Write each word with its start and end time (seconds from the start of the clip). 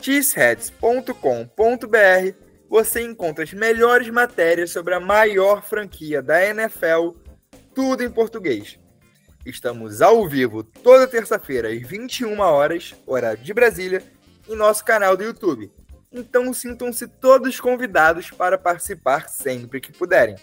cheeseheads.com.br, 0.00 2.46
você 2.68 3.02
encontra 3.02 3.44
as 3.44 3.52
melhores 3.52 4.08
matérias 4.10 4.70
sobre 4.70 4.94
a 4.94 5.00
maior 5.00 5.64
franquia 5.64 6.22
da 6.22 6.44
NFL, 6.44 7.10
tudo 7.74 8.02
em 8.02 8.10
português. 8.10 8.78
Estamos 9.44 10.02
ao 10.02 10.28
vivo 10.28 10.64
toda 10.64 11.06
terça-feira 11.06 11.68
às 11.68 11.80
21 11.80 12.40
horas, 12.40 12.94
horário 13.06 13.42
de 13.42 13.54
Brasília, 13.54 14.02
em 14.48 14.56
nosso 14.56 14.84
canal 14.84 15.16
do 15.16 15.22
YouTube. 15.22 15.70
Então 16.12 16.52
sintam-se 16.52 17.06
todos 17.06 17.60
convidados 17.60 18.30
para 18.30 18.58
participar 18.58 19.28
sempre 19.28 19.80
que 19.80 19.92
puderem. 19.92 20.36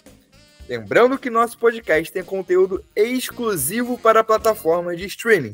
Lembrando 0.68 1.18
que 1.18 1.28
nosso 1.28 1.58
podcast 1.58 2.10
tem 2.10 2.24
conteúdo 2.24 2.82
exclusivo 2.96 3.98
para 3.98 4.24
plataformas 4.24 4.96
de 4.96 5.06
streaming. 5.06 5.52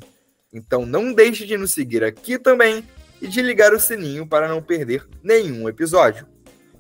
Então 0.53 0.87
não 0.87 1.13
deixe 1.13 1.45
de 1.45 1.57
nos 1.57 1.73
seguir 1.73 2.05
aqui 2.05 2.39
também 2.39 2.85
e 3.21 3.29
de 3.29 3.43
ligar 3.43 3.73
o 3.73 3.81
sininho 3.81 4.27
para 4.27 4.49
não 4.49 4.63
perder 4.63 5.07
nenhum 5.23 5.69
episódio. 5.69 6.27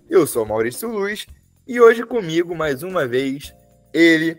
Eu 0.09 0.27
sou 0.27 0.47
Maurício 0.47 0.89
Luiz 0.89 1.27
e 1.67 1.81
hoje 1.81 2.03
comigo 2.03 2.55
mais 2.55 2.83
uma 2.83 3.07
vez 3.07 3.55
ele, 3.93 4.39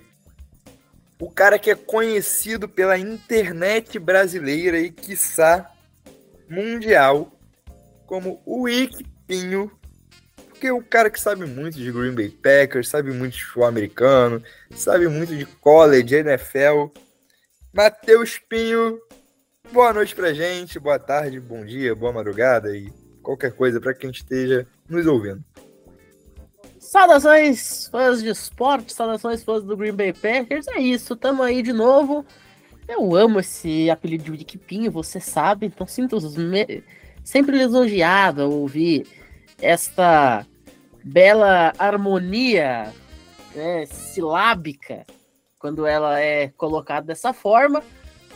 o 1.20 1.30
cara 1.30 1.60
que 1.60 1.70
é 1.70 1.76
conhecido 1.76 2.68
pela 2.68 2.98
internet 2.98 4.00
brasileira 4.00 4.80
e 4.80 4.90
quiçá 4.90 5.70
mundial 6.50 7.32
como 8.06 8.42
o 8.46 8.64
Wick 8.64 9.06
Pinho, 9.26 9.72
porque 10.50 10.68
é 10.68 10.74
o 10.74 10.84
cara 10.84 11.10
que 11.10 11.20
sabe 11.20 11.46
muito 11.46 11.78
de 11.78 11.92
Green 11.92 12.14
Bay 12.14 12.30
Packers, 12.30 12.90
sabe 12.90 13.12
muito 13.12 13.34
de 13.34 13.46
futebol 13.46 13.68
americano, 13.68 14.44
sabe 14.76 15.08
muito 15.08 15.36
de 15.36 15.46
college, 15.46 16.16
NFL. 16.16 16.88
Matheus 17.74 18.38
Pinho, 18.38 19.00
boa 19.72 19.94
noite 19.94 20.14
pra 20.14 20.34
gente, 20.34 20.78
boa 20.78 21.00
tarde, 21.00 21.40
bom 21.40 21.64
dia, 21.64 21.96
boa 21.96 22.12
madrugada 22.12 22.76
e 22.76 22.92
qualquer 23.24 23.54
coisa 23.54 23.80
para 23.80 23.94
quem 23.94 24.12
esteja 24.12 24.68
nos 24.88 25.08
ouvindo. 25.08 25.44
Saudações, 26.78 27.88
fãs 27.88 28.22
de 28.22 28.30
esporte, 28.30 28.92
saudações, 28.94 29.44
fãs 29.44 29.64
do 29.64 29.78
Green 29.78 29.94
Bay 29.94 30.12
Packers. 30.12 30.68
É 30.68 30.80
isso, 30.80 31.16
tamo 31.16 31.42
aí 31.42 31.62
de 31.62 31.72
novo. 31.72 32.26
Eu 32.86 33.16
amo 33.16 33.40
esse 33.40 33.90
apelido 33.90 34.26
de 34.26 34.32
Wickpinho, 34.32 34.92
você 34.92 35.22
sabe, 35.22 35.68
então 35.68 35.88
sinto 35.88 36.20
me... 36.38 36.84
sempre 37.24 37.58
lisonjeado 37.58 38.42
ao 38.42 38.52
ouvir 38.52 39.08
esta 39.62 40.46
bela 41.02 41.72
harmonia 41.80 42.92
né, 43.56 43.86
silábica 43.86 45.06
quando 45.58 45.86
ela 45.86 46.20
é 46.20 46.50
colocada 46.50 47.08
dessa 47.08 47.32
forma. 47.32 47.82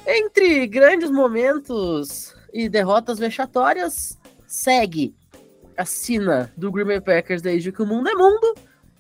Entre 0.08 0.68
grandes 0.68 1.10
momentos 1.10 2.36
e 2.54 2.70
derrotas 2.70 3.20
vexatórias, 3.20 4.18
segue 4.48 5.16
a 5.78 5.84
sina 5.84 6.54
do 6.56 6.72
Green 6.72 6.86
Bay 6.86 7.02
Packers 7.02 7.42
desde 7.42 7.72
que 7.72 7.82
o 7.82 7.86
mundo 7.86 8.10
é 8.10 8.14
mundo. 8.14 8.56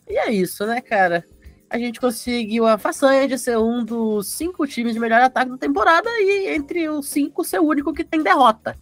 E 0.07 0.17
é 0.17 0.31
isso, 0.31 0.66
né, 0.66 0.81
cara? 0.81 1.25
A 1.69 1.77
gente 1.77 1.99
conseguiu 1.99 2.66
a 2.66 2.77
façanha 2.77 3.27
de 3.27 3.38
ser 3.38 3.57
um 3.57 3.83
dos 3.83 4.27
cinco 4.27 4.67
times 4.67 4.93
de 4.93 4.99
melhor 4.99 5.21
ataque 5.21 5.51
da 5.51 5.57
temporada 5.57 6.09
e 6.09 6.47
entre 6.55 6.88
os 6.89 7.07
cinco 7.07 7.43
ser 7.43 7.59
o 7.59 7.66
único 7.66 7.93
que 7.93 8.03
tem 8.03 8.22
derrota. 8.22 8.77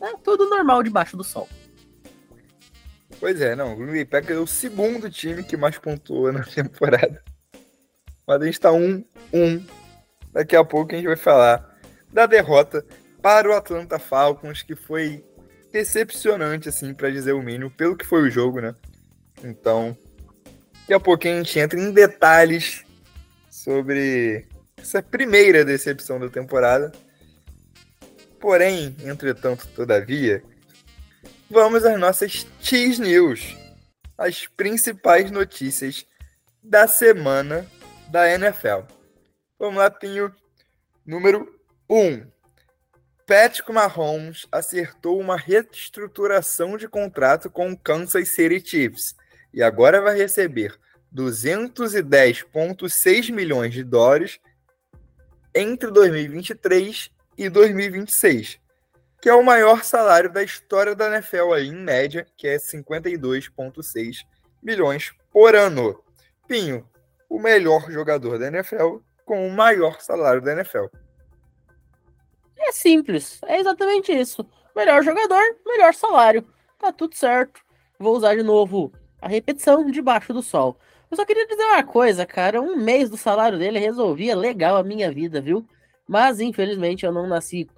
É 0.00 0.14
tudo 0.22 0.48
normal 0.48 0.82
debaixo 0.82 1.16
do 1.16 1.24
sol. 1.24 1.48
Pois 3.18 3.40
é, 3.40 3.56
não. 3.56 3.72
O 3.72 3.76
Green 3.76 3.92
Bay 3.92 4.04
Packers 4.04 4.38
é 4.38 4.42
o 4.42 4.46
segundo 4.46 5.10
time 5.10 5.42
que 5.42 5.56
mais 5.56 5.78
pontua 5.78 6.32
na 6.32 6.42
temporada. 6.44 7.22
Mas 8.26 8.42
a 8.42 8.44
gente 8.44 8.60
tá 8.60 8.72
um, 8.72 9.04
um. 9.32 9.64
Daqui 10.36 10.54
a 10.54 10.62
pouco 10.62 10.92
a 10.92 10.96
gente 10.96 11.06
vai 11.06 11.16
falar 11.16 11.66
da 12.12 12.26
derrota 12.26 12.84
para 13.22 13.48
o 13.48 13.54
Atlanta 13.54 13.98
Falcons, 13.98 14.62
que 14.62 14.76
foi 14.76 15.24
decepcionante, 15.72 16.68
assim, 16.68 16.92
para 16.92 17.10
dizer 17.10 17.32
o 17.32 17.40
mínimo, 17.40 17.70
pelo 17.70 17.96
que 17.96 18.04
foi 18.04 18.20
o 18.20 18.30
jogo, 18.30 18.60
né? 18.60 18.74
Então, 19.42 19.96
daqui 20.80 20.92
a 20.92 21.00
pouquinho 21.00 21.36
a 21.36 21.42
gente 21.42 21.58
entra 21.58 21.80
em 21.80 21.90
detalhes 21.90 22.84
sobre 23.48 24.46
essa 24.76 25.02
primeira 25.02 25.64
decepção 25.64 26.20
da 26.20 26.28
temporada. 26.28 26.92
Porém, 28.38 28.94
entretanto, 29.04 29.66
todavia, 29.68 30.42
vamos 31.48 31.82
às 31.82 31.98
nossas 31.98 32.46
Cheese 32.60 33.00
News, 33.00 33.56
as 34.18 34.46
principais 34.46 35.30
notícias 35.30 36.04
da 36.62 36.86
semana 36.86 37.66
da 38.10 38.30
NFL. 38.30 38.95
Vamos 39.58 39.78
lá, 39.78 39.90
Pinho. 39.90 40.30
Número 41.04 41.52
1. 41.88 41.96
Um, 41.96 42.30
Patrick 43.26 43.72
Mahomes 43.72 44.46
acertou 44.52 45.18
uma 45.18 45.36
reestruturação 45.36 46.76
de 46.76 46.86
contrato 46.86 47.50
com 47.50 47.72
o 47.72 47.78
Kansas 47.78 48.28
City 48.28 48.62
Chiefs 48.64 49.16
e 49.52 49.60
agora 49.62 50.02
vai 50.02 50.16
receber 50.16 50.78
210,6 51.14 53.32
milhões 53.32 53.72
de 53.72 53.82
dólares 53.82 54.38
entre 55.54 55.90
2023 55.90 57.10
e 57.38 57.48
2026, 57.48 58.60
que 59.22 59.30
é 59.30 59.34
o 59.34 59.42
maior 59.42 59.82
salário 59.82 60.30
da 60.30 60.42
história 60.42 60.94
da 60.94 61.08
NFL 61.08 61.54
aí, 61.54 61.68
em 61.68 61.76
média, 61.76 62.26
que 62.36 62.46
é 62.46 62.58
52,6 62.58 64.18
milhões 64.62 65.14
por 65.32 65.56
ano. 65.56 65.98
Pinho, 66.46 66.86
o 67.28 67.40
melhor 67.40 67.90
jogador 67.90 68.38
da 68.38 68.46
NFL 68.48 68.98
com 69.26 69.46
o 69.46 69.50
maior 69.50 70.00
salário 70.00 70.40
da 70.40 70.52
NFL. 70.52 70.86
É 72.56 72.72
simples, 72.72 73.40
é 73.44 73.58
exatamente 73.60 74.12
isso. 74.12 74.46
Melhor 74.74 75.02
jogador, 75.02 75.42
melhor 75.66 75.92
salário. 75.92 76.46
Tá 76.78 76.92
tudo 76.92 77.14
certo. 77.14 77.60
Vou 77.98 78.16
usar 78.16 78.36
de 78.36 78.42
novo 78.42 78.92
a 79.20 79.28
repetição 79.28 79.90
debaixo 79.90 80.32
do 80.32 80.42
sol. 80.42 80.78
Eu 81.10 81.16
só 81.16 81.24
queria 81.24 81.46
dizer 81.46 81.64
uma 81.64 81.82
coisa, 81.82 82.24
cara. 82.24 82.60
Um 82.62 82.76
mês 82.76 83.10
do 83.10 83.16
salário 83.16 83.58
dele 83.58 83.78
resolvia 83.78 84.36
legal 84.36 84.76
a 84.76 84.82
minha 84.82 85.10
vida, 85.10 85.40
viu? 85.40 85.66
Mas 86.06 86.40
infelizmente 86.40 87.04
eu 87.04 87.12
não 87.12 87.26
nasci 87.26 87.68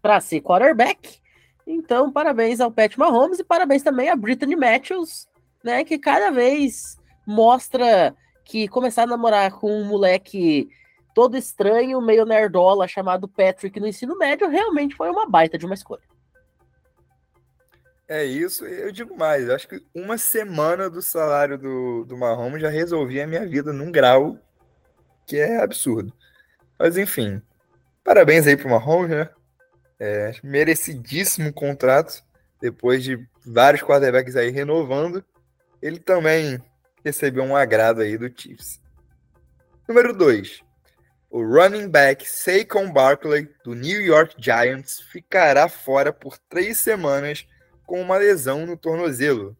para 0.00 0.20
ser 0.20 0.40
quarterback. 0.40 1.20
Então, 1.66 2.12
parabéns 2.12 2.60
ao 2.60 2.72
Pat 2.72 2.96
Mahomes 2.96 3.38
e 3.38 3.44
parabéns 3.44 3.82
também 3.82 4.08
a 4.08 4.16
Brittany 4.16 4.56
Matthews, 4.56 5.28
né? 5.62 5.84
Que 5.84 5.98
cada 5.98 6.30
vez 6.30 6.98
mostra 7.26 8.14
que 8.44 8.66
começar 8.68 9.04
a 9.04 9.06
namorar 9.06 9.52
com 9.52 9.72
um 9.72 9.84
moleque 9.84 10.68
todo 11.14 11.36
estranho, 11.36 12.00
meio 12.00 12.24
nerdola, 12.24 12.88
chamado 12.88 13.28
Patrick 13.28 13.78
no 13.78 13.86
ensino 13.86 14.16
médio, 14.16 14.48
realmente 14.48 14.94
foi 14.94 15.10
uma 15.10 15.28
baita 15.28 15.58
de 15.58 15.66
uma 15.66 15.74
escolha. 15.74 16.02
É 18.08 18.24
isso, 18.24 18.66
eu 18.66 18.92
digo 18.92 19.16
mais, 19.16 19.48
eu 19.48 19.54
acho 19.54 19.66
que 19.66 19.82
uma 19.94 20.18
semana 20.18 20.90
do 20.90 21.00
salário 21.00 21.56
do, 21.56 22.04
do 22.04 22.16
Mahomes 22.16 22.60
já 22.60 22.68
resolvia 22.68 23.24
a 23.24 23.26
minha 23.26 23.46
vida 23.46 23.72
num 23.72 23.90
grau 23.90 24.36
que 25.26 25.38
é 25.38 25.62
absurdo. 25.62 26.12
Mas 26.78 26.98
enfim, 26.98 27.40
parabéns 28.04 28.46
aí 28.46 28.56
pro 28.56 28.68
Mahomes, 28.68 29.10
né? 29.10 29.30
É, 29.98 30.32
merecidíssimo 30.42 31.52
contrato, 31.52 32.22
depois 32.60 33.02
de 33.02 33.18
vários 33.46 33.82
quarterbacks 33.82 34.36
aí 34.36 34.50
renovando. 34.50 35.24
Ele 35.80 35.98
também 35.98 36.62
recebeu 37.04 37.44
um 37.44 37.56
agrado 37.56 38.00
aí 38.00 38.18
do 38.18 38.28
Chiefs. 38.28 38.80
Número 39.88 40.12
2. 40.12 40.62
O 41.32 41.42
running 41.42 41.88
back 41.88 42.28
Saquon 42.28 42.92
Barkley, 42.92 43.48
do 43.64 43.74
New 43.74 44.02
York 44.02 44.34
Giants, 44.38 45.00
ficará 45.00 45.66
fora 45.66 46.12
por 46.12 46.36
três 46.36 46.76
semanas 46.76 47.46
com 47.86 48.02
uma 48.02 48.18
lesão 48.18 48.66
no 48.66 48.76
tornozelo. 48.76 49.56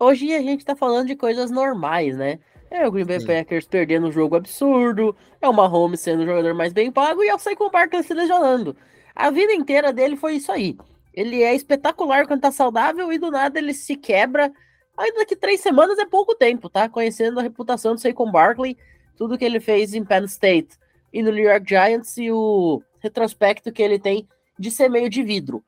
Hoje 0.00 0.34
a 0.34 0.40
gente 0.40 0.64
tá 0.64 0.74
falando 0.74 1.08
de 1.08 1.14
coisas 1.14 1.50
normais, 1.50 2.16
né? 2.16 2.38
É 2.70 2.88
o 2.88 2.90
Green 2.90 3.04
Bay 3.04 3.20
Sim. 3.20 3.26
Packers 3.26 3.66
perdendo 3.66 4.06
um 4.06 4.12
jogo 4.12 4.34
absurdo, 4.34 5.14
é 5.42 5.46
o 5.46 5.52
Mahomes 5.52 6.00
sendo 6.00 6.22
o 6.22 6.26
jogador 6.26 6.54
mais 6.54 6.72
bem 6.72 6.90
pago 6.90 7.22
e 7.22 7.28
é 7.28 7.34
o 7.34 7.38
Saquon 7.38 7.68
Barkley 7.70 8.02
se 8.02 8.14
lesionando. 8.14 8.74
A 9.14 9.30
vida 9.30 9.52
inteira 9.52 9.92
dele 9.92 10.16
foi 10.16 10.36
isso 10.36 10.50
aí. 10.50 10.74
Ele 11.12 11.42
é 11.42 11.54
espetacular 11.54 12.26
quando 12.26 12.40
tá 12.40 12.50
saudável 12.50 13.12
e 13.12 13.18
do 13.18 13.30
nada 13.30 13.58
ele 13.58 13.74
se 13.74 13.94
quebra. 13.94 14.50
Ainda 14.96 15.26
que 15.26 15.36
três 15.36 15.60
semanas 15.60 15.98
é 15.98 16.06
pouco 16.06 16.34
tempo, 16.34 16.70
tá? 16.70 16.88
Conhecendo 16.88 17.38
a 17.38 17.42
reputação 17.42 17.94
do 17.94 18.00
Saquon 18.00 18.32
Barkley, 18.32 18.78
tudo 19.18 19.36
que 19.36 19.44
ele 19.44 19.58
fez 19.58 19.92
em 19.92 20.04
Penn 20.04 20.24
State 20.24 20.78
e 21.12 21.22
no 21.22 21.32
New 21.32 21.44
York 21.44 21.68
Giants 21.68 22.16
e 22.16 22.30
o 22.30 22.80
retrospecto 23.00 23.72
que 23.72 23.82
ele 23.82 23.98
tem 23.98 24.28
de 24.56 24.70
ser 24.70 24.88
meio 24.88 25.10
de 25.10 25.22
vidro. 25.22 25.62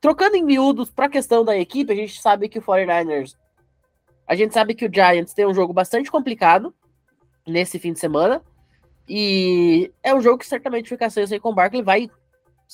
trocando 0.00 0.36
em 0.36 0.42
miúdos 0.42 0.90
para 0.90 1.06
a 1.06 1.10
questão 1.10 1.44
da 1.44 1.58
equipe, 1.58 1.92
a 1.92 1.96
gente 1.96 2.22
sabe 2.22 2.48
que 2.48 2.58
o 2.58 2.62
49ers. 2.62 3.36
A 4.26 4.34
gente 4.34 4.54
sabe 4.54 4.74
que 4.74 4.86
o 4.86 4.90
Giants 4.92 5.34
tem 5.34 5.46
um 5.46 5.52
jogo 5.52 5.74
bastante 5.74 6.10
complicado 6.10 6.72
nesse 7.46 7.78
fim 7.78 7.92
de 7.92 7.98
semana. 7.98 8.40
E 9.06 9.92
é 10.02 10.14
um 10.14 10.22
jogo 10.22 10.38
que 10.38 10.46
certamente 10.46 10.88
ficar 10.88 11.10
sem 11.10 11.24
o 11.42 11.52
Barkley 11.52 11.82
vai, 11.82 12.08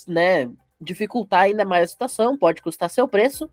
né, 0.06 0.48
dificultar 0.80 1.44
ainda 1.44 1.64
mais 1.64 1.84
a 1.84 1.88
situação, 1.88 2.36
pode 2.36 2.62
custar 2.62 2.90
seu 2.90 3.08
preço. 3.08 3.50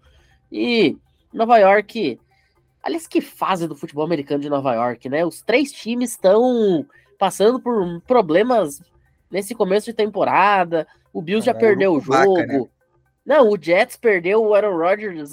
E 0.51 0.97
Nova 1.33 1.57
York, 1.57 2.19
aliás, 2.83 3.07
que 3.07 3.21
fase 3.21 3.67
do 3.67 3.75
futebol 3.75 4.03
americano 4.03 4.41
de 4.41 4.49
Nova 4.49 4.73
York, 4.75 5.07
né? 5.09 5.25
Os 5.25 5.41
três 5.41 5.71
times 5.71 6.11
estão 6.11 6.85
passando 7.17 7.59
por 7.59 8.01
problemas 8.01 8.81
nesse 9.31 9.55
começo 9.55 9.85
de 9.85 9.93
temporada. 9.93 10.85
O 11.13 11.21
Bills 11.21 11.45
já 11.45 11.53
perdeu 11.53 11.93
o 11.93 12.01
jogo. 12.01 12.35
Vaca, 12.35 12.45
né? 12.45 12.65
Não, 13.25 13.49
o 13.49 13.57
Jets 13.59 13.95
perdeu 13.95 14.43
o 14.43 14.53
Aaron 14.53 14.77
Rodgers 14.77 15.31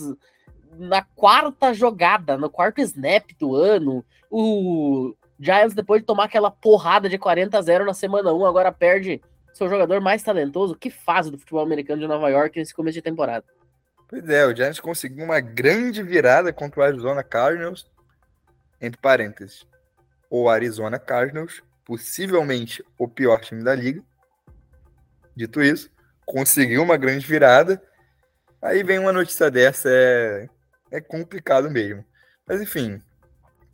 na 0.78 1.02
quarta 1.02 1.74
jogada, 1.74 2.38
no 2.38 2.48
quarto 2.48 2.80
snap 2.80 3.30
do 3.38 3.56
ano. 3.56 4.04
O 4.30 5.14
Giants, 5.38 5.74
depois 5.74 6.00
de 6.00 6.06
tomar 6.06 6.24
aquela 6.24 6.50
porrada 6.50 7.08
de 7.08 7.18
40 7.18 7.58
a 7.58 7.62
0 7.62 7.84
na 7.84 7.94
semana 7.94 8.32
1, 8.32 8.46
agora 8.46 8.70
perde 8.70 9.20
seu 9.52 9.68
jogador 9.68 10.00
mais 10.00 10.22
talentoso. 10.22 10.76
Que 10.76 10.88
fase 10.88 11.30
do 11.30 11.38
futebol 11.38 11.62
americano 11.62 12.00
de 12.00 12.06
Nova 12.06 12.28
York 12.28 12.56
nesse 12.56 12.72
começo 12.72 12.94
de 12.94 13.02
temporada. 13.02 13.44
Pois 14.10 14.28
é, 14.28 14.44
o 14.44 14.54
Giants 14.54 14.80
conseguiu 14.80 15.24
uma 15.24 15.38
grande 15.38 16.02
virada 16.02 16.52
contra 16.52 16.80
o 16.80 16.82
Arizona 16.82 17.22
Cardinals, 17.22 17.88
entre 18.80 19.00
parênteses. 19.00 19.64
O 20.28 20.48
Arizona 20.48 20.98
Cardinals, 20.98 21.62
possivelmente 21.84 22.84
o 22.98 23.06
pior 23.06 23.40
time 23.40 23.62
da 23.62 23.72
liga. 23.72 24.02
Dito 25.36 25.62
isso, 25.62 25.88
conseguiu 26.26 26.82
uma 26.82 26.96
grande 26.96 27.24
virada. 27.24 27.80
Aí 28.60 28.82
vem 28.82 28.98
uma 28.98 29.12
notícia 29.12 29.48
dessa, 29.48 29.88
é, 29.88 30.48
é 30.90 31.00
complicado 31.00 31.70
mesmo. 31.70 32.04
Mas 32.44 32.60
enfim, 32.60 33.00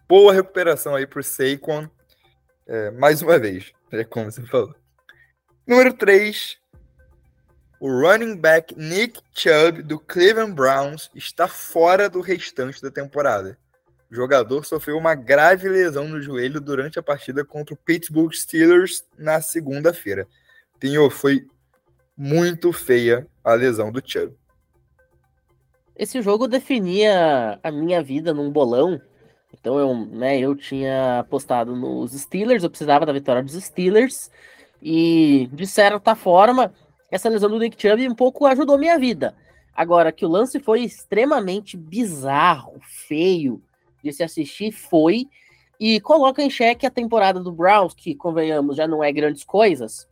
boa 0.07 0.35
recuperação 0.35 0.95
aí 0.95 1.07
pro 1.07 1.23
Saquon, 1.23 1.89
é, 2.67 2.91
mais 2.91 3.23
uma 3.23 3.39
vez, 3.39 3.73
é 3.91 4.05
como 4.05 4.31
você 4.31 4.43
falou. 4.43 4.75
Número 5.67 5.95
3, 5.95 6.59
o 7.87 8.01
running 8.01 8.35
back 8.35 8.75
Nick 8.77 9.21
Chubb 9.33 9.81
do 9.81 9.97
Cleveland 10.01 10.55
Browns 10.55 11.09
está 11.15 11.47
fora 11.47 12.11
do 12.11 12.21
restante 12.21 12.83
da 12.83 12.91
temporada. 12.91 13.57
O 14.11 14.15
jogador 14.15 14.67
sofreu 14.67 14.99
uma 14.99 15.15
grave 15.15 15.69
lesão 15.69 16.09
no 16.09 16.21
joelho 16.21 16.61
durante 16.61 16.99
a 16.99 17.03
partida 17.03 17.45
contra 17.45 17.75
o 17.75 17.77
Pittsburgh 17.77 18.33
Steelers 18.33 19.05
na 19.17 19.41
segunda-feira. 19.41 20.27
Pinho, 20.81 21.09
foi 21.09 21.47
muito 22.17 22.73
feia 22.73 23.25
a 23.45 23.55
lesão 23.55 23.93
do 23.93 24.03
Chubb. 24.05 24.35
Esse 25.95 26.21
jogo 26.23 26.49
definia 26.49 27.61
a 27.63 27.71
minha 27.71 28.03
vida 28.03 28.35
num 28.35 28.51
bolão. 28.51 29.01
Então 29.55 29.79
eu, 29.79 29.95
né, 29.95 30.41
eu 30.41 30.57
tinha 30.57 31.21
apostado 31.21 31.77
nos 31.77 32.11
Steelers, 32.21 32.65
eu 32.65 32.71
precisava 32.71 33.07
da 33.07 33.13
vitória 33.13 33.45
dos 33.45 33.55
Steelers. 33.55 34.29
E 34.83 35.49
de 35.53 35.67
certa 35.69 36.17
forma, 36.17 36.73
essa 37.11 37.29
lesão 37.29 37.49
do 37.49 37.59
Nick 37.59 37.81
Chubb 37.81 38.09
um 38.09 38.15
pouco 38.15 38.47
ajudou 38.47 38.79
minha 38.79 38.99
vida. 38.99 39.35
Agora, 39.75 40.11
que 40.11 40.25
o 40.25 40.29
lance 40.29 40.59
foi 40.59 40.83
extremamente 40.83 41.77
bizarro, 41.77 42.81
feio 42.81 43.63
de 44.03 44.13
se 44.13 44.23
assistir, 44.23 44.73
foi. 44.73 45.29
E 45.79 46.01
coloca 46.01 46.43
em 46.43 46.49
xeque 46.49 46.87
a 46.87 46.91
temporada 46.91 47.41
do 47.41 47.53
Browns, 47.53 47.93
que, 47.93 48.15
convenhamos, 48.15 48.77
já 48.77 48.89
não 48.89 49.05
é 49.05 49.13
grandes 49.13 49.45
coisas. 49.45 50.09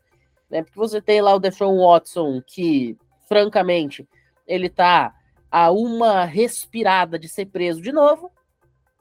Né? 0.51 0.63
Porque 0.63 0.79
você 0.79 1.01
tem 1.01 1.23
lá 1.23 1.35
o 1.35 1.39
Deshaun 1.39 1.79
Watson, 1.79 2.43
que, 2.47 2.97
francamente, 3.27 4.07
ele 4.47 4.69
tá 4.69 5.15
a 5.51 5.71
uma 5.71 6.25
respirada 6.25 7.19
de 7.19 7.29
ser 7.29 7.47
preso 7.47 7.81
de 7.81 7.93
novo. 7.93 8.31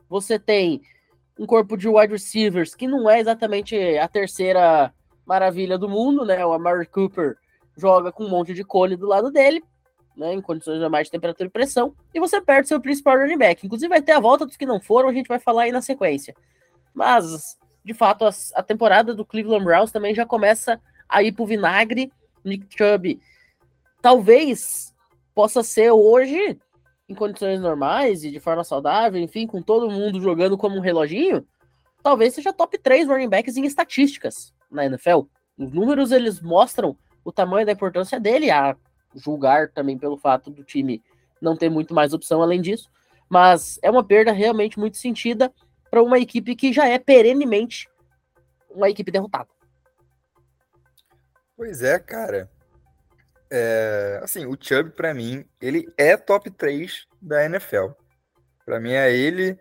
Você 0.07 0.39
tem 0.39 0.81
um 1.37 1.45
corpo 1.45 1.75
de 1.75 1.89
wide 1.89 2.13
receivers 2.13 2.73
que 2.73 2.87
não 2.87 3.09
é 3.09 3.19
exatamente 3.19 3.75
a 3.97 4.07
terceira 4.07 4.93
maravilha 5.25 5.77
do 5.77 5.89
mundo, 5.89 6.23
né? 6.23 6.45
O 6.45 6.53
Amari 6.53 6.85
Cooper 6.85 7.35
joga 7.75 8.11
com 8.11 8.25
um 8.25 8.29
monte 8.29 8.53
de 8.53 8.63
cone 8.63 8.95
do 8.95 9.07
lado 9.07 9.31
dele, 9.31 9.63
né? 10.15 10.33
Em 10.33 10.41
condições 10.41 10.79
normais 10.79 11.07
de 11.07 11.11
temperatura 11.11 11.47
e 11.47 11.51
pressão, 11.51 11.95
e 12.13 12.19
você 12.19 12.41
perde 12.41 12.67
seu 12.67 12.79
principal 12.79 13.17
running 13.17 13.37
back. 13.37 13.65
Inclusive, 13.65 13.89
vai 13.89 14.01
ter 14.01 14.11
a 14.13 14.19
volta 14.19 14.45
dos 14.45 14.57
que 14.57 14.65
não 14.65 14.79
foram, 14.79 15.09
a 15.09 15.13
gente 15.13 15.27
vai 15.27 15.39
falar 15.39 15.63
aí 15.63 15.71
na 15.71 15.81
sequência. 15.81 16.35
Mas, 16.93 17.57
de 17.83 17.93
fato, 17.93 18.25
a, 18.25 18.31
a 18.55 18.63
temporada 18.63 19.13
do 19.13 19.25
Cleveland 19.25 19.65
Browns 19.65 19.91
também 19.91 20.13
já 20.13 20.25
começa 20.25 20.79
a 21.09 21.23
ir 21.23 21.31
pro 21.31 21.45
vinagre. 21.45 22.11
Nick 22.43 22.67
Chubb 22.77 23.19
talvez 24.01 24.93
possa 25.33 25.63
ser 25.63 25.91
hoje, 25.91 26.59
em 27.07 27.15
condições 27.15 27.61
normais 27.61 28.23
e 28.23 28.31
de 28.31 28.39
forma 28.39 28.63
saudável, 28.63 29.19
enfim, 29.21 29.47
com 29.47 29.61
todo 29.61 29.89
mundo 29.89 30.21
jogando 30.21 30.57
como 30.57 30.75
um 30.75 30.81
reloginho, 30.81 31.45
talvez 32.03 32.33
seja 32.33 32.53
top 32.53 32.77
3 32.77 33.07
running 33.07 33.29
backs 33.29 33.55
em 33.55 33.65
estatísticas 33.65 34.53
na 34.69 34.85
NFL. 34.85 35.21
Os 35.57 35.71
números 35.71 36.11
eles 36.11 36.41
mostram 36.41 36.97
o 37.23 37.31
tamanho 37.31 37.65
da 37.65 37.71
importância 37.71 38.19
dele, 38.19 38.51
a 38.51 38.75
julgar 39.15 39.69
também 39.69 39.97
pelo 39.97 40.17
fato 40.17 40.49
do 40.49 40.63
time 40.63 41.03
não 41.41 41.55
ter 41.55 41.69
muito 41.69 41.93
mais 41.93 42.13
opção 42.13 42.41
além 42.41 42.61
disso. 42.61 42.89
Mas 43.29 43.79
é 43.81 43.89
uma 43.89 44.03
perda 44.03 44.31
realmente 44.31 44.79
muito 44.79 44.97
sentida 44.97 45.53
para 45.89 46.01
uma 46.01 46.19
equipe 46.19 46.55
que 46.55 46.73
já 46.73 46.87
é 46.87 46.97
perenemente 46.97 47.89
uma 48.69 48.89
equipe 48.89 49.11
derrotada. 49.11 49.49
Pois 51.55 51.83
é, 51.83 51.99
cara. 51.99 52.49
É, 53.51 54.19
assim, 54.23 54.45
o 54.45 54.57
Chubb, 54.59 54.91
para 54.91 55.13
mim, 55.13 55.45
ele 55.61 55.87
é 55.97 56.17
top 56.17 56.49
3 56.49 57.07
da 57.21 57.45
NFL. 57.45 57.91
Para 58.65 58.79
mim 58.79 58.93
é 58.93 59.15
ele, 59.15 59.59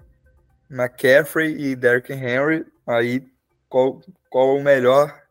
McCaffrey 0.71 1.55
e 1.61 1.77
Derrick 1.77 2.11
Henry. 2.13 2.65
Aí, 2.87 3.27
qual, 3.69 4.01
qual 4.31 4.57
o 4.57 4.63
melhor? 4.63 5.22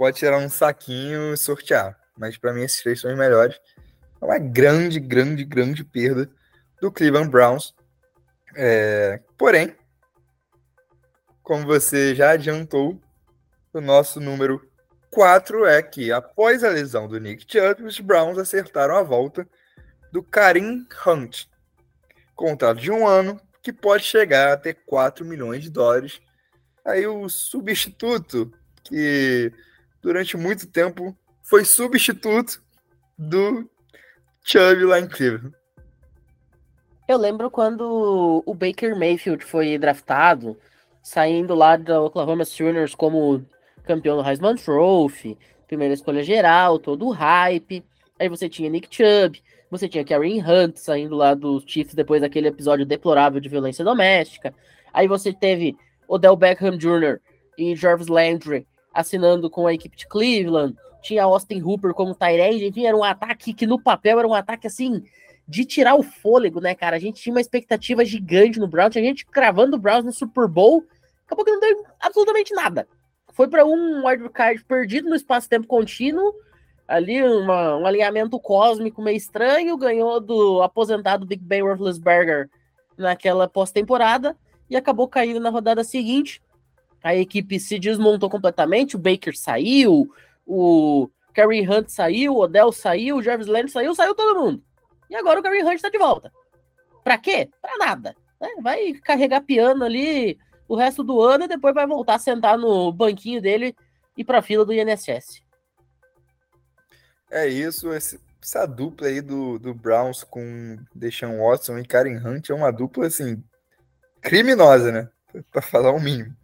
Pode 0.00 0.16
tirar 0.16 0.38
um 0.38 0.48
saquinho 0.48 1.34
e 1.34 1.36
sortear. 1.36 1.94
Mas 2.16 2.38
para 2.38 2.54
mim, 2.54 2.62
esses 2.62 2.82
três 2.82 3.02
são 3.02 3.12
os 3.12 3.18
melhores. 3.18 3.60
É 4.18 4.24
uma 4.24 4.38
grande, 4.38 4.98
grande, 4.98 5.44
grande 5.44 5.84
perda 5.84 6.26
do 6.80 6.90
Cleveland 6.90 7.28
Browns. 7.28 7.74
É, 8.56 9.20
porém, 9.36 9.76
como 11.42 11.66
você 11.66 12.14
já 12.14 12.30
adiantou, 12.30 12.98
o 13.74 13.80
nosso 13.82 14.20
número 14.20 14.66
4 15.10 15.66
é 15.66 15.82
que, 15.82 16.10
após 16.10 16.64
a 16.64 16.70
lesão 16.70 17.06
do 17.06 17.20
Nick 17.20 17.44
Chubb, 17.46 17.84
os 17.84 18.00
Browns 18.00 18.38
acertaram 18.38 18.96
a 18.96 19.02
volta 19.02 19.46
do 20.10 20.22
Karim 20.22 20.86
Hunt. 21.06 21.44
Contrato 22.34 22.80
de 22.80 22.90
um 22.90 23.06
ano, 23.06 23.38
que 23.62 23.70
pode 23.70 24.04
chegar 24.04 24.54
a 24.54 24.56
ter 24.56 24.78
4 24.86 25.26
milhões 25.26 25.62
de 25.62 25.68
dólares. 25.68 26.22
Aí 26.86 27.06
o 27.06 27.28
substituto, 27.28 28.50
que 28.82 29.52
durante 30.02 30.36
muito 30.36 30.66
tempo 30.66 31.16
foi 31.42 31.64
substituto 31.64 32.62
do 33.18 33.68
Chubb 34.44 34.84
lá 34.84 35.00
em 35.00 35.08
Cleveland. 35.08 35.54
Eu 37.06 37.18
lembro 37.18 37.50
quando 37.50 38.42
o 38.46 38.54
Baker 38.54 38.96
Mayfield 38.96 39.44
foi 39.44 39.76
draftado, 39.76 40.56
saindo 41.02 41.54
lá 41.54 41.76
da 41.76 42.00
Oklahoma 42.00 42.44
Sooners 42.44 42.94
como 42.94 43.44
campeão 43.82 44.16
do 44.16 44.28
Heisman 44.28 44.54
Trophy, 44.54 45.36
primeira 45.66 45.94
escolha 45.94 46.22
geral, 46.22 46.78
todo 46.78 47.06
o 47.06 47.10
hype. 47.10 47.84
Aí 48.18 48.28
você 48.28 48.48
tinha 48.48 48.70
Nick 48.70 48.88
Chubb, 48.94 49.42
você 49.70 49.88
tinha 49.88 50.04
Karen 50.04 50.40
Hunt 50.40 50.76
saindo 50.76 51.16
lá 51.16 51.34
dos 51.34 51.64
Chiefs 51.66 51.94
depois 51.94 52.20
daquele 52.20 52.48
episódio 52.48 52.86
deplorável 52.86 53.40
de 53.40 53.48
violência 53.48 53.84
doméstica. 53.84 54.54
Aí 54.92 55.08
você 55.08 55.32
teve 55.32 55.76
Odell 56.06 56.36
Beckham 56.36 56.76
Jr. 56.76 57.18
e 57.58 57.74
Jarvis 57.74 58.06
Landry 58.06 58.66
assinando 58.92 59.48
com 59.48 59.66
a 59.66 59.74
equipe 59.74 59.96
de 59.96 60.06
Cleveland. 60.06 60.76
Tinha 61.02 61.24
Austin 61.24 61.62
Hooper 61.62 61.94
como 61.94 62.14
Tyrande, 62.14 62.66
enfim, 62.66 62.86
era 62.86 62.96
um 62.96 63.04
ataque 63.04 63.54
que 63.54 63.66
no 63.66 63.80
papel 63.80 64.18
era 64.18 64.28
um 64.28 64.34
ataque 64.34 64.66
assim 64.66 65.02
de 65.48 65.64
tirar 65.64 65.96
o 65.96 66.02
fôlego, 66.02 66.60
né, 66.60 66.74
cara? 66.74 66.96
A 66.96 67.00
gente 67.00 67.20
tinha 67.20 67.34
uma 67.34 67.40
expectativa 67.40 68.04
gigante 68.04 68.60
no 68.60 68.68
Browns, 68.68 68.92
tinha 68.92 69.04
gente 69.04 69.26
cravando 69.26 69.76
o 69.76 69.80
Browns 69.80 70.04
no 70.04 70.12
Super 70.12 70.46
Bowl, 70.46 70.84
acabou 71.26 71.44
que 71.44 71.50
não 71.50 71.58
deu 71.58 71.84
absolutamente 71.98 72.54
nada. 72.54 72.86
Foi 73.32 73.48
para 73.48 73.64
um 73.64 74.06
wildcard 74.06 74.62
perdido 74.64 75.08
no 75.08 75.16
espaço-tempo 75.16 75.66
contínuo, 75.66 76.32
ali 76.86 77.22
uma, 77.22 77.76
um 77.76 77.86
alinhamento 77.86 78.38
cósmico 78.38 79.02
meio 79.02 79.16
estranho, 79.16 79.76
ganhou 79.76 80.20
do 80.20 80.62
aposentado 80.62 81.26
Big 81.26 81.42
Ben 81.42 81.62
Roethlisberger 81.62 82.48
naquela 82.96 83.48
pós-temporada 83.48 84.36
e 84.68 84.76
acabou 84.76 85.08
caindo 85.08 85.40
na 85.40 85.50
rodada 85.50 85.82
seguinte. 85.82 86.40
A 87.02 87.14
equipe 87.14 87.58
se 87.58 87.78
desmontou 87.78 88.28
completamente, 88.28 88.96
o 88.96 88.98
Baker 88.98 89.36
saiu, 89.36 90.12
o 90.46 91.08
Kerry 91.32 91.66
Hunt 91.68 91.88
saiu, 91.88 92.34
o 92.34 92.40
Odell 92.40 92.72
saiu, 92.72 93.16
o 93.16 93.22
Jarvis 93.22 93.46
Landry 93.46 93.70
saiu, 93.70 93.94
saiu 93.94 94.14
todo 94.14 94.40
mundo. 94.40 94.62
E 95.08 95.16
agora 95.16 95.40
o 95.40 95.42
Kerry 95.42 95.62
Hunt 95.62 95.74
está 95.74 95.88
de 95.88 95.98
volta. 95.98 96.32
Para 97.02 97.16
quê? 97.18 97.48
Para 97.60 97.78
nada. 97.78 98.14
Né? 98.40 98.48
Vai 98.62 98.92
carregar 98.94 99.40
piano 99.40 99.84
ali 99.84 100.38
o 100.68 100.76
resto 100.76 101.02
do 101.02 101.20
ano 101.20 101.44
e 101.44 101.48
depois 101.48 101.74
vai 101.74 101.86
voltar 101.86 102.14
a 102.14 102.18
sentar 102.18 102.56
no 102.56 102.92
banquinho 102.92 103.40
dele 103.40 103.74
e 104.16 104.24
para 104.24 104.38
a 104.38 104.42
fila 104.42 104.64
do 104.64 104.72
INSS. 104.72 105.42
É 107.30 107.46
isso. 107.46 107.92
Esse, 107.92 108.20
essa 108.42 108.66
dupla 108.66 109.08
aí 109.08 109.20
do, 109.20 109.58
do 109.58 109.74
Browns 109.74 110.24
com 110.24 110.78
Deshaun 110.94 111.38
Watson 111.38 111.78
e 111.78 111.86
Karen 111.86 112.18
Hunt 112.18 112.50
é 112.50 112.54
uma 112.54 112.70
dupla, 112.70 113.06
assim, 113.06 113.42
criminosa, 114.20 114.90
né? 114.90 115.08
Para 115.50 115.62
falar 115.62 115.92
o 115.92 116.00
mínimo. 116.00 116.34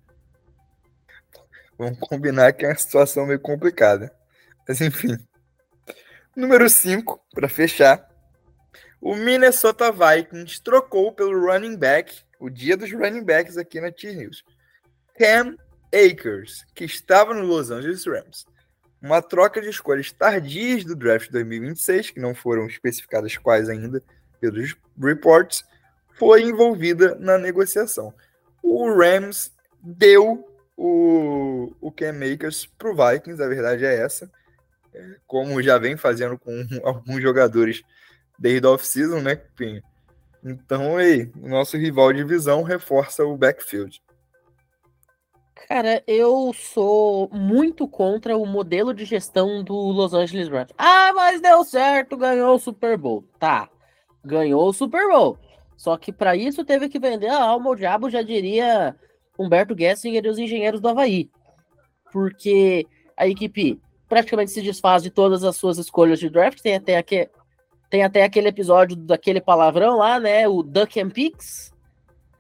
Vamos 1.79 1.99
combinar 1.99 2.53
que 2.53 2.65
é 2.65 2.69
uma 2.69 2.77
situação 2.77 3.27
meio 3.27 3.41
complicada. 3.41 4.13
Mas 4.67 4.81
enfim. 4.81 5.17
Número 6.35 6.69
5, 6.69 7.21
para 7.33 7.49
fechar. 7.49 8.09
O 9.01 9.15
Minnesota 9.15 9.93
Vikings 9.93 10.63
trocou 10.63 11.13
pelo 11.13 11.39
running 11.39 11.77
back, 11.77 12.15
o 12.41 12.51
dia 12.51 12.77
dos 12.77 12.93
running 12.93 13.25
backs 13.25 13.57
aqui 13.57 13.81
na 13.81 13.93
T-News. 13.93 14.43
Cam 15.19 15.57
Akers, 15.95 16.65
que 16.75 16.85
estava 16.85 17.33
no 17.33 17.43
Los 17.43 17.71
Angeles 17.71 18.05
Rams. 18.07 18.47
Uma 19.01 19.23
troca 19.23 19.61
de 19.61 19.69
escolhas 19.69 20.11
tardias 20.11 20.85
do 20.85 20.97
draft 20.97 21.31
2026, 21.31 22.11
que 22.11 22.21
não 22.21 22.35
foram 22.35 22.67
especificadas 22.67 23.37
quais 23.37 23.69
ainda 23.69 24.03
pelos 24.41 24.75
reports, 24.99 25.65
foi 26.19 26.43
envolvida 26.43 27.15
na 27.15 27.39
negociação. 27.39 28.13
O 28.63 28.93
Rams 28.93 29.53
deu 29.83 30.45
o, 30.77 31.73
o 31.81 31.91
Cam 31.91 32.21
Akers 32.33 32.67
para 32.67 32.91
o 32.91 32.95
Vikings, 32.95 33.43
a 33.43 33.49
verdade 33.49 33.85
é 33.85 33.97
essa. 33.97 34.31
É, 34.93 35.17
como 35.27 35.63
já 35.63 35.79
vem 35.79 35.97
fazendo 35.97 36.39
com 36.39 36.53
alguns 36.85 37.23
jogadores 37.23 37.83
desde 38.39 38.67
a 38.67 38.71
off-season, 38.71 39.21
né, 39.21 39.37
Pinho? 39.37 39.83
Então, 40.45 40.97
aí, 40.97 41.31
o 41.43 41.49
nosso 41.49 41.77
rival 41.77 42.13
de 42.13 42.19
divisão 42.19 42.63
reforça 42.63 43.25
o 43.25 43.37
backfield. 43.37 44.01
Cara, 45.69 46.05
eu 46.07 46.53
sou 46.55 47.29
muito 47.33 47.89
contra 47.89 48.37
o 48.37 48.47
modelo 48.47 48.95
de 48.95 49.05
gestão 49.05 49.65
do 49.65 49.75
Los 49.75 50.15
Angeles 50.15 50.49
Rams. 50.49 50.73
Ah, 50.79 51.13
mas 51.13 51.41
deu 51.41 51.65
certo, 51.65 52.17
ganhou 52.17 52.55
o 52.55 52.59
Super 52.61 52.97
Bowl. 52.97 53.25
Tá, 53.41 53.69
ganhou 54.25 54.69
o 54.69 54.73
Super 54.73 55.09
Bowl. 55.09 55.37
Só 55.77 55.97
que 55.97 56.13
para 56.13 56.37
isso 56.37 56.65
teve 56.65 56.89
que 56.89 57.01
vender 57.01 57.29
a 57.29 57.43
alma 57.43 57.69
ao 57.69 57.75
diabo, 57.75 58.09
já 58.09 58.23
diria 58.23 58.95
Humberto 59.39 59.77
Gessinger 59.79 60.25
e 60.25 60.29
os 60.29 60.39
engenheiros 60.39 60.81
do 60.81 60.89
Havaí. 60.89 61.31
Porque 62.13 62.87
a 63.17 63.27
equipe 63.27 63.81
praticamente 64.09 64.51
se 64.51 64.63
desfaz 64.63 65.03
de 65.03 65.11
todas 65.11 65.45
as 65.45 65.57
suas 65.57 65.79
escolhas 65.79 66.19
de 66.19 66.31
draft. 66.31 66.61
Tem 66.61 66.75
até, 66.75 66.97
aquele, 66.97 67.31
tem 67.91 68.03
até 68.03 68.25
aquele 68.25 68.49
episódio 68.49 68.97
daquele 68.97 69.41
palavrão 69.41 69.97
lá, 69.97 70.19
né? 70.19 70.47
O 70.49 70.63
Duck 70.63 71.01
and 71.01 71.11
Picks. 71.11 71.73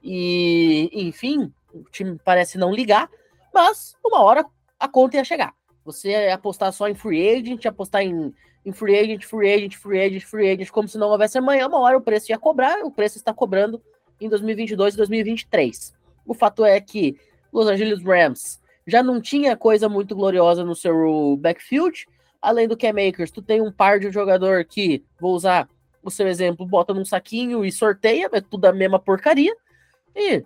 E, 0.03 0.88
enfim, 0.93 1.53
o 1.73 1.83
time 1.91 2.19
parece 2.25 2.57
não 2.57 2.73
ligar, 2.73 3.11
mas 3.53 3.97
uma 4.05 4.23
hora 4.23 4.47
a 4.79 4.88
conta 4.88 5.17
ia 5.17 5.25
chegar. 5.25 5.53
Você 5.85 6.15
apostar 6.29 6.73
só 6.73 6.88
em 6.88 6.95
free 6.95 7.29
agent, 7.29 7.65
apostar 7.67 8.03
em, 8.03 8.33
em 8.65 8.73
free 8.73 8.97
agent, 8.99 9.25
free 9.25 9.53
agent, 9.53 9.75
free 9.75 10.00
agent, 10.00 10.25
free 10.25 10.50
agent, 10.50 10.71
como 10.71 10.88
se 10.88 10.99
não 10.99 11.09
houvesse 11.09 11.38
amanhã, 11.38 11.67
uma 11.67 11.81
hora 11.81 11.97
o 11.97 12.00
preço 12.00 12.31
ia 12.31 12.38
cobrar, 12.38 12.85
o 12.85 12.91
preço 12.91 13.19
está 13.19 13.33
cobrando 13.33 13.83
em 14.21 14.29
2022 14.29 14.95
e 14.95 14.97
2023. 14.97 15.96
O 16.26 16.35
fato 16.35 16.64
é 16.64 16.80
que 16.80 17.16
Los 17.52 17.66
Angeles 17.66 18.02
Rams 18.02 18.61
já 18.87 19.02
não 19.02 19.21
tinha 19.21 19.56
coisa 19.56 19.88
muito 19.88 20.14
gloriosa 20.14 20.64
no 20.64 20.75
seu 20.75 21.37
backfield, 21.40 22.06
além 22.40 22.68
do 22.68 22.76
Cam 22.76 22.92
Makers, 22.92 23.30
tu 23.30 23.42
tem 23.42 23.61
um 23.61 23.73
par 23.73 23.99
de 23.99 24.11
jogador 24.11 24.64
que, 24.64 25.04
vou 25.21 25.35
usar 25.35 25.68
o 26.02 26.11
seu 26.11 26.28
exemplo, 26.28 26.64
bota 26.64 26.95
num 26.95 27.04
saquinho 27.04 27.64
e 27.64 27.73
sorteia, 27.73 28.28
é 28.33 28.40
tudo 28.40 28.66
a 28.66 28.73
mesma 28.73 28.99
porcaria, 28.99 29.54
e 30.14 30.45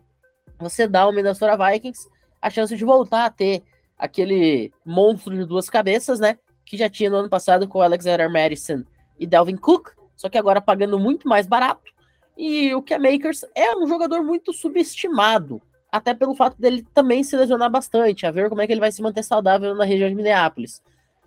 você 0.58 0.88
dá 0.88 1.02
ao 1.02 1.12
Minnesota 1.12 1.56
Vikings 1.56 2.08
a 2.40 2.48
chance 2.48 2.74
de 2.74 2.84
voltar 2.84 3.26
a 3.26 3.30
ter 3.30 3.62
aquele 3.98 4.72
monstro 4.84 5.36
de 5.36 5.44
duas 5.44 5.68
cabeças, 5.68 6.18
né? 6.18 6.38
Que 6.64 6.76
já 6.76 6.88
tinha 6.88 7.10
no 7.10 7.16
ano 7.16 7.28
passado 7.28 7.68
com 7.68 7.82
Alexander 7.82 8.30
Madison 8.30 8.82
e 9.18 9.26
Delvin 9.26 9.56
Cook, 9.56 9.90
só 10.16 10.30
que 10.30 10.38
agora 10.38 10.60
pagando 10.60 10.98
muito 10.98 11.28
mais 11.28 11.46
barato. 11.46 11.92
E 12.36 12.74
o 12.74 12.82
Cam 12.82 12.98
Makers 12.98 13.44
é 13.54 13.76
um 13.76 13.86
jogador 13.86 14.22
muito 14.22 14.52
subestimado, 14.54 15.60
até 15.90 16.14
pelo 16.14 16.34
fato 16.34 16.60
dele 16.60 16.86
também 16.94 17.22
se 17.24 17.36
lesionar 17.36 17.70
bastante, 17.70 18.26
a 18.26 18.30
ver 18.30 18.48
como 18.48 18.62
é 18.62 18.66
que 18.66 18.72
ele 18.72 18.80
vai 18.80 18.92
se 18.92 19.02
manter 19.02 19.22
saudável 19.22 19.74
na 19.74 19.84
região 19.84 20.08
de 20.08 20.14
Minneapolis. 20.14 20.82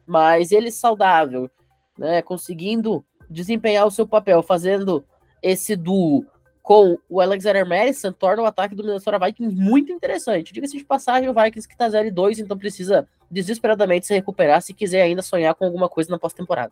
Mas 0.06 0.52
ele 0.52 0.72
saudável, 0.72 1.50
né, 1.98 2.22
conseguindo 2.22 3.06
desempenhar 3.30 3.86
o 3.86 3.92
seu 3.92 4.08
papel, 4.08 4.42
fazendo 4.44 5.04
esse 5.42 5.76
duo 5.76 6.26
com 6.62 6.98
o 7.10 7.20
Alexander 7.20 7.68
Madison 7.68 8.14
torna 8.14 8.42
o 8.42 8.46
ataque 8.46 8.74
do 8.74 8.84
Minnesota 8.84 9.20
Vikings 9.20 9.54
muito 9.54 9.92
interessante. 9.92 10.54
Diga-se 10.54 10.78
de 10.78 10.86
passagem, 10.86 11.28
o 11.28 11.34
Vikings 11.34 11.68
que 11.68 11.76
tá 11.76 11.90
0-2, 11.90 12.40
então 12.40 12.58
precisa 12.58 13.06
desesperadamente 13.30 14.08
se 14.08 14.14
recuperar 14.14 14.62
se 14.62 14.74
quiser 14.74 15.02
ainda 15.02 15.22
sonhar 15.22 15.54
com 15.56 15.66
alguma 15.66 15.90
coisa 15.90 16.10
na 16.10 16.18
pós-temporada. 16.18 16.72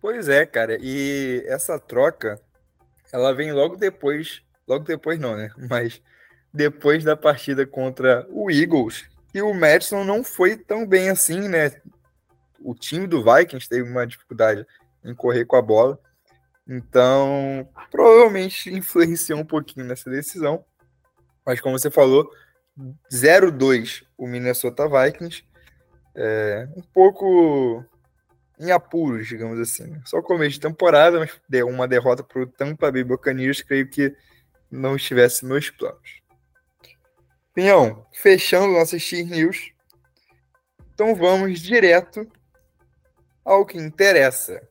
Pois 0.00 0.28
é, 0.28 0.46
cara, 0.46 0.78
e 0.80 1.42
essa 1.46 1.78
troca, 1.78 2.40
ela 3.12 3.32
vem 3.32 3.52
logo 3.52 3.76
depois, 3.76 4.42
logo 4.68 4.84
depois 4.84 5.18
não, 5.18 5.36
né? 5.36 5.50
Mas 5.68 6.00
depois 6.52 7.04
da 7.04 7.16
partida 7.16 7.66
contra 7.66 8.26
o 8.30 8.50
Eagles, 8.50 9.08
e 9.34 9.40
o 9.40 9.54
Madison 9.54 10.04
não 10.04 10.22
foi 10.22 10.56
tão 10.56 10.86
bem 10.86 11.08
assim, 11.08 11.48
né? 11.48 11.72
O 12.60 12.74
time 12.74 13.06
do 13.06 13.24
Vikings 13.24 13.68
teve 13.68 13.88
uma 13.88 14.06
dificuldade 14.06 14.66
em 15.04 15.14
correr 15.14 15.46
com 15.46 15.56
a 15.56 15.62
bola. 15.62 15.98
Então, 16.68 17.68
provavelmente 17.90 18.72
influenciou 18.72 19.40
um 19.40 19.44
pouquinho 19.44 19.86
nessa 19.86 20.10
decisão. 20.10 20.64
Mas 21.44 21.60
como 21.60 21.78
você 21.78 21.90
falou, 21.90 22.30
0-2 23.10 24.04
o 24.16 24.26
Minnesota 24.26 24.88
Vikings. 24.88 25.44
É, 26.14 26.68
um 26.76 26.82
pouco 26.82 27.84
em 28.60 28.70
apuros, 28.70 29.26
digamos 29.26 29.58
assim. 29.58 30.00
Só 30.04 30.20
começo 30.22 30.52
de 30.52 30.60
temporada, 30.60 31.18
mas 31.18 31.32
deu 31.48 31.66
uma 31.66 31.88
derrota 31.88 32.22
para 32.22 32.42
o 32.42 32.46
Tampa 32.46 32.92
Bay 32.92 33.02
Buccaneers, 33.02 33.62
creio 33.62 33.88
que 33.88 34.14
não 34.70 34.94
estivesse 34.94 35.44
nos 35.44 35.70
planos. 35.70 36.21
Pinhão, 37.54 38.06
fechando 38.12 38.72
nossas 38.72 39.02
X 39.02 39.28
News. 39.28 39.72
Então 40.94 41.14
vamos 41.14 41.60
direto 41.60 42.26
ao 43.44 43.66
que 43.66 43.76
interessa. 43.76 44.66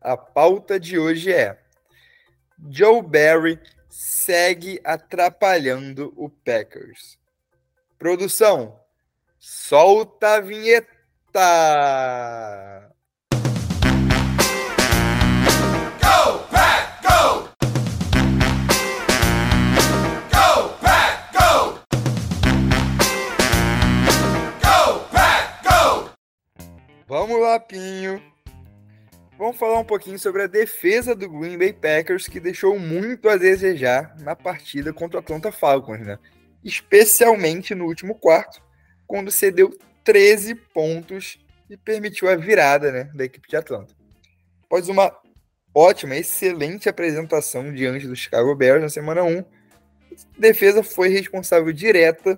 A 0.00 0.16
pauta 0.16 0.80
de 0.80 0.98
hoje 0.98 1.32
é: 1.32 1.58
Joe 2.70 3.02
Barry 3.02 3.60
segue 3.90 4.80
atrapalhando 4.84 6.12
o 6.16 6.30
Packers. 6.30 7.18
Produção, 7.98 8.80
solta 9.38 10.36
a 10.36 10.40
vinheta! 10.40 10.94
Vamos 27.16 27.40
lá, 27.40 27.60
Pinho. 27.60 28.20
Vamos 29.38 29.56
falar 29.56 29.78
um 29.78 29.84
pouquinho 29.84 30.18
sobre 30.18 30.42
a 30.42 30.48
defesa 30.48 31.14
do 31.14 31.30
Green 31.30 31.56
Bay 31.56 31.72
Packers, 31.72 32.26
que 32.26 32.40
deixou 32.40 32.76
muito 32.76 33.28
a 33.28 33.36
desejar 33.36 34.16
na 34.18 34.34
partida 34.34 34.92
contra 34.92 35.18
o 35.18 35.20
Atlanta 35.20 35.52
Falcons, 35.52 36.00
né? 36.00 36.18
Especialmente 36.64 37.72
no 37.72 37.84
último 37.84 38.16
quarto, 38.16 38.60
quando 39.06 39.30
cedeu 39.30 39.70
13 40.02 40.56
pontos 40.56 41.38
e 41.70 41.76
permitiu 41.76 42.28
a 42.28 42.34
virada 42.34 42.90
né, 42.90 43.04
da 43.14 43.24
equipe 43.26 43.48
de 43.48 43.54
Atlanta. 43.54 43.94
Após 44.64 44.88
uma 44.88 45.16
ótima, 45.72 46.16
excelente 46.16 46.88
apresentação 46.88 47.72
diante 47.72 48.08
do 48.08 48.16
Chicago 48.16 48.56
Bears 48.56 48.82
na 48.82 48.88
semana 48.88 49.22
1, 49.22 49.38
a 49.38 49.44
defesa 50.36 50.82
foi 50.82 51.10
responsável 51.10 51.72
direta 51.72 52.36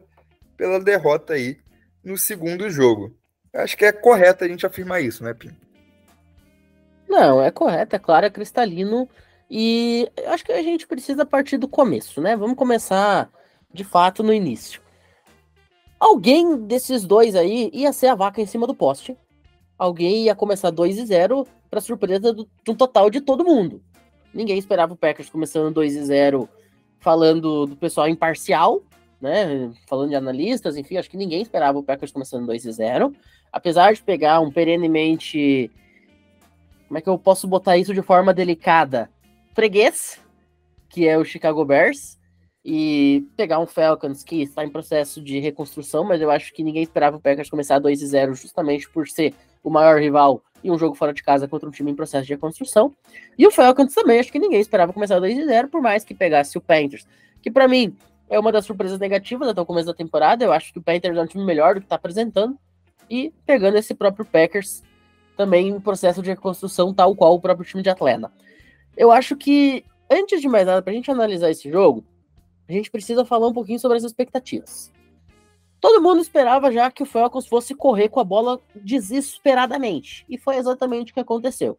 pela 0.54 0.78
derrota 0.78 1.32
aí 1.32 1.56
no 2.04 2.18
segundo 2.18 2.68
jogo. 2.68 3.16
Acho 3.56 3.76
que 3.76 3.84
é 3.84 3.92
correto 3.92 4.44
a 4.44 4.48
gente 4.48 4.66
afirmar 4.66 5.02
isso, 5.02 5.24
né, 5.24 5.32
Pinto? 5.32 5.56
Não, 7.08 7.40
é 7.40 7.50
correto, 7.50 7.96
é 7.96 7.98
claro, 7.98 8.26
é 8.26 8.30
cristalino. 8.30 9.08
E 9.50 10.10
acho 10.26 10.44
que 10.44 10.52
a 10.52 10.62
gente 10.62 10.86
precisa 10.86 11.24
partir 11.24 11.56
do 11.56 11.68
começo, 11.68 12.20
né? 12.20 12.36
Vamos 12.36 12.56
começar 12.56 13.30
de 13.72 13.84
fato 13.84 14.22
no 14.22 14.32
início. 14.32 14.80
Alguém 15.98 16.58
desses 16.66 17.04
dois 17.04 17.34
aí 17.34 17.70
ia 17.72 17.92
ser 17.92 18.08
a 18.08 18.14
vaca 18.14 18.40
em 18.40 18.46
cima 18.46 18.66
do 18.66 18.74
poste. 18.74 19.16
Alguém 19.78 20.24
ia 20.24 20.34
começar 20.34 20.70
2 20.70 20.98
e 20.98 21.06
0 21.06 21.46
para 21.70 21.80
surpresa 21.80 22.32
do, 22.32 22.48
um 22.68 22.74
total 22.74 23.08
de 23.08 23.20
todo 23.20 23.44
mundo. 23.44 23.82
Ninguém 24.32 24.58
esperava 24.58 24.92
o 24.92 24.96
Packers 24.96 25.30
começando 25.30 25.72
2 25.72 25.96
e 25.96 26.04
0 26.04 26.48
falando 26.98 27.66
do 27.66 27.76
pessoal 27.76 28.08
imparcial, 28.08 28.82
né? 29.20 29.70
Falando 29.88 30.10
de 30.10 30.16
analistas, 30.16 30.76
enfim, 30.76 30.96
acho 30.96 31.10
que 31.10 31.16
ninguém 31.16 31.42
esperava 31.42 31.78
o 31.78 31.82
Packers 31.82 32.12
começando 32.12 32.46
2 32.46 32.64
e 32.64 32.72
0. 32.72 33.12
Apesar 33.52 33.92
de 33.92 34.02
pegar 34.02 34.40
um 34.40 34.50
perenemente 34.50 35.70
como 36.86 36.98
é 36.98 37.00
que 37.00 37.08
eu 37.08 37.18
posso 37.18 37.48
botar 37.48 37.76
isso 37.76 37.92
de 37.92 38.02
forma 38.02 38.32
delicada? 38.32 39.10
Freguês, 39.54 40.20
que 40.88 41.06
é 41.06 41.18
o 41.18 41.24
Chicago 41.24 41.64
Bears, 41.64 42.16
e 42.64 43.26
pegar 43.36 43.58
um 43.58 43.66
Falcons 43.66 44.22
que 44.22 44.42
está 44.42 44.64
em 44.64 44.70
processo 44.70 45.20
de 45.20 45.38
reconstrução, 45.38 46.04
mas 46.04 46.20
eu 46.20 46.30
acho 46.30 46.52
que 46.52 46.62
ninguém 46.62 46.82
esperava 46.82 47.16
o 47.16 47.20
Packers 47.20 47.50
começar 47.50 47.78
2 47.78 47.98
0 47.98 48.34
justamente 48.34 48.88
por 48.88 49.08
ser 49.08 49.34
o 49.62 49.70
maior 49.70 50.00
rival 50.00 50.42
e 50.62 50.70
um 50.70 50.78
jogo 50.78 50.94
fora 50.94 51.12
de 51.12 51.22
casa 51.22 51.48
contra 51.48 51.68
um 51.68 51.72
time 51.72 51.90
em 51.90 51.94
processo 51.94 52.26
de 52.26 52.32
reconstrução. 52.32 52.94
E 53.36 53.46
o 53.46 53.50
Falcons 53.50 53.94
também, 53.94 54.18
acho 54.18 54.32
que 54.32 54.38
ninguém 54.38 54.60
esperava 54.60 54.92
começar 54.92 55.18
2 55.18 55.44
0 55.44 55.68
por 55.68 55.80
mais 55.80 56.04
que 56.04 56.14
pegasse 56.14 56.56
o 56.56 56.60
Panthers, 56.60 57.06
que 57.42 57.50
para 57.50 57.68
mim 57.68 57.96
é 58.28 58.38
uma 58.38 58.52
das 58.52 58.64
surpresas 58.64 58.98
negativas 58.98 59.48
até 59.48 59.60
o 59.60 59.66
começo 59.66 59.86
da 59.86 59.94
temporada. 59.94 60.44
Eu 60.44 60.52
acho 60.52 60.72
que 60.72 60.78
o 60.78 60.82
Panthers 60.82 61.16
é 61.16 61.22
um 61.22 61.26
time 61.26 61.44
melhor 61.44 61.74
do 61.74 61.80
que 61.80 61.86
está 61.86 61.96
apresentando. 61.96 62.58
E 63.08 63.32
pegando 63.44 63.76
esse 63.76 63.94
próprio 63.94 64.24
Packers 64.24 64.82
também 65.36 65.68
em 65.68 65.80
processo 65.80 66.22
de 66.22 66.30
reconstrução, 66.30 66.94
tal 66.94 67.14
qual 67.14 67.34
o 67.34 67.40
próprio 67.40 67.66
time 67.66 67.82
de 67.82 67.90
Atlanta. 67.90 68.32
Eu 68.96 69.12
acho 69.12 69.36
que, 69.36 69.84
antes 70.10 70.40
de 70.40 70.48
mais 70.48 70.66
nada, 70.66 70.82
para 70.82 70.92
a 70.92 70.94
gente 70.94 71.10
analisar 71.10 71.50
esse 71.50 71.70
jogo, 71.70 72.04
a 72.68 72.72
gente 72.72 72.90
precisa 72.90 73.24
falar 73.24 73.46
um 73.46 73.52
pouquinho 73.52 73.78
sobre 73.78 73.98
as 73.98 74.04
expectativas. 74.04 74.90
Todo 75.80 76.02
mundo 76.02 76.20
esperava 76.20 76.72
já 76.72 76.90
que 76.90 77.02
o 77.02 77.06
Falcons 77.06 77.46
fosse 77.46 77.74
correr 77.74 78.08
com 78.08 78.18
a 78.18 78.24
bola 78.24 78.60
desesperadamente. 78.74 80.24
E 80.28 80.38
foi 80.38 80.56
exatamente 80.56 81.12
o 81.12 81.14
que 81.14 81.20
aconteceu. 81.20 81.78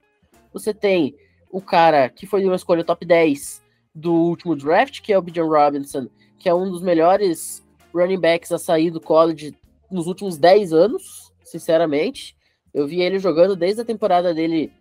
Você 0.53 0.73
tem 0.73 1.15
o 1.51 1.59
cara 1.59 2.07
que 2.09 2.27
foi 2.27 2.45
uma 2.45 2.55
escolha 2.55 2.83
top 2.83 3.05
10 3.05 3.63
do 3.93 4.13
último 4.13 4.55
draft, 4.55 5.01
que 5.01 5.11
é 5.11 5.17
o 5.17 5.21
Bijan 5.21 5.45
Robinson, 5.45 6.07
que 6.37 6.49
é 6.49 6.53
um 6.53 6.69
dos 6.69 6.81
melhores 6.81 7.65
running 7.93 8.19
backs 8.19 8.51
a 8.51 8.57
sair 8.57 8.91
do 8.91 9.01
college 9.01 9.55
nos 9.89 10.07
últimos 10.07 10.37
10 10.37 10.73
anos, 10.73 11.31
sinceramente. 11.43 12.35
Eu 12.73 12.87
vi 12.87 13.01
ele 13.01 13.19
jogando 13.19 13.55
desde 13.55 13.81
a 13.81 13.85
temporada 13.85 14.33
dele 14.33 14.71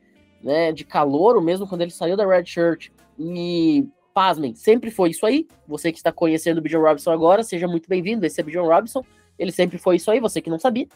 né, 0.42 0.72
de 0.72 0.84
calor, 0.84 1.40
mesmo 1.42 1.66
quando 1.66 1.82
ele 1.82 1.90
saiu 1.90 2.16
da 2.16 2.26
Red 2.26 2.46
Shirt. 2.46 2.88
E, 3.18 3.86
pasmem, 4.12 4.54
sempre 4.54 4.90
foi 4.90 5.10
isso 5.10 5.24
aí. 5.24 5.46
Você 5.66 5.90
que 5.90 5.98
está 5.98 6.12
conhecendo 6.12 6.58
o 6.58 6.60
Bijan 6.60 6.80
Robinson 6.80 7.10
agora, 7.10 7.42
seja 7.42 7.66
muito 7.66 7.88
bem-vindo. 7.88 8.26
Esse 8.26 8.40
é 8.40 8.44
Bijan 8.44 8.62
Robinson. 8.62 9.04
Ele 9.38 9.52
sempre 9.52 9.78
foi 9.78 9.96
isso 9.96 10.10
aí, 10.10 10.20
você 10.20 10.40
que 10.40 10.50
não 10.50 10.58
sabia. 10.58 10.86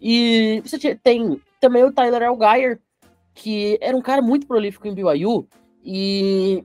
E 0.00 0.60
você 0.64 0.94
tem 0.94 1.40
também 1.60 1.84
o 1.84 1.92
Tyler 1.92 2.22
Algier, 2.22 2.80
que 3.34 3.78
era 3.80 3.96
um 3.96 4.02
cara 4.02 4.20
muito 4.20 4.46
prolífico 4.46 4.86
em 4.86 4.94
BYU. 4.94 5.48
E 5.84 6.64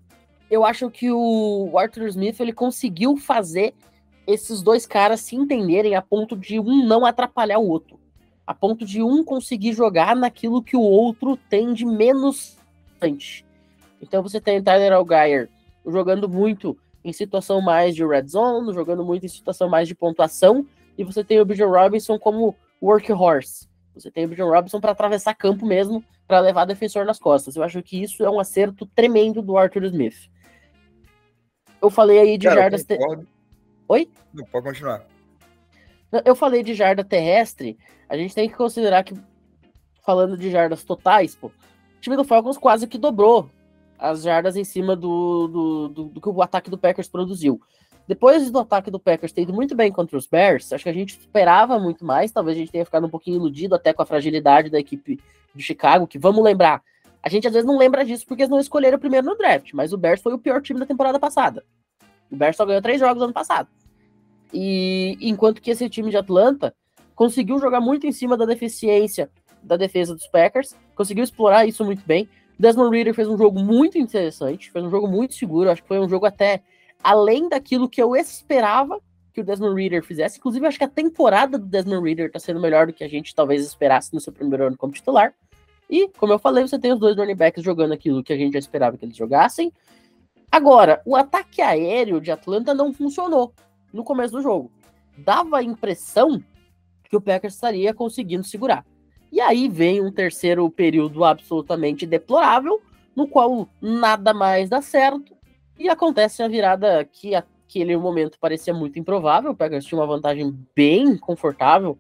eu 0.51 0.65
acho 0.65 0.91
que 0.91 1.09
o 1.09 1.71
Arthur 1.77 2.07
Smith 2.07 2.37
ele 2.41 2.51
conseguiu 2.51 3.15
fazer 3.15 3.73
esses 4.27 4.61
dois 4.61 4.85
caras 4.85 5.21
se 5.21 5.33
entenderem 5.33 5.95
a 5.95 6.01
ponto 6.01 6.35
de 6.35 6.59
um 6.59 6.85
não 6.85 7.05
atrapalhar 7.05 7.57
o 7.57 7.67
outro. 7.69 7.97
A 8.45 8.53
ponto 8.53 8.85
de 8.85 9.01
um 9.01 9.23
conseguir 9.23 9.71
jogar 9.71 10.13
naquilo 10.13 10.61
que 10.61 10.75
o 10.75 10.81
outro 10.81 11.37
tem 11.49 11.73
de 11.73 11.85
menos 11.85 12.57
antes. 13.01 13.45
Então 14.01 14.21
você 14.21 14.41
tem 14.41 14.61
Tyler 14.61 14.91
Algier 14.91 15.49
jogando 15.87 16.27
muito 16.27 16.77
em 17.01 17.13
situação 17.13 17.61
mais 17.61 17.95
de 17.95 18.05
red 18.05 18.27
zone, 18.27 18.73
jogando 18.73 19.05
muito 19.05 19.25
em 19.25 19.29
situação 19.29 19.69
mais 19.69 19.87
de 19.87 19.95
pontuação, 19.95 20.67
e 20.97 21.03
você 21.05 21.23
tem 21.23 21.39
o 21.39 21.45
Bijan 21.45 21.67
Robinson 21.67 22.19
como 22.19 22.53
workhorse. 22.81 23.69
Você 23.95 24.11
tem 24.11 24.25
o 24.25 24.27
Bijan 24.27 24.45
Robinson 24.45 24.81
para 24.81 24.91
atravessar 24.91 25.33
campo 25.33 25.65
mesmo, 25.65 26.03
para 26.27 26.41
levar 26.41 26.65
defensor 26.65 27.05
nas 27.05 27.19
costas. 27.19 27.55
Eu 27.55 27.63
acho 27.63 27.81
que 27.81 28.01
isso 28.03 28.23
é 28.23 28.29
um 28.29 28.39
acerto 28.39 28.85
tremendo 28.85 29.41
do 29.41 29.57
Arthur 29.57 29.85
Smith. 29.85 30.29
Eu 31.81 31.89
falei 31.89 32.19
aí 32.19 32.37
de 32.37 32.47
Cara, 32.47 32.61
jardas. 32.61 32.83
Te... 32.83 32.97
Oi? 33.87 34.09
Não, 34.33 34.45
pode 34.45 34.65
continuar. 34.65 35.05
Eu 36.25 36.35
falei 36.35 36.63
de 36.63 36.73
jarda 36.73 37.03
terrestre. 37.03 37.77
A 38.07 38.17
gente 38.17 38.35
tem 38.35 38.49
que 38.49 38.55
considerar 38.55 39.03
que, 39.03 39.13
falando 40.05 40.37
de 40.37 40.51
jardas 40.51 40.83
totais, 40.83 41.35
pô, 41.35 41.47
o 41.47 42.01
time 42.01 42.15
do 42.15 42.23
Falcons 42.23 42.57
quase 42.57 42.87
que 42.87 42.97
dobrou 42.97 43.49
as 43.97 44.23
jardas 44.23 44.55
em 44.55 44.63
cima 44.63 44.95
do, 44.95 45.47
do, 45.47 45.87
do, 45.87 46.03
do 46.05 46.21
que 46.21 46.27
o 46.27 46.41
ataque 46.41 46.69
do 46.69 46.77
Packers 46.77 47.07
produziu. 47.07 47.61
Depois 48.07 48.49
do 48.49 48.59
ataque 48.59 48.91
do 48.91 48.99
Packers 48.99 49.31
ter 49.31 49.43
ido 49.43 49.53
muito 49.53 49.75
bem 49.75 49.91
contra 49.91 50.17
os 50.17 50.25
Bears, 50.25 50.73
acho 50.73 50.83
que 50.83 50.89
a 50.89 50.93
gente 50.93 51.17
esperava 51.17 51.79
muito 51.79 52.03
mais. 52.03 52.31
Talvez 52.31 52.57
a 52.57 52.59
gente 52.59 52.71
tenha 52.71 52.83
ficado 52.83 53.05
um 53.05 53.09
pouquinho 53.09 53.37
iludido 53.37 53.75
até 53.75 53.93
com 53.93 54.01
a 54.01 54.05
fragilidade 54.05 54.69
da 54.69 54.79
equipe 54.79 55.19
de 55.55 55.63
Chicago, 55.63 56.07
que 56.07 56.19
vamos 56.19 56.43
lembrar. 56.43 56.83
A 57.23 57.29
gente 57.29 57.47
às 57.47 57.53
vezes 57.53 57.67
não 57.67 57.77
lembra 57.77 58.03
disso 58.03 58.25
porque 58.27 58.43
eles 58.43 58.49
não 58.49 58.59
escolheram 58.59 58.97
primeiro 58.97 59.27
no 59.27 59.37
draft, 59.37 59.73
mas 59.73 59.93
o 59.93 59.97
Bears 59.97 60.21
foi 60.21 60.33
o 60.33 60.39
pior 60.39 60.61
time 60.61 60.79
da 60.79 60.85
temporada 60.85 61.19
passada. 61.19 61.63
O 62.31 62.35
Bears 62.35 62.55
só 62.55 62.65
ganhou 62.65 62.81
três 62.81 62.99
jogos 62.99 63.21
ano 63.21 63.33
passado. 63.33 63.69
E 64.53 65.17
enquanto 65.21 65.61
que 65.61 65.71
esse 65.71 65.87
time 65.89 66.09
de 66.09 66.17
Atlanta 66.17 66.73
conseguiu 67.15 67.59
jogar 67.59 67.79
muito 67.79 68.07
em 68.07 68.11
cima 68.11 68.35
da 68.35 68.45
deficiência 68.45 69.29
da 69.61 69.77
defesa 69.77 70.15
dos 70.15 70.27
Packers, 70.27 70.75
conseguiu 70.95 71.23
explorar 71.23 71.65
isso 71.65 71.85
muito 71.85 72.03
bem. 72.05 72.27
Desmond 72.57 72.95
Reader 72.95 73.13
fez 73.13 73.27
um 73.27 73.37
jogo 73.37 73.59
muito 73.59 73.97
interessante, 73.97 74.71
fez 74.71 74.83
um 74.83 74.89
jogo 74.89 75.07
muito 75.07 75.35
seguro, 75.35 75.69
acho 75.69 75.81
que 75.81 75.87
foi 75.87 75.99
um 75.99 76.09
jogo 76.09 76.25
até 76.25 76.61
além 77.03 77.49
daquilo 77.49 77.89
que 77.89 78.01
eu 78.01 78.15
esperava 78.15 78.99
que 79.33 79.41
o 79.41 79.43
Desmond 79.43 79.79
Reader 79.79 80.03
fizesse. 80.03 80.37
Inclusive, 80.37 80.67
acho 80.67 80.77
que 80.77 80.83
a 80.83 80.89
temporada 80.89 81.57
do 81.57 81.65
Desmond 81.65 82.05
Reader 82.05 82.27
está 82.27 82.39
sendo 82.39 82.59
melhor 82.59 82.87
do 82.87 82.93
que 82.93 83.03
a 83.03 83.07
gente 83.07 83.33
talvez 83.33 83.65
esperasse 83.65 84.13
no 84.13 84.19
seu 84.19 84.33
primeiro 84.33 84.67
ano 84.67 84.77
como 84.77 84.93
titular. 84.93 85.33
E, 85.91 86.07
como 86.17 86.31
eu 86.31 86.39
falei, 86.39 86.65
você 86.65 86.79
tem 86.79 86.93
os 86.93 86.99
dois 86.99 87.17
running 87.17 87.35
backs 87.35 87.61
jogando 87.61 87.91
aquilo 87.91 88.23
que 88.23 88.31
a 88.31 88.37
gente 88.37 88.53
já 88.53 88.59
esperava 88.59 88.97
que 88.97 89.03
eles 89.03 89.17
jogassem. 89.17 89.73
Agora, 90.49 91.01
o 91.05 91.17
ataque 91.17 91.61
aéreo 91.61 92.21
de 92.21 92.31
Atlanta 92.31 92.73
não 92.73 92.93
funcionou 92.93 93.53
no 93.91 94.01
começo 94.01 94.31
do 94.31 94.41
jogo. 94.41 94.71
Dava 95.17 95.57
a 95.57 95.63
impressão 95.63 96.41
que 97.09 97.17
o 97.17 97.21
Packers 97.21 97.55
estaria 97.55 97.93
conseguindo 97.93 98.45
segurar. 98.45 98.85
E 99.29 99.41
aí 99.41 99.67
vem 99.67 100.01
um 100.01 100.11
terceiro 100.11 100.69
período 100.69 101.25
absolutamente 101.25 102.05
deplorável, 102.05 102.81
no 103.13 103.27
qual 103.27 103.67
nada 103.81 104.33
mais 104.33 104.69
dá 104.69 104.81
certo, 104.81 105.35
e 105.77 105.89
acontece 105.89 106.41
a 106.41 106.47
virada 106.47 107.03
que 107.03 107.35
aquele 107.35 107.97
momento 107.97 108.39
parecia 108.39 108.73
muito 108.73 108.97
improvável. 108.97 109.51
O 109.51 109.55
Packers 109.55 109.83
tinha 109.83 109.99
uma 109.99 110.07
vantagem 110.07 110.57
bem 110.73 111.17
confortável 111.17 111.97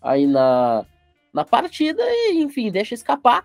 aí 0.00 0.26
na, 0.26 0.84
na 1.38 1.44
partida, 1.44 2.02
e 2.04 2.42
enfim, 2.42 2.70
deixa 2.70 2.94
escapar 2.94 3.44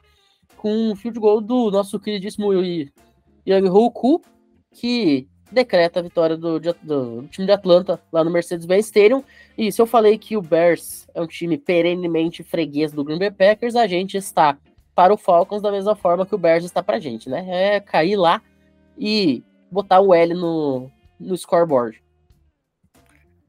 com 0.57 0.91
um 0.91 0.95
field 0.95 1.19
goal 1.19 1.39
do 1.39 1.69
nosso 1.69 1.99
queridíssimo 1.99 2.51
Young 2.53 3.69
Hoku, 3.69 4.21
que 4.71 5.27
decreta 5.51 5.99
a 5.99 6.03
vitória 6.03 6.35
do, 6.35 6.59
do, 6.59 6.75
do, 6.81 7.27
time 7.29 7.45
de 7.45 7.51
Atlanta 7.51 8.01
lá 8.11 8.23
no 8.23 8.31
Mercedes-Benz 8.31 8.87
Stadium. 8.87 9.23
E 9.55 9.71
se 9.71 9.79
eu 9.79 9.85
falei 9.85 10.17
que 10.17 10.35
o 10.35 10.41
Bears 10.41 11.05
é 11.13 11.21
um 11.21 11.27
time 11.27 11.57
perenemente 11.57 12.43
freguês 12.43 12.91
do 12.91 13.03
Green 13.03 13.19
Bay 13.19 13.29
Packers, 13.29 13.75
a 13.75 13.85
gente 13.85 14.17
está 14.17 14.57
para 14.95 15.13
o 15.13 15.17
Falcons 15.17 15.61
da 15.61 15.71
mesma 15.71 15.95
forma 15.95 16.25
que 16.25 16.33
o 16.33 16.37
Bears 16.37 16.65
está 16.65 16.81
para 16.81 16.97
a 16.97 16.99
gente, 16.99 17.29
né? 17.29 17.45
É 17.47 17.79
cair 17.79 18.15
lá 18.15 18.41
e 18.97 19.43
botar 19.69 19.99
o 19.99 20.13
L 20.13 20.33
no, 20.33 20.89
no 21.19 21.37
scoreboard. 21.37 22.01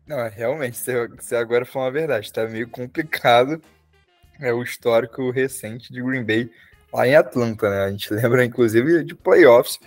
Não, 0.07 0.29
realmente, 0.29 0.77
você 0.77 1.37
agora 1.37 1.65
falou 1.65 1.87
uma 1.87 1.93
verdade, 1.93 2.31
tá 2.31 2.47
meio 2.47 2.69
complicado 2.69 3.63
é 4.41 4.53
o 4.53 4.63
histórico 4.63 5.31
recente 5.31 5.93
de 5.93 6.03
Green 6.03 6.25
Bay 6.25 6.51
lá 6.93 7.07
em 7.07 7.15
Atlanta, 7.17 7.69
né? 7.69 7.85
A 7.85 7.91
gente 7.91 8.13
lembra, 8.15 8.45
inclusive, 8.45 9.05
de 9.05 9.15
playoffs, 9.15 9.79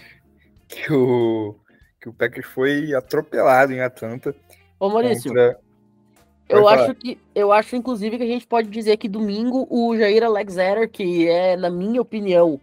que 0.67 0.91
o, 0.91 1.55
que 2.01 2.10
o 2.10 2.13
Packers 2.13 2.47
foi 2.47 2.93
atropelado 2.93 3.73
em 3.73 3.81
Atlanta. 3.81 4.36
Ô 4.79 4.89
Maurício, 4.89 5.29
contra... 5.29 5.60
eu 6.49 6.67
acho 6.67 6.95
que 6.95 7.17
eu 7.33 7.51
acho 7.51 7.75
inclusive 7.75 8.17
que 8.17 8.23
a 8.23 8.27
gente 8.27 8.45
pode 8.45 8.69
dizer 8.69 8.97
que 8.97 9.07
domingo 9.07 9.65
o 9.69 9.97
Jair 9.97 10.23
Alexander, 10.23 10.89
que 10.89 11.27
é 11.27 11.55
na 11.55 11.69
minha 11.69 12.01
opinião 12.01 12.60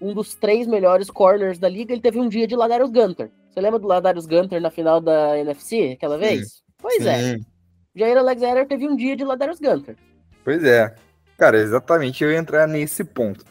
um 0.00 0.12
dos 0.12 0.34
três 0.34 0.66
melhores 0.66 1.08
corners 1.08 1.58
da 1.58 1.68
liga, 1.68 1.92
ele 1.92 2.02
teve 2.02 2.18
um 2.18 2.28
dia 2.28 2.46
de 2.46 2.54
Ladarius 2.54 2.90
Gunter. 2.90 3.30
Você 3.50 3.60
lembra 3.60 3.78
do 3.78 3.86
Ladarius 3.86 4.26
Gunter 4.26 4.60
na 4.60 4.70
final 4.70 5.00
da 5.00 5.38
NFC 5.38 5.92
aquela 5.96 6.18
vez? 6.18 6.48
Sim. 6.48 6.62
Pois 6.76 7.06
é. 7.06 7.18
Sim. 7.18 7.40
é. 7.40 7.98
Jair 7.98 8.18
Alexander 8.18 8.66
teve 8.66 8.86
um 8.86 8.96
dia 8.96 9.16
de 9.16 9.24
Ladarius 9.24 9.60
Gunter. 9.60 9.96
Pois 10.44 10.62
é. 10.64 10.94
Cara, 11.36 11.58
exatamente 11.58 12.22
eu 12.22 12.30
ia 12.30 12.38
entrar 12.38 12.66
nesse 12.66 13.02
ponto. 13.04 13.44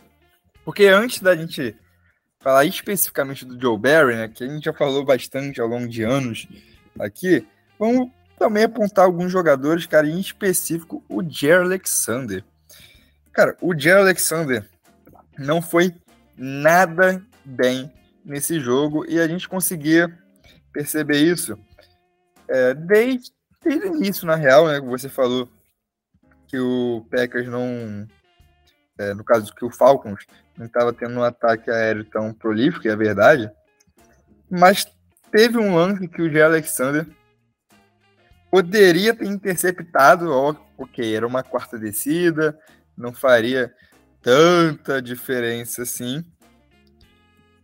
Porque 0.64 0.86
antes 0.86 1.20
da 1.20 1.36
gente 1.36 1.76
falar 2.40 2.66
especificamente 2.66 3.46
do 3.46 3.60
Joe 3.60 3.78
Barry, 3.78 4.16
né, 4.16 4.28
que 4.28 4.44
a 4.44 4.48
gente 4.48 4.66
já 4.66 4.74
falou 4.74 5.06
bastante 5.06 5.62
ao 5.62 5.68
longo 5.68 5.88
de 5.88 6.04
anos 6.04 6.48
aqui, 7.00 7.46
vamos 7.80 8.10
também 8.38 8.64
apontar 8.64 9.06
alguns 9.06 9.32
jogadores, 9.32 9.86
cara, 9.86 10.08
em 10.08 10.20
específico 10.20 11.04
o 11.08 11.24
Jerry 11.24 11.64
Alexander. 11.64 12.44
Cara, 13.32 13.58
o 13.62 13.78
Jerry 13.78 14.02
Alexander 14.02 14.70
não 15.38 15.62
foi 15.62 15.94
nada 16.38 17.22
bem 17.44 17.92
nesse 18.24 18.60
jogo 18.60 19.06
e 19.10 19.20
a 19.20 19.28
gente 19.28 19.48
conseguia 19.48 20.18
perceber 20.72 21.18
isso 21.18 21.58
é, 22.48 22.74
desde, 22.74 23.32
desde 23.64 23.88
o 23.88 23.96
início, 23.96 24.28
na 24.28 24.36
real, 24.36 24.68
né, 24.68 24.80
que 24.80 24.88
você 24.88 25.10
falou 25.10 25.50
que 26.54 26.60
o 26.60 27.04
Packers 27.10 27.48
não, 27.48 28.08
é, 29.00 29.12
no 29.16 29.24
caso 29.24 29.52
que 29.56 29.66
o 29.66 29.72
Falcons 29.72 30.24
não 30.56 30.68
estava 30.68 30.94
tendo 30.94 31.16
um 31.16 31.24
ataque 31.24 31.72
aéreo 31.72 32.06
tão 32.06 32.32
prolífico, 32.32 32.88
é 32.88 32.96
verdade. 32.96 33.50
Mas 34.48 34.86
teve 35.32 35.58
um 35.58 35.74
lance 35.74 36.08
que 36.08 36.22
o 36.22 36.30
G. 36.30 36.40
Alexander 36.40 37.08
poderia 38.52 39.16
ter 39.16 39.26
interceptado, 39.26 40.30
ok, 40.78 41.16
era 41.16 41.26
uma 41.26 41.42
quarta 41.42 41.80
descida, 41.80 42.56
não 42.96 43.12
faria 43.12 43.74
tanta 44.22 45.02
diferença 45.02 45.82
assim, 45.82 46.24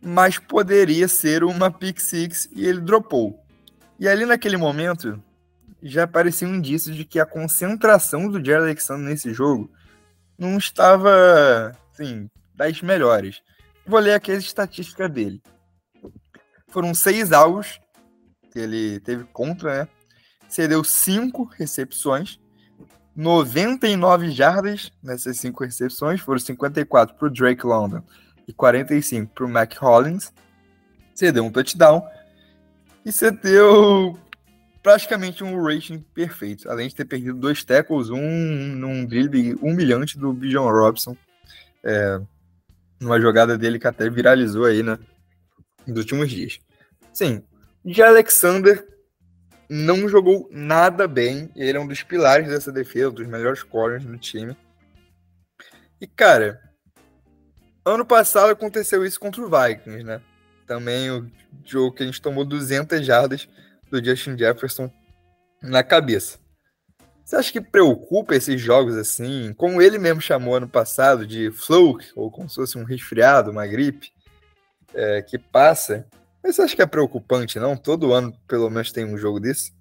mas 0.02 0.36
poderia 0.36 1.06
ser 1.06 1.44
uma 1.44 1.70
pick 1.70 2.00
six 2.00 2.48
e 2.52 2.66
ele 2.66 2.80
dropou. 2.80 3.40
E 4.00 4.08
ali 4.08 4.26
naquele 4.26 4.56
momento 4.56 5.22
já 5.82 6.06
parecia 6.06 6.46
um 6.46 6.54
indício 6.54 6.92
de 6.92 7.04
que 7.04 7.18
a 7.18 7.26
concentração 7.26 8.28
do 8.28 8.44
Jerry 8.44 8.62
Alexander 8.62 9.08
nesse 9.08 9.32
jogo 9.32 9.70
não 10.38 10.58
estava 10.58 11.72
sim, 11.92 12.28
das 12.54 12.80
melhores. 12.82 13.42
Vou 13.86 13.98
ler 13.98 14.14
aqui 14.14 14.32
as 14.32 14.44
estatísticas 14.44 15.10
dele. 15.10 15.42
Foram 16.68 16.94
seis 16.94 17.32
alvos 17.32 17.80
que 18.52 18.58
ele 18.58 19.00
teve 19.00 19.24
contra, 19.24 19.80
né? 19.80 19.88
Cedeu 20.48 20.82
cinco 20.82 21.44
recepções, 21.44 22.40
99 23.14 24.30
jardas 24.30 24.90
nessas 25.02 25.38
cinco 25.38 25.64
recepções, 25.64 26.20
foram 26.20 26.38
54 26.38 27.16
para 27.16 27.28
o 27.28 27.30
Drake 27.30 27.66
London 27.66 28.02
e 28.48 28.52
45 28.52 29.32
para 29.34 29.44
o 29.44 29.48
Mac 29.48 29.74
Hollins. 29.76 30.32
Cedeu 31.14 31.44
um 31.44 31.52
touchdown 31.52 32.06
e 33.04 33.12
cedeu 33.12 34.18
praticamente 34.82 35.44
um 35.44 35.62
rating 35.62 36.00
perfeito, 36.14 36.70
além 36.70 36.88
de 36.88 36.94
ter 36.94 37.04
perdido 37.04 37.38
dois 37.38 37.64
tackles, 37.64 38.10
um 38.10 38.20
num 38.20 39.04
drible 39.04 39.54
humilhante 39.60 40.18
do 40.18 40.32
Bijan 40.32 40.62
Robson, 40.62 41.16
é, 41.84 42.20
numa 42.98 43.20
jogada 43.20 43.56
dele 43.56 43.78
que 43.78 43.86
até 43.86 44.08
viralizou 44.08 44.64
aí, 44.64 44.82
né, 44.82 44.98
nos 45.86 45.98
últimos 45.98 46.30
dias. 46.30 46.58
Sim, 47.12 47.42
de 47.84 48.02
Alexander 48.02 48.86
não 49.68 50.08
jogou 50.08 50.48
nada 50.50 51.06
bem, 51.06 51.50
ele 51.54 51.78
é 51.78 51.80
um 51.80 51.86
dos 51.86 52.02
pilares 52.02 52.48
dessa 52.48 52.72
defesa, 52.72 53.10
dos 53.10 53.26
melhores 53.26 53.62
corners 53.62 54.04
no 54.04 54.18
time. 54.18 54.56
E, 56.00 56.06
cara, 56.06 56.60
ano 57.84 58.04
passado 58.04 58.50
aconteceu 58.50 59.04
isso 59.04 59.20
contra 59.20 59.42
o 59.42 59.48
Vikings, 59.48 60.02
né? 60.02 60.20
Também 60.66 61.10
o 61.10 61.30
jogo 61.64 61.94
que 61.94 62.02
a 62.02 62.06
gente 62.06 62.20
tomou 62.20 62.44
200 62.44 63.04
jardas 63.04 63.48
do 63.90 64.04
Justin 64.04 64.36
Jefferson 64.36 64.90
na 65.62 65.82
cabeça. 65.82 66.38
Você 67.24 67.36
acha 67.36 67.52
que 67.52 67.60
preocupa 67.60 68.34
esses 68.34 68.60
jogos 68.60 68.96
assim, 68.96 69.52
como 69.54 69.80
ele 69.80 69.98
mesmo 69.98 70.20
chamou 70.20 70.56
ano 70.56 70.68
passado 70.68 71.26
de 71.26 71.50
fluke, 71.52 72.10
ou 72.16 72.30
como 72.30 72.48
se 72.48 72.56
fosse 72.56 72.76
um 72.76 72.84
resfriado, 72.84 73.50
uma 73.50 73.66
gripe, 73.66 74.10
é, 74.92 75.22
que 75.22 75.38
passa? 75.38 76.06
Mas 76.42 76.56
você 76.56 76.62
acha 76.62 76.74
que 76.74 76.82
é 76.82 76.86
preocupante, 76.86 77.58
não? 77.58 77.76
Todo 77.76 78.12
ano, 78.12 78.32
pelo 78.48 78.68
menos, 78.70 78.90
tem 78.90 79.04
um 79.04 79.16
jogo 79.16 79.38
desse? 79.38 79.72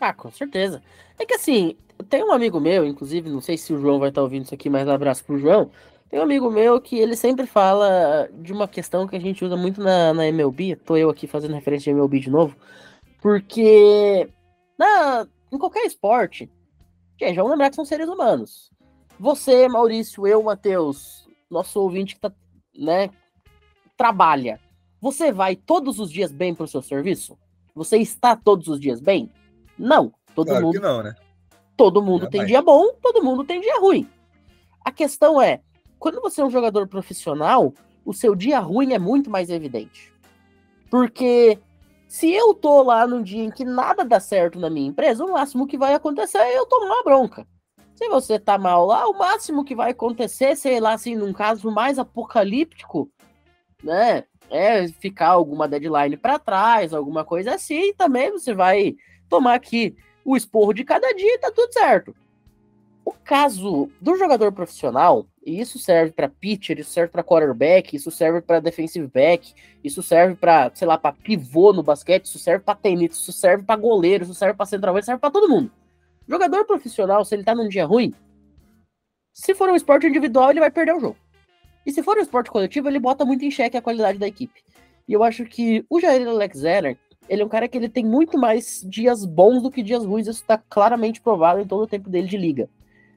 Ah, 0.00 0.14
com 0.14 0.30
certeza. 0.30 0.82
É 1.18 1.26
que 1.26 1.34
assim, 1.34 1.76
tem 2.08 2.24
um 2.24 2.32
amigo 2.32 2.60
meu, 2.60 2.86
inclusive, 2.86 3.28
não 3.28 3.40
sei 3.40 3.58
se 3.58 3.72
o 3.72 3.80
João 3.80 3.98
vai 3.98 4.10
estar 4.10 4.22
ouvindo 4.22 4.44
isso 4.44 4.54
aqui, 4.54 4.70
mas 4.70 4.86
um 4.86 4.92
abraço 4.92 5.24
pro 5.24 5.38
João. 5.38 5.70
Tem 6.08 6.20
um 6.20 6.22
amigo 6.22 6.50
meu 6.50 6.80
que 6.80 6.98
ele 6.98 7.16
sempre 7.16 7.46
fala 7.46 8.28
de 8.32 8.52
uma 8.52 8.68
questão 8.68 9.06
que 9.06 9.16
a 9.16 9.20
gente 9.20 9.44
usa 9.44 9.56
muito 9.56 9.80
na, 9.80 10.14
na 10.14 10.26
MLB. 10.28 10.76
Tô 10.76 10.96
eu 10.96 11.10
aqui 11.10 11.26
fazendo 11.26 11.54
referência 11.54 11.84
de 11.84 11.90
MLB 11.90 12.20
de 12.20 12.30
novo. 12.30 12.56
Porque 13.20 14.28
na, 14.78 15.26
em 15.50 15.58
qualquer 15.58 15.84
esporte, 15.84 16.50
gente, 17.18 17.36
vamos 17.36 17.50
lembrar 17.50 17.70
que 17.70 17.76
são 17.76 17.84
seres 17.84 18.08
humanos. 18.08 18.70
Você, 19.18 19.66
Maurício, 19.66 20.26
eu, 20.26 20.42
Matheus, 20.42 21.28
nosso 21.50 21.80
ouvinte 21.80 22.14
que 22.14 22.20
tá, 22.20 22.32
né, 22.78 23.10
trabalha. 23.96 24.60
Você 25.00 25.32
vai 25.32 25.56
todos 25.56 25.98
os 25.98 26.10
dias 26.10 26.30
bem 26.30 26.54
pro 26.54 26.68
seu 26.68 26.82
serviço? 26.82 27.36
Você 27.74 27.98
está 27.98 28.36
todos 28.36 28.68
os 28.68 28.78
dias 28.78 29.00
bem? 29.00 29.30
Não. 29.78 30.12
Todo 30.34 30.48
claro 30.48 30.66
mundo. 30.66 30.80
não, 30.80 31.02
né? 31.02 31.14
Todo 31.76 32.02
mundo 32.02 32.28
tem 32.28 32.44
dia 32.44 32.62
bom, 32.62 32.92
todo 33.02 33.22
mundo 33.22 33.44
tem 33.44 33.60
dia 33.60 33.78
ruim. 33.78 34.08
A 34.82 34.90
questão 34.90 35.40
é, 35.40 35.60
quando 35.98 36.20
você 36.20 36.40
é 36.40 36.44
um 36.44 36.50
jogador 36.50 36.86
profissional, 36.86 37.72
o 38.04 38.12
seu 38.12 38.34
dia 38.34 38.58
ruim 38.58 38.92
é 38.92 38.98
muito 38.98 39.30
mais 39.30 39.50
evidente. 39.50 40.12
Porque 40.90 41.58
se 42.08 42.32
eu 42.32 42.54
tô 42.54 42.82
lá 42.82 43.06
num 43.06 43.22
dia 43.22 43.42
em 43.42 43.50
que 43.50 43.64
nada 43.64 44.04
dá 44.04 44.20
certo 44.20 44.58
na 44.58 44.70
minha 44.70 44.88
empresa, 44.88 45.24
o 45.24 45.32
máximo 45.32 45.66
que 45.66 45.76
vai 45.76 45.94
acontecer 45.94 46.38
é 46.38 46.56
eu 46.56 46.66
tomar 46.66 46.86
uma 46.86 47.02
bronca. 47.02 47.46
Se 47.94 48.08
você 48.08 48.38
tá 48.38 48.58
mal 48.58 48.86
lá, 48.86 49.08
o 49.08 49.18
máximo 49.18 49.64
que 49.64 49.74
vai 49.74 49.90
acontecer, 49.90 50.54
sei 50.54 50.80
lá, 50.80 50.92
assim, 50.92 51.16
num 51.16 51.32
caso 51.32 51.70
mais 51.70 51.98
apocalíptico, 51.98 53.10
né, 53.82 54.24
é 54.50 54.86
ficar 54.88 55.28
alguma 55.28 55.66
deadline 55.66 56.16
para 56.16 56.38
trás, 56.38 56.92
alguma 56.92 57.24
coisa 57.24 57.54
assim, 57.54 57.94
também 57.94 58.30
você 58.30 58.54
vai 58.54 58.94
tomar 59.28 59.54
aqui 59.54 59.96
o 60.24 60.36
esporro 60.36 60.72
de 60.72 60.84
cada 60.84 61.12
dia 61.14 61.34
e 61.34 61.38
tá 61.38 61.50
tudo 61.50 61.72
certo. 61.72 62.14
O 63.04 63.12
caso 63.12 63.90
do 64.00 64.16
jogador 64.16 64.52
profissional, 64.52 65.26
e 65.46 65.60
isso 65.60 65.78
serve 65.78 66.10
para 66.10 66.28
pitcher, 66.28 66.80
isso 66.80 66.90
serve 66.90 67.12
para 67.12 67.22
quarterback, 67.22 67.94
isso 67.94 68.10
serve 68.10 68.40
para 68.40 68.58
defensive 68.58 69.06
back, 69.06 69.54
isso 69.84 70.02
serve 70.02 70.34
para, 70.34 70.72
sei 70.74 70.88
lá, 70.88 70.98
para 70.98 71.12
pivô 71.12 71.72
no 71.72 71.84
basquete, 71.84 72.24
isso 72.24 72.40
serve 72.40 72.64
para 72.64 72.74
tenista, 72.74 73.14
isso 73.14 73.32
serve 73.32 73.62
para 73.62 73.80
goleiro, 73.80 74.24
isso 74.24 74.34
serve 74.34 74.54
para 74.54 74.66
centroavante, 74.66 75.06
serve 75.06 75.20
para 75.20 75.30
todo 75.30 75.48
mundo. 75.48 75.70
Jogador 76.28 76.64
profissional, 76.64 77.24
se 77.24 77.36
ele 77.36 77.44
tá 77.44 77.54
num 77.54 77.68
dia 77.68 77.86
ruim, 77.86 78.12
se 79.32 79.54
for 79.54 79.68
um 79.68 79.76
esporte 79.76 80.08
individual, 80.08 80.50
ele 80.50 80.58
vai 80.58 80.70
perder 80.70 80.96
o 80.96 81.00
jogo. 81.00 81.16
E 81.86 81.92
se 81.92 82.02
for 82.02 82.18
um 82.18 82.22
esporte 82.22 82.50
coletivo, 82.50 82.88
ele 82.88 82.98
bota 82.98 83.24
muito 83.24 83.44
em 83.44 83.50
xeque 83.50 83.76
a 83.76 83.82
qualidade 83.82 84.18
da 84.18 84.26
equipe. 84.26 84.64
E 85.06 85.12
eu 85.12 85.22
acho 85.22 85.44
que 85.44 85.86
o 85.88 86.00
Jair 86.00 86.26
Alexander, 86.26 86.98
ele 87.28 87.42
é 87.42 87.44
um 87.44 87.48
cara 87.48 87.68
que 87.68 87.78
ele 87.78 87.88
tem 87.88 88.04
muito 88.04 88.36
mais 88.36 88.84
dias 88.84 89.24
bons 89.24 89.62
do 89.62 89.70
que 89.70 89.80
dias 89.80 90.04
ruins, 90.04 90.26
isso 90.26 90.40
está 90.40 90.58
claramente 90.58 91.20
provado 91.20 91.60
em 91.60 91.66
todo 91.68 91.82
o 91.82 91.86
tempo 91.86 92.10
dele 92.10 92.26
de 92.26 92.36
liga. 92.36 92.68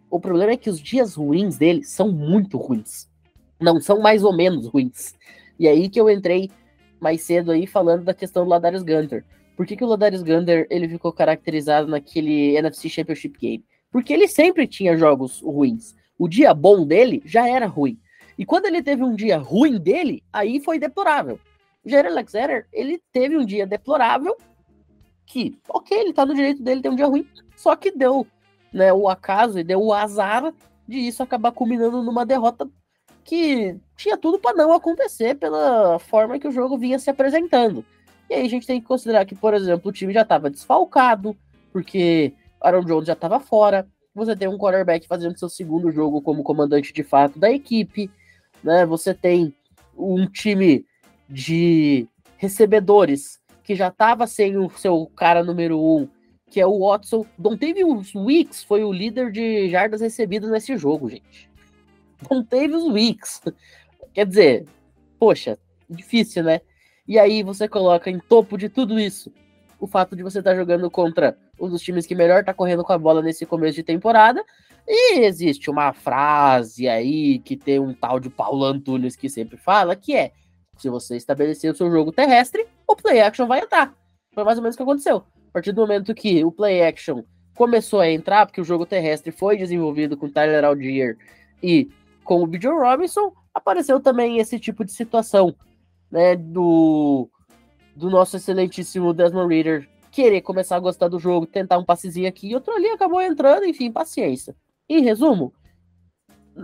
O 0.10 0.19
problema 0.19 0.54
é 0.54 0.58
que 0.58 0.69
os 0.69 0.80
dias 0.80 1.15
ruins 1.15 1.58
dele 1.58 1.84
são 1.84 2.12
muito 2.12 2.58
ruins. 2.58 3.08
Não 3.60 3.80
são 3.80 4.00
mais 4.02 4.24
ou 4.24 4.36
menos 4.36 4.67
ruins. 4.67 5.13
E 5.60 5.67
aí 5.67 5.89
que 5.89 6.00
eu 6.00 6.10
entrei 6.10 6.50
mais 7.00 7.22
cedo 7.22 7.52
aí 7.52 7.67
falando 7.67 8.04
da 8.04 8.13
questão 8.13 8.43
do 8.43 8.50
Ladarius 8.50 8.84
Gunter. 8.84 9.24
Por 9.56 9.65
que, 9.65 9.76
que 9.76 9.84
o 9.84 9.88
Ladarius 9.88 10.24
Gunter 10.24 10.65
ele 10.69 10.88
ficou 10.88 11.12
caracterizado 11.12 11.88
naquele 11.88 12.56
NFC 12.58 12.89
Championship 12.89 13.38
Game? 13.38 13.65
Porque 13.91 14.13
ele 14.13 14.28
sempre 14.28 14.67
tinha 14.67 14.98
jogos 14.98 15.41
ruins. 15.41 15.95
O 16.17 16.28
dia 16.28 16.54
bom 16.54 16.86
dele 16.86 17.22
já 17.26 17.48
era 17.48 17.65
ruim. 17.65 18.00
E 18.38 18.45
quando 18.45 18.65
ele 18.65 18.82
teve 18.82 19.04
um 19.04 19.13
dia 19.13 19.38
ruim 19.38 19.78
dele, 19.78 20.24
aí 20.32 20.62
foi 20.62 20.80
deplorável. 20.80 21.39
O 21.84 21.89
Jair 21.89 22.06
Alexander, 22.06 22.67
ele 22.72 23.02
teve 23.12 23.38
um 23.38 23.45
dia 23.45 23.67
deplorável, 23.67 24.36
que, 25.26 25.58
ok, 25.67 25.98
ele 25.98 26.13
tá 26.13 26.26
no 26.26 26.34
direito 26.34 26.63
dele 26.63 26.82
ter 26.82 26.89
um 26.89 26.95
dia 26.95 27.06
ruim, 27.06 27.28
só 27.56 27.76
que 27.76 27.91
deu 27.91 28.26
né, 28.73 28.93
o 28.93 29.10
acaso 29.10 29.60
e 29.60 29.63
deu 29.63 29.82
o 29.82 29.93
azar 29.93 30.53
de 30.88 30.97
isso 30.97 31.21
acabar 31.21 31.51
culminando 31.51 32.01
numa 32.01 32.25
derrota 32.25 32.67
que 33.23 33.77
tinha 33.95 34.17
tudo 34.17 34.39
para 34.39 34.55
não 34.55 34.73
acontecer 34.73 35.36
pela 35.36 35.99
forma 35.99 36.39
que 36.39 36.47
o 36.47 36.51
jogo 36.51 36.77
vinha 36.77 36.97
se 36.97 37.10
apresentando. 37.10 37.86
E 38.29 38.34
aí 38.34 38.45
a 38.45 38.49
gente 38.49 38.65
tem 38.65 38.79
que 38.79 38.88
considerar 38.88 39.25
que, 39.25 39.36
por 39.36 39.53
exemplo, 39.53 39.89
o 39.89 39.93
time 39.93 40.13
já 40.13 40.21
estava 40.21 40.49
desfalcado, 40.49 41.36
porque 41.71 42.34
Aaron 42.62 42.84
Jones 42.84 43.08
já 43.08 43.13
estava 43.13 43.39
fora. 43.39 43.88
Você 44.15 44.36
tem 44.36 44.47
um 44.47 44.58
quarterback 44.58 45.08
fazendo 45.08 45.38
seu 45.38 45.49
segundo 45.49 45.91
jogo 45.91 46.21
como 46.21 46.43
comandante 46.43 46.91
de 46.91 47.03
fato 47.03 47.38
da 47.39 47.51
equipe, 47.51 48.10
né? 48.63 48.86
Você 48.86 49.13
tem 49.13 49.53
um 49.97 50.25
time 50.25 50.86
de 51.27 52.08
recebedores 52.38 53.39
que 53.63 53.75
já 53.75 53.89
estava 53.89 54.25
sem 54.25 54.58
o 54.58 54.69
seu 54.71 55.05
cara 55.15 55.43
número 55.43 55.79
um 55.79 56.08
que 56.49 56.59
é 56.59 56.65
o 56.65 56.79
Watson. 56.79 57.25
Dontavius 57.38 58.13
Weeks 58.15 58.63
foi 58.63 58.83
o 58.83 58.91
líder 58.91 59.31
de 59.31 59.69
jardas 59.69 60.01
recebidas 60.01 60.49
nesse 60.49 60.77
jogo, 60.77 61.09
gente. 61.09 61.49
Dontavius 62.27 62.83
Weeks. 62.85 63.41
Quer 64.13 64.25
dizer, 64.25 64.65
poxa, 65.19 65.57
difícil, 65.89 66.43
né? 66.43 66.62
E 67.07 67.17
aí 67.17 67.43
você 67.43 67.67
coloca 67.67 68.09
em 68.09 68.19
topo 68.19 68.57
de 68.57 68.69
tudo 68.69 68.99
isso 68.99 69.31
o 69.79 69.88
fato 69.88 70.15
de 70.15 70.21
você 70.21 70.39
estar 70.39 70.51
tá 70.51 70.57
jogando 70.57 70.91
contra 70.91 71.38
um 71.59 71.69
dos 71.69 71.81
times 71.81 72.05
que 72.05 72.13
melhor 72.13 72.43
tá 72.43 72.53
correndo 72.53 72.83
com 72.83 72.91
a 72.91 72.97
bola 72.97 73.21
nesse 73.21 73.45
começo 73.45 73.75
de 73.75 73.83
temporada. 73.83 74.43
E 74.88 75.19
existe 75.19 75.69
uma 75.69 75.93
frase 75.93 76.88
aí 76.88 77.39
que 77.39 77.55
tem 77.55 77.79
um 77.79 77.93
tal 77.93 78.19
de 78.19 78.29
Paulo 78.29 78.65
Antunes 78.65 79.15
que 79.15 79.29
sempre 79.29 79.57
fala, 79.57 79.95
que 79.95 80.15
é: 80.15 80.31
se 80.77 80.89
você 80.89 81.15
estabelecer 81.15 81.71
o 81.71 81.75
seu 81.75 81.89
jogo 81.89 82.12
terrestre, 82.12 82.65
o 82.88 82.95
play 82.95 83.21
action 83.21 83.47
vai 83.47 83.62
entrar. 83.62 83.93
Foi 84.33 84.43
mais 84.43 84.57
ou 84.57 84.63
menos 84.63 84.75
o 84.75 84.77
que 84.77 84.83
aconteceu. 84.83 85.23
A 85.49 85.51
partir 85.51 85.71
do 85.71 85.81
momento 85.81 86.13
que 86.13 86.45
o 86.45 86.51
play 86.51 86.83
action 86.83 87.23
começou 87.55 87.99
a 87.99 88.09
entrar, 88.09 88.45
porque 88.45 88.62
o 88.62 88.63
jogo 88.63 88.85
terrestre 88.85 89.31
foi 89.31 89.57
desenvolvido 89.57 90.15
com 90.15 90.29
Tyler 90.29 90.63
Algier 90.63 91.17
e 91.62 91.89
com 92.23 92.43
o 92.43 92.47
Bijan 92.47 92.75
Robinson, 92.75 93.33
apareceu 93.53 93.99
também 93.99 94.38
esse 94.38 94.59
tipo 94.59 94.85
de 94.85 94.91
situação, 94.91 95.55
né, 96.12 96.35
do, 96.35 97.27
do 97.95 98.09
nosso 98.09 98.38
excelentíssimo 98.38 99.13
Desmond 99.13 99.53
Reader 99.53 99.89
querer 100.12 100.41
começar 100.41 100.75
a 100.75 100.79
gostar 100.79 101.07
do 101.07 101.19
jogo, 101.19 101.47
tentar 101.47 101.79
um 101.79 101.83
passezinho 101.83 102.27
aqui 102.27 102.49
e 102.49 102.55
outro 102.55 102.73
ali, 102.73 102.88
acabou 102.89 103.21
entrando, 103.21 103.65
enfim, 103.65 103.91
paciência. 103.91 104.55
Em 104.88 105.01
resumo, 105.01 105.51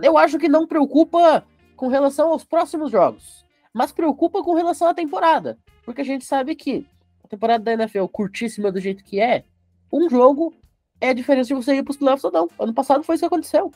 eu 0.02 0.16
acho 0.16 0.38
que 0.38 0.48
não 0.48 0.66
preocupa 0.66 1.44
com 1.74 1.88
relação 1.88 2.30
aos 2.30 2.44
próximos 2.44 2.90
jogos, 2.90 3.44
mas 3.72 3.92
preocupa 3.92 4.42
com 4.42 4.54
relação 4.54 4.88
à 4.88 4.94
temporada, 4.94 5.58
porque 5.84 6.00
a 6.00 6.04
gente 6.04 6.24
sabe 6.24 6.54
que 6.54 6.86
a 7.26 7.28
temporada 7.28 7.64
da 7.64 7.72
NFL 7.72 8.06
curtíssima 8.06 8.70
do 8.70 8.80
jeito 8.80 9.02
que 9.02 9.20
é, 9.20 9.44
um 9.92 10.08
jogo 10.08 10.54
é 11.00 11.10
a 11.10 11.12
diferença 11.12 11.48
de 11.48 11.54
você 11.54 11.74
ir 11.74 11.82
para 11.82 11.90
os 11.90 11.96
playoffs 11.96 12.24
ou 12.24 12.30
não. 12.32 12.48
Ano 12.58 12.72
passado 12.72 13.02
foi 13.02 13.16
isso 13.16 13.22
que 13.22 13.26
aconteceu. 13.26 13.72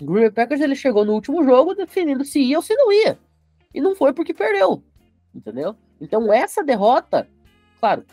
O 0.00 0.04
Green 0.04 0.22
Bay 0.22 0.30
Packers 0.30 0.60
ele 0.60 0.74
chegou 0.74 1.04
no 1.04 1.12
último 1.12 1.44
jogo 1.44 1.74
definindo 1.74 2.24
se 2.24 2.40
ia 2.40 2.58
ou 2.58 2.62
se 2.62 2.74
não 2.74 2.92
ia. 2.92 3.18
E 3.72 3.80
não 3.80 3.94
foi 3.94 4.12
porque 4.12 4.34
perdeu. 4.34 4.82
Entendeu? 5.34 5.76
Então 6.00 6.32
essa 6.32 6.64
derrota, 6.64 7.28
claro, 7.78 8.04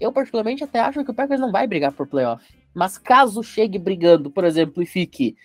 eu 0.00 0.12
particularmente 0.12 0.64
até 0.64 0.80
acho 0.80 1.04
que 1.04 1.10
o 1.10 1.14
Packers 1.14 1.40
não 1.40 1.52
vai 1.52 1.66
brigar 1.66 1.92
por 1.92 2.06
playoff. 2.06 2.44
Mas 2.74 2.98
caso 2.98 3.42
chegue 3.42 3.78
brigando, 3.78 4.30
por 4.30 4.44
exemplo, 4.44 4.82
e 4.82 4.86
fique 4.86 5.36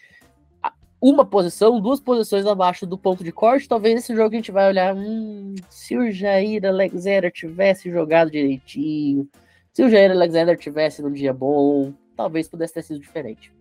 uma 1.03 1.25
posição, 1.25 1.81
duas 1.81 1.99
posições 1.99 2.45
abaixo 2.45 2.85
do 2.85 2.97
ponto 2.97 3.25
de 3.25 3.31
corte, 3.33 3.67
talvez 3.67 3.99
esse 3.99 4.15
jogo 4.15 4.33
a 4.33 4.37
gente 4.37 4.53
vai 4.53 4.69
olhar, 4.69 4.95
hum, 4.95 5.53
se 5.69 5.97
o 5.97 6.09
Jair 6.09 6.65
Alexander 6.65 7.29
tivesse 7.29 7.91
jogado 7.91 8.31
direitinho, 8.31 9.27
se 9.73 9.83
o 9.83 9.89
Jair 9.89 10.11
Alexander 10.11 10.57
tivesse 10.57 11.01
num 11.01 11.11
dia 11.11 11.33
bom, 11.33 11.93
talvez 12.15 12.47
pudesse 12.47 12.75
ter 12.75 12.83
sido 12.83 13.01
diferente. 13.01 13.53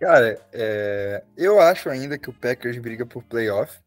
Cara, 0.00 0.40
é, 0.52 1.22
eu 1.36 1.60
acho 1.60 1.88
ainda 1.88 2.18
que 2.18 2.28
o 2.28 2.32
Packers 2.32 2.78
briga 2.78 3.06
por 3.06 3.22
playoff. 3.22 3.78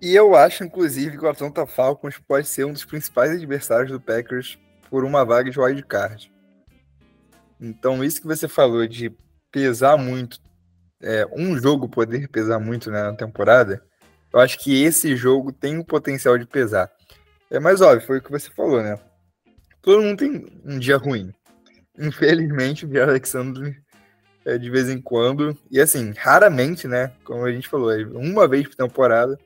E 0.00 0.14
eu 0.14 0.34
acho, 0.34 0.64
inclusive, 0.64 1.18
que 1.18 1.24
o 1.24 1.28
Atlanta 1.28 1.66
Falcons 1.66 2.18
pode 2.26 2.48
ser 2.48 2.64
um 2.64 2.72
dos 2.72 2.86
principais 2.86 3.30
adversários 3.32 3.92
do 3.92 4.00
Packers 4.00 4.58
por 4.88 5.04
uma 5.04 5.26
vaga 5.26 5.50
de 5.50 5.60
wild 5.60 5.82
card. 5.84 6.32
Então, 7.60 8.02
isso 8.02 8.20
que 8.20 8.26
você 8.26 8.48
falou 8.48 8.86
de 8.88 9.14
pesar 9.52 9.96
muito, 9.96 10.40
é, 11.00 11.26
um 11.32 11.56
jogo 11.58 11.88
poder 11.88 12.28
pesar 12.28 12.58
muito 12.58 12.90
né, 12.90 13.02
na 13.02 13.14
temporada, 13.14 13.82
eu 14.32 14.40
acho 14.40 14.58
que 14.58 14.82
esse 14.82 15.14
jogo 15.14 15.52
tem 15.52 15.78
o 15.78 15.84
potencial 15.84 16.36
de 16.36 16.46
pesar. 16.46 16.90
É 17.50 17.60
mais 17.60 17.80
óbvio, 17.80 18.06
foi 18.06 18.18
o 18.18 18.22
que 18.22 18.30
você 18.30 18.50
falou, 18.50 18.82
né? 18.82 18.98
Todo 19.82 20.02
mundo 20.02 20.18
tem 20.18 20.46
um 20.64 20.78
dia 20.78 20.96
ruim. 20.96 21.32
Infelizmente, 21.98 22.86
o 22.86 22.88
Pierre 22.88 23.10
Alexandre 23.10 23.76
é, 24.44 24.58
de 24.58 24.70
vez 24.70 24.88
em 24.88 25.00
quando, 25.00 25.56
e 25.70 25.80
assim, 25.80 26.12
raramente, 26.16 26.88
né? 26.88 27.12
Como 27.24 27.44
a 27.44 27.52
gente 27.52 27.68
falou, 27.68 27.92
é 27.92 28.04
uma 28.06 28.48
vez 28.48 28.66
por 28.66 28.74
temporada, 28.74 29.38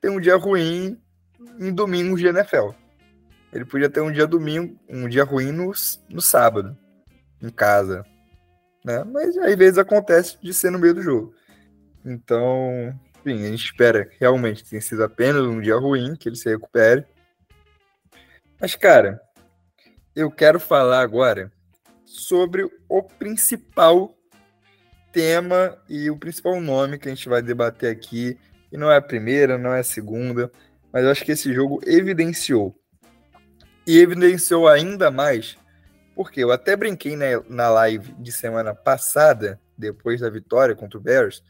tem 0.00 0.10
um 0.10 0.20
dia 0.20 0.36
ruim 0.36 0.98
em 1.58 1.72
domingos 1.72 2.20
de 2.20 2.28
NFL. 2.28 2.70
Ele 3.52 3.64
podia 3.64 3.88
ter 3.88 4.00
um 4.00 4.12
dia 4.12 4.26
domingo, 4.26 4.78
um 4.88 5.08
dia 5.08 5.24
ruim 5.24 5.52
no, 5.52 5.72
no 6.08 6.20
sábado, 6.20 6.76
em 7.42 7.50
casa, 7.50 8.04
né? 8.84 9.04
Mas 9.04 9.36
às 9.36 9.54
vezes 9.56 9.78
acontece 9.78 10.36
de 10.42 10.52
ser 10.52 10.70
no 10.70 10.78
meio 10.78 10.94
do 10.94 11.02
jogo. 11.02 11.34
Então, 12.04 12.98
enfim, 13.20 13.44
a 13.44 13.50
gente 13.50 13.64
espera 13.64 14.08
realmente 14.18 14.62
que 14.62 14.70
tenha 14.70 14.82
sido 14.82 15.02
apenas 15.04 15.42
um 15.42 15.60
dia 15.60 15.76
ruim, 15.76 16.16
que 16.16 16.28
ele 16.28 16.36
se 16.36 16.48
recupere. 16.48 17.04
Mas, 18.60 18.74
cara, 18.74 19.20
eu 20.14 20.30
quero 20.30 20.58
falar 20.58 21.00
agora 21.00 21.52
sobre 22.04 22.68
o 22.88 23.02
principal 23.02 24.14
tema 25.12 25.76
e 25.88 26.10
o 26.10 26.16
principal 26.16 26.60
nome 26.60 26.98
que 26.98 27.08
a 27.08 27.14
gente 27.14 27.28
vai 27.28 27.42
debater 27.42 27.90
aqui. 27.90 28.38
E 28.70 28.76
não 28.76 28.90
é 28.90 28.96
a 28.96 29.02
primeira, 29.02 29.58
não 29.58 29.72
é 29.72 29.80
a 29.80 29.84
segunda, 29.84 30.50
mas 30.92 31.04
eu 31.04 31.10
acho 31.10 31.24
que 31.24 31.32
esse 31.32 31.52
jogo 31.52 31.80
evidenciou. 31.86 32.74
E 33.86 33.98
evidenciou 33.98 34.68
ainda 34.68 35.10
mais 35.10 35.56
porque 36.18 36.42
eu 36.42 36.50
até 36.50 36.74
brinquei 36.74 37.14
né, 37.14 37.40
na 37.48 37.70
live 37.70 38.12
de 38.14 38.32
semana 38.32 38.74
passada, 38.74 39.60
depois 39.78 40.20
da 40.20 40.28
vitória 40.28 40.74
contra 40.74 40.98
o 40.98 41.00
Bears, 41.00 41.44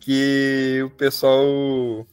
que 0.00 0.80
o 0.86 0.88
pessoal 0.88 2.08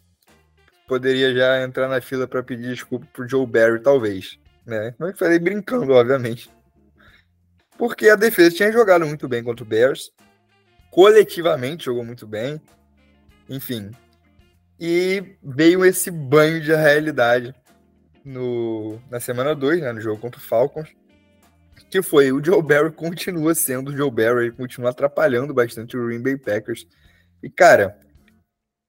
poderia 0.85 1.33
já 1.33 1.63
entrar 1.63 1.87
na 1.87 2.01
fila 2.01 2.27
para 2.27 2.43
pedir 2.43 2.67
desculpa 2.67 3.07
pro 3.13 3.25
Joe 3.25 3.47
Barry, 3.47 3.81
talvez. 3.81 4.37
Né? 4.65 4.93
Eu 4.99 5.15
falei 5.15 5.39
brincando, 5.39 5.93
obviamente. 5.93 6.49
Porque 7.77 8.09
a 8.09 8.17
defesa 8.17 8.53
tinha 8.53 8.69
jogado 8.73 9.05
muito 9.05 9.29
bem 9.29 9.41
contra 9.41 9.63
o 9.63 9.67
Bears. 9.67 10.11
Coletivamente 10.89 11.85
jogou 11.85 12.03
muito 12.03 12.27
bem. 12.27 12.61
Enfim. 13.47 13.91
E 14.77 15.37
veio 15.41 15.85
esse 15.85 16.11
banho 16.11 16.59
de 16.59 16.75
realidade 16.75 17.55
no, 18.25 19.01
na 19.09 19.21
semana 19.21 19.55
2, 19.55 19.79
né, 19.79 19.93
no 19.93 20.01
jogo 20.01 20.19
contra 20.19 20.37
o 20.37 20.43
Falcons 20.43 20.99
que 21.91 22.01
foi 22.01 22.31
o 22.31 22.43
Joe 22.43 22.63
Barry 22.63 22.89
continua 22.93 23.53
sendo 23.53 23.91
o 23.91 23.97
Joe 23.97 24.09
Barry, 24.09 24.49
continua 24.51 24.91
atrapalhando 24.91 25.53
bastante 25.53 25.97
o 25.97 26.07
Green 26.07 26.23
Bay 26.23 26.37
Packers. 26.37 26.87
E, 27.43 27.49
cara, 27.49 27.99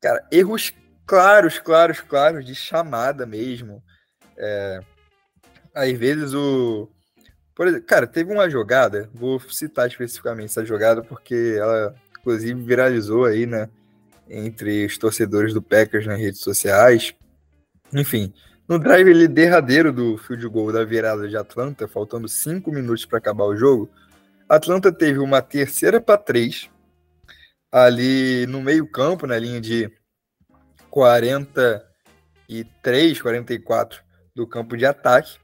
cara, 0.00 0.24
erros 0.30 0.72
claros, 1.04 1.58
claros, 1.58 2.00
claros 2.00 2.46
de 2.46 2.54
chamada 2.54 3.26
mesmo. 3.26 3.82
É, 4.38 4.80
às 5.74 5.92
vezes 5.98 6.32
o. 6.32 6.88
Por 7.56 7.66
exemplo, 7.66 7.86
cara, 7.86 8.06
teve 8.06 8.32
uma 8.32 8.48
jogada, 8.48 9.10
vou 9.12 9.40
citar 9.40 9.88
especificamente 9.88 10.46
essa 10.46 10.64
jogada, 10.64 11.02
porque 11.02 11.56
ela, 11.58 11.94
inclusive, 12.20 12.62
viralizou 12.62 13.24
aí, 13.24 13.46
né? 13.46 13.68
Entre 14.28 14.86
os 14.86 14.96
torcedores 14.96 15.52
do 15.52 15.60
Packers 15.60 16.06
nas 16.06 16.20
redes 16.20 16.40
sociais. 16.40 17.14
Enfim, 17.92 18.32
no 18.68 18.78
drive 18.78 19.08
ele 19.08 19.26
derradeiro 19.28 19.92
do 19.92 20.16
field 20.16 20.48
goal 20.48 20.72
da 20.72 20.84
virada 20.84 21.28
de 21.28 21.36
Atlanta, 21.36 21.88
faltando 21.88 22.28
cinco 22.28 22.70
minutos 22.70 23.04
para 23.04 23.18
acabar 23.18 23.44
o 23.44 23.56
jogo, 23.56 23.90
Atlanta 24.48 24.92
teve 24.92 25.18
uma 25.18 25.42
terceira 25.42 26.00
para 26.00 26.16
três 26.18 26.70
ali 27.70 28.46
no 28.46 28.60
meio-campo, 28.60 29.26
na 29.26 29.38
linha 29.38 29.60
de 29.60 29.90
43, 30.90 33.22
44 33.22 34.02
do 34.34 34.46
campo 34.46 34.76
de 34.76 34.84
ataque. 34.84 35.38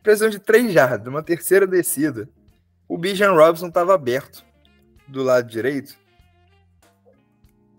Precisão 0.00 0.30
de 0.30 0.38
três 0.38 0.72
jardas, 0.72 1.08
uma 1.08 1.24
terceira 1.24 1.66
descida. 1.66 2.28
O 2.88 2.96
Bijan 2.96 3.32
Robson 3.32 3.66
estava 3.66 3.92
aberto 3.94 4.44
do 5.08 5.24
lado 5.24 5.48
direito. 5.48 5.96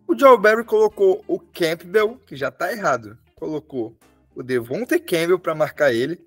O 0.07 0.15
Joe 0.17 0.37
Barry 0.37 0.65
colocou 0.65 1.23
o 1.27 1.39
Campbell, 1.39 2.19
que 2.27 2.35
já 2.35 2.49
está 2.49 2.71
errado, 2.71 3.17
colocou 3.35 3.97
o 4.35 4.43
Devontae 4.43 4.99
Campbell 4.99 5.39
para 5.39 5.55
marcar 5.55 5.93
ele 5.93 6.19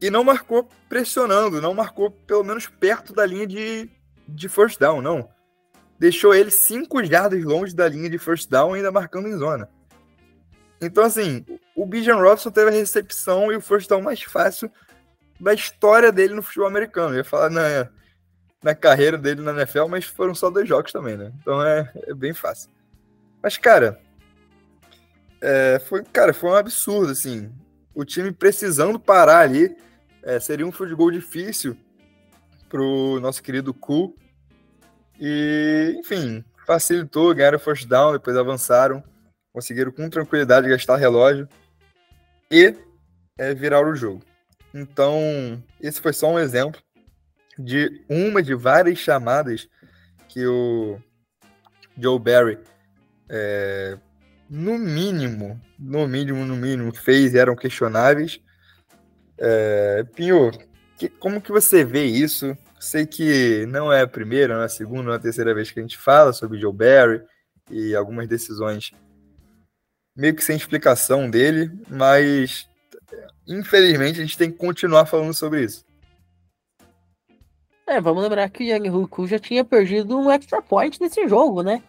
e 0.00 0.10
não 0.10 0.24
marcou 0.24 0.68
pressionando, 0.88 1.60
não 1.60 1.74
marcou 1.74 2.10
pelo 2.10 2.42
menos 2.42 2.66
perto 2.66 3.12
da 3.12 3.24
linha 3.24 3.46
de, 3.46 3.88
de 4.26 4.48
first 4.48 4.78
down, 4.80 5.00
não. 5.00 5.28
Deixou 5.98 6.34
ele 6.34 6.50
cinco 6.50 7.04
jardas 7.04 7.44
longe 7.44 7.74
da 7.74 7.88
linha 7.88 8.08
de 8.08 8.18
first 8.18 8.48
down, 8.48 8.72
ainda 8.72 8.90
marcando 8.90 9.28
em 9.28 9.36
zona. 9.36 9.68
Então, 10.80 11.04
assim, 11.04 11.44
o 11.76 11.84
Bijan 11.84 12.16
Robson 12.16 12.50
teve 12.50 12.70
a 12.70 12.72
recepção 12.72 13.52
e 13.52 13.56
o 13.56 13.60
first 13.60 13.88
down 13.88 14.00
mais 14.00 14.22
fácil 14.22 14.70
da 15.38 15.52
história 15.52 16.10
dele 16.10 16.34
no 16.34 16.42
futebol 16.42 16.66
americano. 16.66 17.14
Eu 17.14 17.18
ia 17.18 17.24
falar 17.24 17.50
na, 17.50 17.90
na 18.62 18.74
carreira 18.74 19.18
dele 19.18 19.42
na 19.42 19.52
NFL, 19.52 19.88
mas 19.88 20.06
foram 20.06 20.34
só 20.34 20.48
dois 20.48 20.66
jogos 20.66 20.90
também, 20.90 21.18
né? 21.18 21.30
Então 21.40 21.62
é, 21.62 21.92
é 21.94 22.14
bem 22.14 22.32
fácil. 22.32 22.70
Mas, 23.42 23.58
cara, 23.58 24.00
é, 25.40 25.78
foi, 25.78 26.04
cara, 26.04 26.34
foi 26.34 26.50
um 26.50 26.54
absurdo, 26.54 27.12
assim. 27.12 27.50
O 27.94 28.04
time 28.04 28.32
precisando 28.32 29.00
parar 29.00 29.40
ali. 29.40 29.76
É, 30.22 30.38
seria 30.38 30.66
um 30.66 30.72
goal 30.94 31.10
difícil 31.10 31.76
pro 32.68 33.18
nosso 33.20 33.42
querido 33.42 33.72
Ku. 33.72 34.14
E, 35.18 35.96
enfim, 35.98 36.44
facilitou, 36.66 37.34
ganharam 37.34 37.58
first 37.58 37.88
down, 37.88 38.12
depois 38.12 38.36
avançaram, 38.36 39.02
conseguiram 39.52 39.90
com 39.90 40.08
tranquilidade 40.08 40.68
gastar 40.68 40.96
relógio 40.96 41.48
e 42.50 42.74
é, 43.38 43.54
virar 43.54 43.86
o 43.86 43.94
jogo. 43.94 44.22
Então, 44.72 45.62
esse 45.80 46.00
foi 46.00 46.12
só 46.12 46.30
um 46.30 46.38
exemplo 46.38 46.80
de 47.58 48.04
uma 48.08 48.42
de 48.42 48.54
várias 48.54 48.98
chamadas 48.98 49.68
que 50.28 50.46
o 50.46 50.98
Joe 51.98 52.18
Barry 52.18 52.58
é, 53.28 53.98
no 54.50 54.76
mínimo, 54.76 55.60
no 55.78 56.08
mínimo, 56.08 56.44
no 56.44 56.56
mínimo, 56.56 56.92
fez 56.92 57.32
e 57.32 57.38
eram 57.38 57.54
questionáveis. 57.54 58.40
É, 59.38 60.04
Pinho, 60.12 60.50
que, 60.98 61.08
como 61.08 61.40
que 61.40 61.52
você 61.52 61.84
vê 61.84 62.04
isso? 62.04 62.58
Sei 62.80 63.06
que 63.06 63.64
não 63.66 63.92
é 63.92 64.02
a 64.02 64.08
primeira, 64.08 64.54
não 64.54 64.62
é 64.62 64.66
a 64.66 64.68
segunda, 64.68 65.04
não 65.04 65.12
é 65.12 65.16
a 65.16 65.20
terceira 65.20 65.54
vez 65.54 65.70
que 65.70 65.78
a 65.78 65.82
gente 65.82 65.96
fala 65.96 66.32
sobre 66.32 66.58
Joe 66.58 66.72
Barry 66.72 67.22
e 67.70 67.94
algumas 67.94 68.26
decisões 68.26 68.90
meio 70.16 70.34
que 70.34 70.42
sem 70.42 70.56
explicação 70.56 71.30
dele, 71.30 71.70
mas 71.88 72.68
infelizmente 73.46 74.18
a 74.18 74.22
gente 74.22 74.36
tem 74.36 74.50
que 74.50 74.58
continuar 74.58 75.06
falando 75.06 75.32
sobre 75.32 75.64
isso. 75.64 75.84
É, 77.86 78.00
vamos 78.00 78.22
lembrar 78.22 78.48
que 78.50 78.64
o 78.64 78.66
Yang 78.66 78.90
Huku 78.90 79.26
já 79.26 79.38
tinha 79.38 79.64
perdido 79.64 80.18
um 80.18 80.30
extra 80.30 80.60
point 80.60 81.00
nesse 81.00 81.26
jogo, 81.28 81.62
né? 81.62 81.82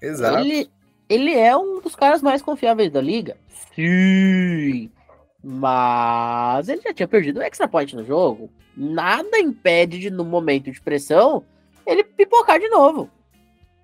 Exato. 0.00 0.38
Ele, 0.38 0.70
ele 1.08 1.34
é 1.34 1.56
um 1.56 1.80
dos 1.80 1.94
caras 1.94 2.22
mais 2.22 2.42
confiáveis 2.42 2.90
da 2.90 3.00
liga. 3.00 3.36
Sim. 3.74 4.90
Mas 5.42 6.68
ele 6.68 6.82
já 6.82 6.94
tinha 6.94 7.08
perdido 7.08 7.40
o 7.40 7.42
extra 7.42 7.66
point 7.66 7.94
no 7.96 8.04
jogo. 8.04 8.50
Nada 8.76 9.38
impede 9.38 9.98
de, 9.98 10.10
no 10.10 10.24
momento 10.24 10.70
de 10.70 10.80
pressão, 10.80 11.44
ele 11.86 12.04
pipocar 12.04 12.58
de 12.58 12.68
novo. 12.68 13.10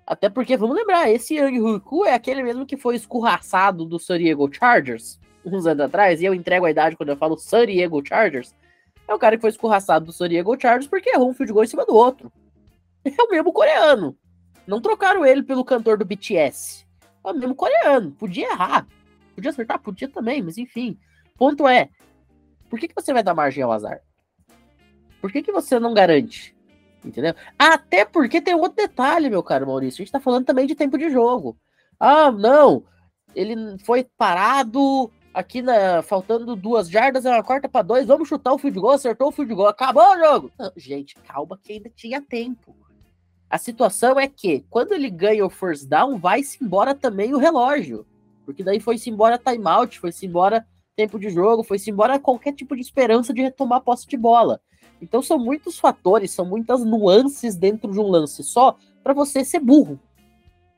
Até 0.07 0.29
porque, 0.29 0.57
vamos 0.57 0.75
lembrar, 0.75 1.09
esse 1.11 1.35
Yang 1.35 1.61
Huiku 1.61 2.05
é 2.05 2.13
aquele 2.13 2.41
mesmo 2.41 2.65
que 2.65 2.77
foi 2.77 2.95
escorraçado 2.95 3.85
do 3.85 3.99
San 3.99 4.17
Diego 4.17 4.51
Chargers 4.51 5.19
uns 5.45 5.65
anos 5.65 5.85
atrás. 5.85 6.21
E 6.21 6.25
eu 6.25 6.33
entrego 6.33 6.65
a 6.65 6.71
idade 6.71 6.95
quando 6.95 7.09
eu 7.09 7.17
falo 7.17 7.37
San 7.37 7.65
Diego 7.67 8.01
Chargers. 8.05 8.55
É 9.07 9.13
o 9.13 9.19
cara 9.19 9.35
que 9.35 9.41
foi 9.41 9.49
escorraçado 9.49 10.05
do 10.05 10.11
San 10.11 10.29
Diego 10.29 10.59
Chargers 10.59 10.87
porque 10.87 11.09
errou 11.09 11.29
um 11.29 11.33
field 11.33 11.53
goal 11.53 11.63
em 11.63 11.67
cima 11.67 11.85
do 11.85 11.95
outro. 11.95 12.31
É 13.05 13.23
o 13.23 13.29
mesmo 13.29 13.53
coreano. 13.53 14.15
Não 14.67 14.81
trocaram 14.81 15.25
ele 15.25 15.41
pelo 15.41 15.63
cantor 15.63 15.97
do 15.97 16.05
BTS. 16.05 16.85
É 17.25 17.31
o 17.31 17.33
mesmo 17.33 17.55
coreano. 17.55 18.11
Podia 18.11 18.51
errar. 18.51 18.87
Podia 19.35 19.51
acertar? 19.51 19.79
Podia 19.79 20.07
também, 20.09 20.41
mas 20.41 20.57
enfim. 20.57 20.97
Ponto 21.37 21.67
é, 21.67 21.89
por 22.69 22.79
que, 22.79 22.87
que 22.87 22.95
você 22.95 23.13
vai 23.13 23.23
dar 23.23 23.33
margem 23.33 23.63
ao 23.63 23.71
azar? 23.71 24.01
Por 25.21 25.31
que, 25.31 25.41
que 25.41 25.51
você 25.51 25.79
não 25.79 25.93
garante 25.93 26.55
Entendeu? 27.03 27.33
Até 27.57 28.03
porque 28.03 28.41
tem 28.41 28.53
outro 28.53 28.75
detalhe, 28.75 29.29
meu 29.29 29.41
caro 29.41 29.65
Maurício. 29.65 30.01
A 30.01 30.03
gente 30.03 30.11
tá 30.11 30.19
falando 30.19 30.45
também 30.45 30.67
de 30.67 30.75
tempo 30.75 30.97
de 30.97 31.09
jogo. 31.09 31.57
Ah, 31.99 32.31
não. 32.31 32.83
Ele 33.33 33.55
foi 33.85 34.05
parado 34.17 35.09
aqui 35.33 35.61
na 35.61 36.01
faltando 36.01 36.55
duas 36.55 36.89
jardas, 36.89 37.25
é 37.25 37.31
uma 37.31 37.43
quarta 37.43 37.69
para 37.69 37.83
dois. 37.83 38.05
Vamos 38.05 38.27
chutar 38.27 38.53
o 38.53 38.57
field 38.57 38.79
goal, 38.79 38.93
acertou 38.93 39.29
o 39.29 39.31
field 39.31 39.53
goal, 39.53 39.67
acabou 39.67 40.03
o 40.03 40.17
jogo. 40.17 40.51
Não, 40.59 40.71
gente, 40.75 41.15
calma 41.15 41.57
que 41.61 41.73
ainda 41.73 41.89
tinha 41.95 42.21
tempo. 42.21 42.75
A 43.49 43.57
situação 43.57 44.19
é 44.19 44.27
que 44.27 44.63
quando 44.69 44.91
ele 44.91 45.09
ganha 45.09 45.43
o 45.43 45.49
first 45.49 45.87
down, 45.87 46.19
vai-se 46.19 46.63
embora 46.63 46.93
também 46.93 47.33
o 47.33 47.39
relógio. 47.39 48.05
Porque 48.45 48.63
daí 48.63 48.79
foi-se 48.79 49.09
embora 49.09 49.39
timeout, 49.39 49.99
foi-se 49.99 50.27
embora 50.27 50.65
tempo 50.95 51.17
de 51.17 51.29
jogo, 51.29 51.63
foi-se 51.63 51.89
embora 51.89 52.19
qualquer 52.19 52.53
tipo 52.53 52.75
de 52.75 52.81
esperança 52.81 53.33
de 53.33 53.41
retomar 53.41 53.81
posse 53.81 54.07
de 54.07 54.17
bola. 54.17 54.61
Então 55.01 55.21
são 55.21 55.39
muitos 55.39 55.79
fatores, 55.79 56.31
são 56.31 56.45
muitas 56.45 56.83
nuances 56.83 57.55
dentro 57.55 57.91
de 57.91 57.99
um 57.99 58.07
lance 58.07 58.43
só 58.43 58.75
para 59.03 59.13
você 59.13 59.43
ser 59.43 59.59
burro, 59.59 59.99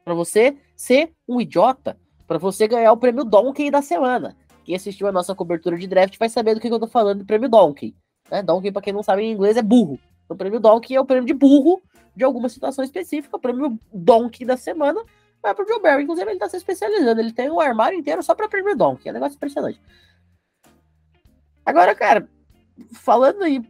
para 0.05 0.13
você 0.13 0.55
ser 0.75 1.11
um 1.27 1.41
idiota, 1.41 1.97
para 2.27 2.37
você 2.37 2.67
ganhar 2.67 2.93
o 2.93 2.97
prêmio 2.97 3.25
Donkey 3.25 3.69
da 3.69 3.81
semana. 3.81 4.37
Quem 4.63 4.75
assistiu 4.75 5.07
a 5.07 5.11
nossa 5.11 5.35
cobertura 5.35 5.77
de 5.77 5.87
draft 5.87 6.17
vai 6.17 6.29
saber 6.29 6.53
do 6.53 6.61
que 6.61 6.67
eu 6.69 6.79
tô 6.79 6.87
falando 6.87 7.19
do 7.19 7.25
prêmio 7.25 7.49
Donkey. 7.49 7.95
Né? 8.29 8.41
Donkey, 8.41 8.71
para 8.71 8.81
quem 8.81 8.93
não 8.93 9.03
sabe 9.03 9.23
em 9.23 9.31
inglês, 9.31 9.57
é 9.57 9.61
burro. 9.61 9.99
O 10.29 10.35
prêmio 10.35 10.59
Donkey 10.59 10.95
é 10.95 11.01
o 11.01 11.05
prêmio 11.05 11.25
de 11.25 11.33
burro 11.33 11.81
de 12.15 12.23
alguma 12.23 12.49
situação 12.49 12.83
específica. 12.83 13.37
O 13.37 13.39
prêmio 13.39 13.79
Donkey 13.93 14.45
da 14.45 14.57
semana 14.57 15.03
vai 15.41 15.53
pro 15.53 15.67
Joe 15.67 15.81
Barry. 15.81 16.03
Inclusive, 16.03 16.29
ele 16.29 16.39
tá 16.39 16.49
se 16.49 16.57
especializando. 16.57 17.19
Ele 17.19 17.33
tem 17.33 17.49
um 17.49 17.59
armário 17.59 17.97
inteiro 17.97 18.21
só 18.21 18.35
para 18.35 18.49
prêmio 18.49 18.75
Donkey. 18.75 19.07
É 19.07 19.11
um 19.11 19.15
negócio 19.15 19.35
impressionante. 19.35 19.81
Agora, 21.65 21.93
cara, 21.95 22.27
falando 22.93 23.43
aí 23.43 23.63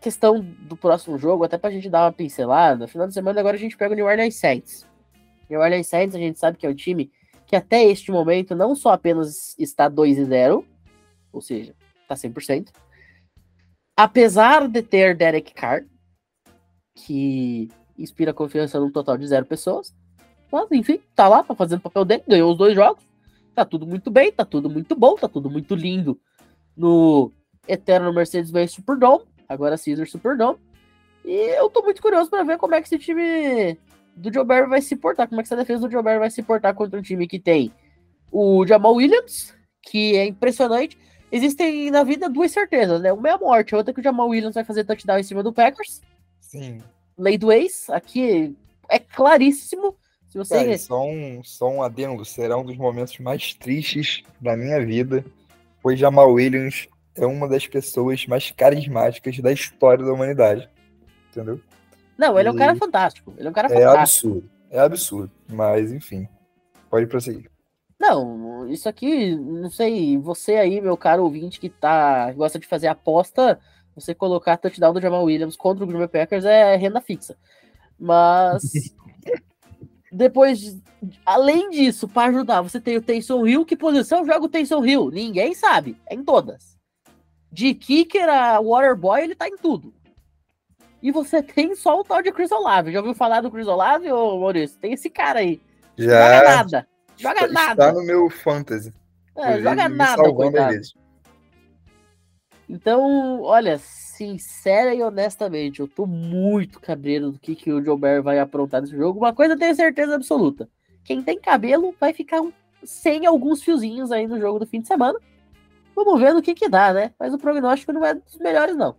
questão 0.00 0.40
do 0.40 0.76
próximo 0.76 1.16
jogo, 1.16 1.44
até 1.44 1.56
pra 1.56 1.70
gente 1.70 1.88
dar 1.88 2.04
uma 2.04 2.12
pincelada, 2.12 2.88
final 2.88 3.06
de 3.06 3.14
semana 3.14 3.38
agora 3.38 3.56
a 3.56 3.58
gente 3.58 3.76
pega 3.76 3.92
o 3.92 3.96
New 3.96 4.04
Orleans 4.04 4.34
Saints. 4.34 4.84
New 5.48 5.60
Orleans 5.60 5.86
Saints 5.86 6.16
a 6.16 6.18
gente 6.18 6.38
sabe 6.40 6.58
que 6.58 6.66
é 6.66 6.68
um 6.68 6.74
time 6.74 7.12
que 7.46 7.54
até 7.54 7.84
este 7.84 8.10
momento 8.10 8.56
não 8.56 8.74
só 8.74 8.90
apenas 8.90 9.56
está 9.58 9.88
2 9.88 10.18
e 10.18 10.24
0, 10.24 10.66
ou 11.32 11.40
seja, 11.40 11.72
tá 12.08 12.16
100%, 12.16 12.70
apesar 13.96 14.66
de 14.66 14.82
ter 14.82 15.16
Derek 15.16 15.54
Carr, 15.54 15.84
que 16.94 17.68
inspira 17.98 18.32
confiança 18.32 18.78
num 18.80 18.90
total 18.90 19.16
de 19.16 19.26
zero 19.26 19.46
pessoas, 19.46 19.94
mas 20.50 20.70
enfim, 20.72 21.00
tá 21.14 21.28
lá, 21.28 21.42
tá 21.42 21.54
fazendo 21.54 21.78
o 21.78 21.82
papel 21.82 22.04
dele, 22.04 22.22
ganhou 22.26 22.52
os 22.52 22.58
dois 22.58 22.74
jogos, 22.74 23.02
tá 23.54 23.64
tudo 23.64 23.86
muito 23.86 24.10
bem, 24.10 24.32
tá 24.32 24.44
tudo 24.44 24.68
muito 24.68 24.94
bom, 24.94 25.14
tá 25.16 25.28
tudo 25.28 25.50
muito 25.50 25.74
lindo 25.74 26.18
no 26.76 27.32
eterno 27.66 28.12
Mercedes-Benz 28.12 28.72
Superdome, 28.72 29.24
agora 29.48 29.78
Caesar 29.78 30.06
Superdome. 30.06 30.58
E 31.24 31.32
eu 31.56 31.70
tô 31.70 31.82
muito 31.82 32.02
curioso 32.02 32.28
para 32.28 32.42
ver 32.42 32.58
como 32.58 32.74
é 32.74 32.80
que 32.80 32.88
esse 32.88 32.98
time 32.98 33.78
do 34.16 34.32
Joe 34.32 34.44
Barry 34.44 34.68
vai 34.68 34.82
se 34.82 34.96
portar, 34.96 35.28
como 35.28 35.40
é 35.40 35.44
que 35.44 35.46
essa 35.46 35.56
defesa 35.56 35.86
do 35.86 35.90
Joe 35.90 36.02
Barry 36.02 36.18
vai 36.18 36.30
se 36.30 36.42
portar 36.42 36.74
contra 36.74 36.98
um 36.98 37.02
time 37.02 37.26
que 37.26 37.38
tem 37.38 37.72
o 38.30 38.66
Jamal 38.66 38.94
Williams, 38.94 39.54
que 39.82 40.16
é 40.16 40.26
impressionante. 40.26 40.98
Existem 41.30 41.90
na 41.90 42.02
vida 42.02 42.28
duas 42.28 42.50
certezas, 42.50 43.00
né? 43.00 43.12
Uma 43.12 43.28
é 43.28 43.32
a 43.32 43.38
morte, 43.38 43.74
a 43.74 43.78
outra 43.78 43.92
é 43.92 43.94
que 43.94 44.00
o 44.00 44.04
Jamal 44.04 44.28
Williams 44.28 44.54
vai 44.54 44.64
fazer 44.64 44.84
touchdown 44.84 45.18
em 45.18 45.22
cima 45.22 45.42
do 45.42 45.52
Packers. 45.52 46.02
Sim. 46.52 46.82
Lei 47.16 47.38
do 47.38 47.50
ex, 47.50 47.88
aqui 47.88 48.54
é 48.86 48.98
claríssimo. 48.98 49.96
Se 50.28 50.36
você... 50.36 50.56
Cara, 50.56 50.78
só, 50.78 51.02
um, 51.02 51.42
só 51.42 51.70
um 51.70 51.82
adendo, 51.82 52.26
será 52.26 52.58
um 52.58 52.64
dos 52.64 52.76
momentos 52.76 53.18
mais 53.18 53.54
tristes 53.54 54.22
da 54.38 54.54
minha 54.54 54.84
vida, 54.84 55.24
pois 55.82 55.98
Jamal 55.98 56.30
Williams 56.30 56.88
é 57.16 57.24
uma 57.24 57.48
das 57.48 57.66
pessoas 57.66 58.26
mais 58.26 58.50
carismáticas 58.50 59.38
da 59.38 59.50
história 59.50 60.04
da 60.04 60.12
humanidade. 60.12 60.68
Entendeu? 61.30 61.58
Não, 62.18 62.38
ele 62.38 62.46
e... 62.46 62.50
é 62.50 62.52
um 62.52 62.56
cara 62.56 62.76
fantástico. 62.76 63.32
Ele 63.38 63.46
é 63.48 63.50
um 63.50 63.54
cara 63.54 63.70
fantástico. 63.70 63.88
É 63.88 64.00
absurdo. 64.02 64.50
É 64.70 64.78
absurdo. 64.78 65.32
Mas, 65.48 65.90
enfim. 65.90 66.28
Pode 66.90 67.06
prosseguir. 67.06 67.50
Não, 67.98 68.68
isso 68.68 68.90
aqui, 68.90 69.34
não 69.36 69.70
sei, 69.70 70.18
você 70.18 70.56
aí, 70.56 70.82
meu 70.82 70.98
caro 70.98 71.22
ouvinte 71.22 71.58
que 71.58 71.70
tá, 71.70 72.30
gosta 72.32 72.58
de 72.58 72.66
fazer 72.66 72.88
aposta, 72.88 73.58
você 73.94 74.14
colocar 74.14 74.56
touchdown 74.56 74.92
do 74.92 75.00
Jamal 75.00 75.24
Williams 75.24 75.56
contra 75.56 75.84
o 75.84 75.86
Green 75.86 75.98
Bay 75.98 76.08
Packers 76.08 76.44
é 76.44 76.76
renda 76.76 77.00
fixa. 77.00 77.36
Mas 77.98 78.62
depois, 80.10 80.80
além 81.24 81.70
disso, 81.70 82.08
para 82.08 82.30
ajudar, 82.30 82.62
você 82.62 82.80
tem 82.80 82.96
o 82.96 83.02
Taysom 83.02 83.46
Hill, 83.46 83.64
que 83.64 83.76
posição 83.76 84.24
joga 84.24 84.44
o 84.44 84.48
Taysom 84.48 84.84
Hill? 84.84 85.10
Ninguém 85.10 85.54
sabe, 85.54 85.96
é 86.06 86.14
em 86.14 86.24
todas 86.24 86.72
de 87.52 87.74
kicker 87.74 88.28
a 88.28 88.58
Waterboy, 88.60 89.22
ele 89.22 89.34
tá 89.34 89.46
em 89.46 89.56
tudo. 89.56 89.92
E 91.02 91.12
você 91.12 91.42
tem 91.44 91.76
só 91.76 92.00
o 92.00 92.04
tal 92.04 92.22
de 92.22 92.32
Chris 92.32 92.50
Olave. 92.50 92.90
Já 92.90 93.00
ouviu 93.00 93.14
falar 93.14 93.42
do 93.42 93.50
Chris 93.50 93.68
Olave, 93.68 94.10
ô 94.10 94.40
Maurício? 94.40 94.78
Tem 94.80 94.94
esse 94.94 95.10
cara 95.10 95.40
aí. 95.40 95.60
Já. 95.96 96.38
Joga 96.38 96.56
nada. 96.56 96.88
Joga 97.16 97.44
está, 97.44 97.48
nada. 97.48 97.88
Está 97.88 97.92
no 97.92 98.06
meu 98.06 98.30
fantasy. 98.30 98.92
É, 99.36 99.60
joga 99.60 99.88
nada, 99.88 100.32
coitado. 100.32 100.80
Então, 102.72 103.42
olha, 103.42 103.78
sincera 103.78 104.94
e 104.94 105.02
honestamente, 105.02 105.80
eu 105.80 105.86
tô 105.86 106.06
muito 106.06 106.80
cabreiro 106.80 107.30
do 107.30 107.38
que, 107.38 107.54
que 107.54 107.70
o 107.70 107.84
Joe 107.84 107.98
Barry 107.98 108.22
vai 108.22 108.38
aprontar 108.38 108.80
nesse 108.80 108.96
jogo. 108.96 109.18
Uma 109.18 109.34
coisa 109.34 109.52
eu 109.52 109.58
tenho 109.58 109.74
certeza 109.74 110.14
absoluta. 110.14 110.66
Quem 111.04 111.22
tem 111.22 111.38
cabelo 111.38 111.94
vai 112.00 112.14
ficar 112.14 112.40
sem 112.82 113.26
alguns 113.26 113.62
fiozinhos 113.62 114.10
aí 114.10 114.26
no 114.26 114.40
jogo 114.40 114.58
do 114.58 114.66
fim 114.66 114.80
de 114.80 114.88
semana. 114.88 115.18
Vamos 115.94 116.18
ver 116.18 116.32
no 116.32 116.40
que 116.40 116.54
que 116.54 116.66
dá, 116.66 116.94
né? 116.94 117.12
Mas 117.20 117.34
o 117.34 117.38
prognóstico 117.38 117.92
não 117.92 118.06
é 118.06 118.14
dos 118.14 118.38
melhores, 118.38 118.74
não. 118.74 118.96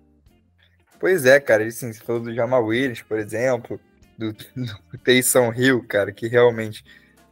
Pois 0.99 1.25
é, 1.25 1.39
cara. 1.39 1.65
Assim, 1.65 1.91
você 1.91 1.99
falou 1.99 2.21
do 2.21 2.31
Jamal 2.31 2.63
Williams, 2.63 3.01
por 3.01 3.17
exemplo, 3.17 3.79
do, 4.15 4.33
do 4.33 4.97
Taysom 5.03 5.51
Hill, 5.51 5.83
cara, 5.87 6.11
que 6.11 6.27
realmente 6.27 6.85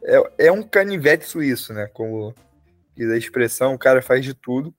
é, 0.03 0.47
é 0.47 0.51
um 0.51 0.63
canivete 0.63 1.23
suíço, 1.23 1.71
né? 1.71 1.85
Como 1.93 2.33
diz 2.97 3.11
a 3.11 3.17
expressão, 3.17 3.75
o 3.75 3.79
cara 3.79 4.01
faz 4.01 4.25
de 4.25 4.33
tudo. 4.33 4.73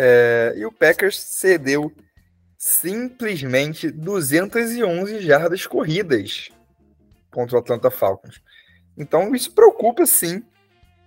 É, 0.00 0.54
e 0.56 0.64
o 0.64 0.70
Packers 0.70 1.18
cedeu 1.18 1.92
simplesmente 2.56 3.90
211 3.90 5.20
jardas 5.20 5.66
corridas 5.66 6.50
contra 7.32 7.56
o 7.56 7.58
Atlanta 7.58 7.90
Falcons. 7.90 8.40
Então 8.96 9.34
isso 9.34 9.52
preocupa 9.52 10.06
sim 10.06 10.44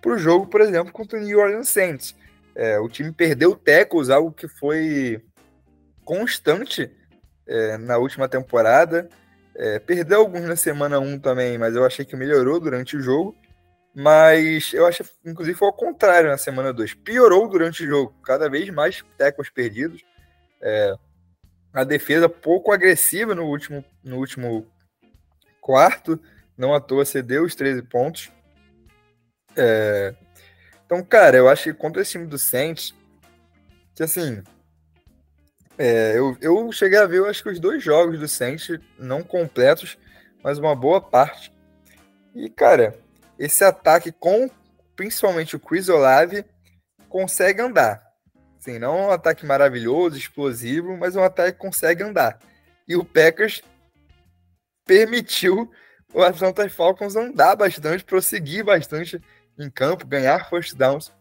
para 0.02 0.12
o 0.12 0.18
jogo, 0.18 0.48
por 0.48 0.60
exemplo, 0.60 0.92
contra 0.92 1.18
o 1.18 1.22
New 1.22 1.40
Orleans 1.40 1.70
Saints. 1.70 2.14
É, 2.54 2.80
o 2.80 2.90
time 2.90 3.14
perdeu 3.14 3.56
tackles, 3.56 4.10
algo 4.10 4.34
que 4.34 4.50
foi 4.50 5.24
constante 6.04 6.92
é, 7.48 7.78
na 7.78 7.98
última 7.98 8.28
temporada. 8.28 9.08
É, 9.56 9.80
perdeu 9.80 10.20
alguns 10.20 10.44
na 10.44 10.58
semana 10.58 11.00
1 11.00 11.18
também, 11.20 11.58
mas 11.58 11.78
eu 11.78 11.86
achei 11.86 12.04
que 12.04 12.18
melhorou 12.18 12.60
durante 12.60 12.98
o 12.98 13.02
jogo. 13.02 13.38
Mas 13.94 14.74
eu 14.74 14.86
acho, 14.86 15.04
inclusive, 15.26 15.58
foi 15.58 15.68
ao 15.68 15.74
contrário 15.74 16.30
na 16.30 16.38
semana 16.38 16.72
2. 16.72 16.94
Piorou 16.94 17.48
durante 17.48 17.84
o 17.84 17.88
jogo, 17.88 18.16
cada 18.24 18.50
vez 18.50 18.70
mais 18.70 19.04
tackles 19.18 19.50
perdidos. 19.50 20.02
É, 20.62 20.96
a 21.74 21.84
defesa 21.84 22.30
pouco 22.30 22.72
agressiva 22.72 23.36
no 23.36 23.46
último, 23.46 23.84
no 24.04 24.18
último 24.18 24.66
quarto, 25.60 26.20
não 26.58 26.74
à 26.74 26.80
toa 26.80 27.06
cedeu 27.06 27.44
os 27.44 27.56
13 27.56 27.82
pontos. 27.84 28.32
É, 29.56 30.14
então, 30.86 31.04
cara, 31.04 31.38
eu 31.38 31.50
acho 31.50 31.64
que 31.64 31.74
contra 31.74 32.02
esse 32.02 32.12
time 32.12 32.28
do 32.28 32.38
Saints, 32.38 32.94
que 33.96 34.04
assim, 34.04 34.42
é, 35.78 36.18
eu, 36.18 36.38
eu 36.42 36.72
cheguei 36.72 37.00
a 37.00 37.06
ver, 37.06 37.18
eu 37.18 37.26
acho 37.26 37.44
que 37.44 37.50
os 37.50 37.60
dois 37.60 37.84
jogos 37.84 38.20
do 38.20 38.28
Saints, 38.28 38.80
não 39.00 39.24
completos, 39.24 39.98
mas 40.44 40.58
uma 40.58 40.76
boa 40.76 41.02
parte. 41.02 41.52
E, 42.36 42.50
cara, 42.50 42.98
esse 43.42 43.64
ataque 43.64 44.12
com 44.12 44.48
principalmente 44.96 45.56
o 45.56 45.60
Chris 45.60 45.90
Olave 45.90 46.46
consegue 47.10 47.60
andar. 47.60 48.00
Assim, 48.60 48.78
não 48.78 48.96
é 48.96 49.08
um 49.08 49.12
ataque 49.12 49.48
maravilhoso, 49.48 50.16
explosivo, 50.16 50.96
mas 50.96 51.16
um 51.16 51.24
ataque 51.24 51.54
que 51.54 51.58
consegue 51.58 52.04
andar. 52.04 52.38
E 52.88 52.96
o 52.96 53.04
Packers 53.04 53.64
permitiu 54.86 55.72
o 56.14 56.22
Atlanta 56.22 56.70
Falcons 56.70 57.16
andar 57.16 57.56
bastante, 57.56 58.04
prosseguir 58.04 58.64
bastante 58.64 59.20
em 59.58 59.72
campo, 59.72 60.06
ganhar 60.06 60.48
first 60.48 60.76
downs 60.76 61.12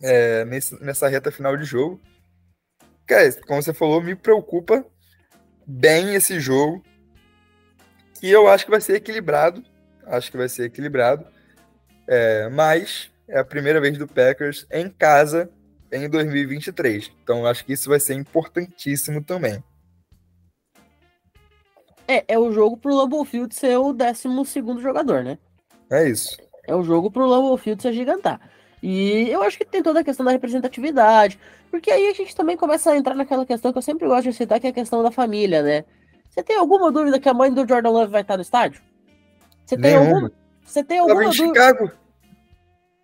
é, 0.00 0.44
nesse, 0.44 0.80
nessa 0.80 1.08
reta 1.08 1.32
final 1.32 1.56
de 1.56 1.64
jogo. 1.64 2.00
Como 3.48 3.60
você 3.60 3.74
falou, 3.74 4.00
me 4.00 4.14
preocupa 4.14 4.86
bem 5.66 6.14
esse 6.14 6.38
jogo. 6.38 6.84
E 8.22 8.30
eu 8.30 8.46
acho 8.46 8.64
que 8.64 8.70
vai 8.70 8.80
ser 8.80 8.94
equilibrado. 8.94 9.64
Acho 10.06 10.30
que 10.30 10.36
vai 10.36 10.48
ser 10.48 10.66
equilibrado. 10.66 11.31
É, 12.08 12.48
mas 12.48 13.10
é 13.28 13.38
a 13.38 13.44
primeira 13.44 13.80
vez 13.80 13.96
do 13.96 14.06
Packers 14.06 14.66
em 14.70 14.88
casa 14.88 15.50
em 15.90 16.08
2023. 16.08 17.12
Então 17.22 17.46
acho 17.46 17.64
que 17.64 17.72
isso 17.72 17.88
vai 17.88 18.00
ser 18.00 18.14
importantíssimo 18.14 19.22
também. 19.22 19.62
É, 22.08 22.24
é 22.28 22.38
o 22.38 22.52
jogo 22.52 22.76
pro 22.76 22.94
Lambeau 22.94 23.24
Field 23.24 23.54
ser 23.54 23.76
o 23.78 23.92
12 23.92 24.46
segundo 24.46 24.80
jogador, 24.80 25.22
né? 25.22 25.38
É 25.90 26.08
isso 26.08 26.36
é 26.64 26.74
o 26.74 26.82
jogo 26.82 27.10
pro 27.10 27.26
Lambeau 27.26 27.56
Field 27.56 27.82
se 27.82 27.88
agigantar. 27.88 28.40
E 28.82 29.28
eu 29.30 29.42
acho 29.42 29.58
que 29.58 29.64
tem 29.64 29.82
toda 29.82 30.00
a 30.00 30.04
questão 30.04 30.24
da 30.24 30.32
representatividade, 30.32 31.38
porque 31.70 31.90
aí 31.90 32.08
a 32.08 32.14
gente 32.14 32.34
também 32.34 32.56
começa 32.56 32.90
a 32.90 32.96
entrar 32.96 33.14
naquela 33.14 33.46
questão 33.46 33.72
que 33.72 33.78
eu 33.78 33.82
sempre 33.82 34.08
gosto 34.08 34.24
de 34.24 34.32
citar, 34.32 34.58
que 34.58 34.66
é 34.66 34.70
a 34.70 34.72
questão 34.72 35.02
da 35.02 35.10
família, 35.10 35.62
né? 35.62 35.84
Você 36.28 36.42
tem 36.42 36.56
alguma 36.56 36.90
dúvida 36.90 37.20
que 37.20 37.28
a 37.28 37.34
mãe 37.34 37.52
do 37.52 37.66
Jordan 37.68 37.90
Love 37.90 38.10
vai 38.10 38.22
estar 38.22 38.36
no 38.36 38.42
estádio? 38.42 38.80
Você 39.64 39.76
tem 39.76 39.92
Nenhuma. 39.92 40.14
alguma? 40.14 40.32
Você 40.64 40.82
tem 40.82 40.98
alguma 40.98 41.24
dúvida? 41.24 41.44
Chicago. 41.44 41.90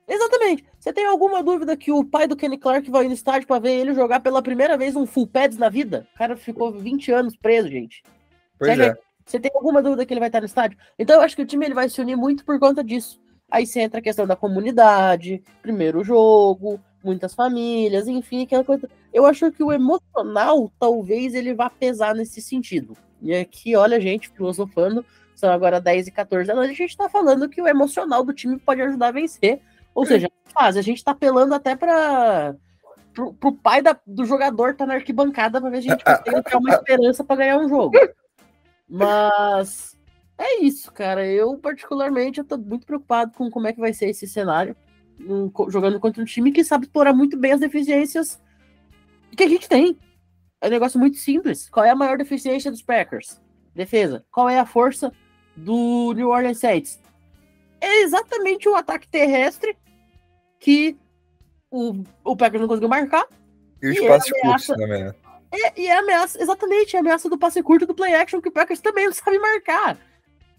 Exatamente. 0.06 0.64
Você 0.78 0.92
tem 0.92 1.06
alguma 1.06 1.42
dúvida 1.42 1.76
que 1.76 1.92
o 1.92 2.04
pai 2.04 2.26
do 2.26 2.36
Kenny 2.36 2.56
Clark 2.56 2.90
vai 2.90 3.06
no 3.06 3.12
estádio 3.12 3.46
pra 3.46 3.58
ver 3.58 3.72
ele 3.72 3.94
jogar 3.94 4.20
pela 4.20 4.42
primeira 4.42 4.76
vez 4.76 4.96
um 4.96 5.06
full 5.06 5.26
pads 5.26 5.58
na 5.58 5.68
vida? 5.68 6.06
O 6.14 6.18
cara 6.18 6.36
ficou 6.36 6.72
20 6.72 7.12
anos 7.12 7.36
preso, 7.36 7.68
gente. 7.68 8.02
Pois 8.58 8.70
Sério? 8.70 8.92
é. 8.92 8.98
Você 9.24 9.38
tem 9.38 9.50
alguma 9.54 9.82
dúvida 9.82 10.06
que 10.06 10.12
ele 10.14 10.20
vai 10.20 10.30
estar 10.30 10.40
no 10.40 10.46
estádio? 10.46 10.78
Então 10.98 11.16
eu 11.16 11.22
acho 11.22 11.36
que 11.36 11.42
o 11.42 11.46
time 11.46 11.66
ele 11.66 11.74
vai 11.74 11.88
se 11.90 12.00
unir 12.00 12.16
muito 12.16 12.44
por 12.44 12.58
conta 12.58 12.82
disso. 12.82 13.20
Aí 13.50 13.66
você 13.66 13.80
entra 13.80 14.00
a 14.00 14.02
questão 14.02 14.26
da 14.26 14.34
comunidade, 14.34 15.42
primeiro 15.60 16.02
jogo, 16.02 16.80
muitas 17.04 17.34
famílias, 17.34 18.08
enfim, 18.08 18.44
aquela 18.44 18.64
coisa. 18.64 18.88
Eu 19.12 19.26
acho 19.26 19.50
que 19.52 19.62
o 19.62 19.72
emocional, 19.72 20.72
talvez, 20.78 21.34
ele 21.34 21.54
vá 21.54 21.68
pesar 21.68 22.14
nesse 22.14 22.40
sentido. 22.40 22.96
E 23.20 23.34
aqui, 23.34 23.76
olha, 23.76 24.00
gente, 24.00 24.30
filosofando, 24.30 25.04
são 25.38 25.52
agora 25.52 25.80
10 25.80 26.08
e 26.08 26.10
14 26.10 26.46
da 26.48 26.54
noite, 26.54 26.72
a 26.72 26.74
gente 26.74 26.96
tá 26.96 27.08
falando 27.08 27.48
que 27.48 27.62
o 27.62 27.68
emocional 27.68 28.24
do 28.24 28.32
time 28.32 28.58
pode 28.58 28.82
ajudar 28.82 29.08
a 29.08 29.12
vencer. 29.12 29.60
Ou 29.94 30.04
seja, 30.04 30.28
faz, 30.52 30.76
a 30.76 30.82
gente 30.82 31.02
tá 31.04 31.12
apelando 31.12 31.54
até 31.54 31.76
para 31.76 32.54
pro, 33.14 33.32
pro 33.34 33.52
pai 33.52 33.80
da- 33.82 33.98
do 34.06 34.24
jogador 34.24 34.74
tá 34.76 34.84
na 34.86 34.94
arquibancada 34.94 35.60
pra 35.60 35.70
ver 35.70 35.82
se 35.82 35.88
a 35.88 35.92
gente 35.92 36.04
consegue 36.04 36.42
ter 36.42 36.56
uma 36.56 36.70
esperança 36.74 37.22
pra 37.24 37.36
ganhar 37.36 37.58
um 37.58 37.68
jogo. 37.68 37.96
Mas 38.88 39.96
é 40.36 40.60
isso, 40.62 40.92
cara. 40.92 41.26
Eu, 41.26 41.56
particularmente, 41.58 42.38
eu 42.38 42.44
tô 42.44 42.56
muito 42.56 42.86
preocupado 42.86 43.32
com 43.36 43.50
como 43.50 43.66
é 43.66 43.72
que 43.72 43.80
vai 43.80 43.92
ser 43.92 44.08
esse 44.08 44.26
cenário. 44.26 44.76
um, 45.20 45.50
jogando 45.68 45.98
contra 46.00 46.22
um 46.22 46.24
time 46.24 46.52
que 46.52 46.62
sabe 46.64 46.86
explorar 46.86 47.12
muito 47.12 47.36
bem 47.36 47.52
as 47.52 47.60
deficiências 47.60 48.40
que 49.36 49.42
a 49.42 49.48
gente 49.48 49.68
tem. 49.68 49.98
É 50.60 50.66
um 50.68 50.70
negócio 50.70 50.98
muito 50.98 51.16
simples. 51.16 51.68
Qual 51.68 51.84
é 51.84 51.90
a 51.90 51.94
maior 51.96 52.16
deficiência 52.18 52.70
dos 52.70 52.82
Packers? 52.82 53.40
Defesa. 53.74 54.24
Qual 54.30 54.48
é 54.48 54.58
a 54.58 54.66
força 54.66 55.12
do 55.58 56.12
New 56.14 56.28
Orleans 56.30 56.58
Saints? 56.58 56.98
É 57.80 58.02
exatamente 58.02 58.68
o 58.68 58.74
ataque 58.74 59.08
terrestre 59.08 59.76
que 60.58 60.96
o, 61.70 62.02
o 62.24 62.36
Packers 62.36 62.60
não 62.60 62.68
conseguiu 62.68 62.88
marcar. 62.88 63.26
E 63.82 63.88
os 63.90 63.96
E 63.96 64.08
passes 64.08 64.30
curtos 64.30 64.44
ameaça- 64.44 64.74
também, 64.76 65.04
né? 65.04 65.14
É, 65.50 65.80
e 65.80 65.86
é 65.86 65.96
ameaça, 65.96 66.42
exatamente, 66.42 66.94
é 66.94 66.98
ameaça 66.98 67.28
do 67.28 67.38
passe 67.38 67.62
curto 67.62 67.86
do 67.86 67.94
play 67.94 68.14
action 68.14 68.40
que 68.40 68.48
o 68.48 68.52
Packers 68.52 68.80
também 68.80 69.06
não 69.06 69.12
sabe 69.14 69.38
marcar. 69.38 69.96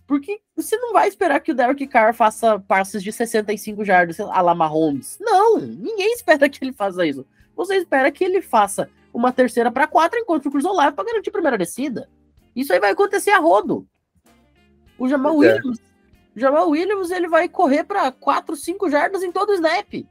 Porque 0.08 0.42
você 0.56 0.76
não 0.78 0.94
vai 0.94 1.08
esperar 1.08 1.40
que 1.42 1.52
o 1.52 1.56
Derek 1.56 1.86
Carr 1.86 2.12
faça 2.16 2.58
passes 2.60 3.04
de 3.04 3.12
65 3.12 3.86
jardas, 3.86 4.20
a 4.20 4.42
la 4.42 4.56
Mahomes. 4.56 5.18
Não, 5.22 5.60
ninguém 5.60 6.14
espera 6.14 6.50
que 6.50 6.64
ele 6.64 6.74
faça 6.74 7.06
isso. 7.06 7.24
Você 7.56 7.76
espera 7.76 8.10
que 8.12 8.24
ele 8.24 8.42
faça 8.42 8.90
uma 9.14 9.32
terceira 9.32 9.70
para 9.72 9.86
quatro 9.86 10.18
enquanto 10.18 10.48
o 10.48 10.52
Cruz 10.52 10.66
Olave 10.66 10.96
para 10.96 11.04
garantir 11.06 11.30
a 11.30 11.34
primeira 11.34 11.58
descida. 11.58 12.10
Isso 12.56 12.74
aí 12.74 12.80
vai 12.80 12.90
acontecer 12.92 13.30
a 13.30 13.38
rodo. 13.38 13.86
O 15.00 15.08
Jamal 15.08 15.34
Pois 15.36 15.50
é. 15.50 15.56
Williams, 15.56 15.80
Jamal 16.36 16.70
Williams, 16.70 17.12
ele 17.12 17.28
vai 17.28 17.48
correr 17.48 17.84
para 17.84 18.12
4, 18.12 18.56
5 18.56 18.90
jardas 18.90 19.24
em 19.24 19.32
todo 19.32 19.50
o 19.50 19.54
snap. 19.54 20.06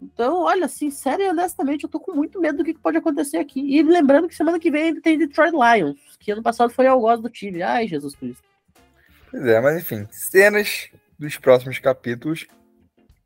Então, 0.00 0.42
olha, 0.42 0.68
sincero 0.68 1.22
e 1.22 1.28
honestamente, 1.28 1.84
eu 1.84 1.90
tô 1.90 1.98
com 1.98 2.12
muito 2.14 2.40
medo 2.40 2.58
do 2.58 2.64
que 2.64 2.74
que 2.74 2.80
pode 2.80 2.98
acontecer 2.98 3.38
aqui. 3.38 3.60
E 3.60 3.82
lembrando 3.82 4.28
que 4.28 4.34
semana 4.34 4.58
que 4.58 4.70
vem 4.70 4.84
ainda 4.84 5.00
tem 5.00 5.18
Detroit 5.18 5.52
Lions, 5.52 5.98
que 6.20 6.30
ano 6.30 6.42
passado 6.42 6.70
foi 6.70 6.86
algoz 6.86 7.20
do 7.20 7.30
time. 7.30 7.62
Ai, 7.62 7.88
Jesus 7.88 8.14
Cristo. 8.14 8.42
Pois 9.30 9.44
é, 9.44 9.60
mas 9.60 9.78
enfim, 9.78 10.06
cenas 10.10 10.90
dos 11.18 11.36
próximos 11.38 11.78
capítulos. 11.78 12.46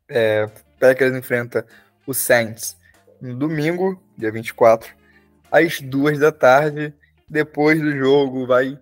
É, 0.09 0.49
Packers 0.79 1.15
enfrenta 1.15 1.65
o 2.07 2.13
Saints 2.13 2.77
no 3.21 3.35
domingo, 3.35 4.01
dia 4.17 4.31
24, 4.31 4.93
às 5.51 5.79
duas 5.81 6.17
da 6.19 6.31
tarde. 6.31 6.93
Depois 7.29 7.79
do 7.79 7.91
jogo, 7.91 8.47
vai 8.47 8.79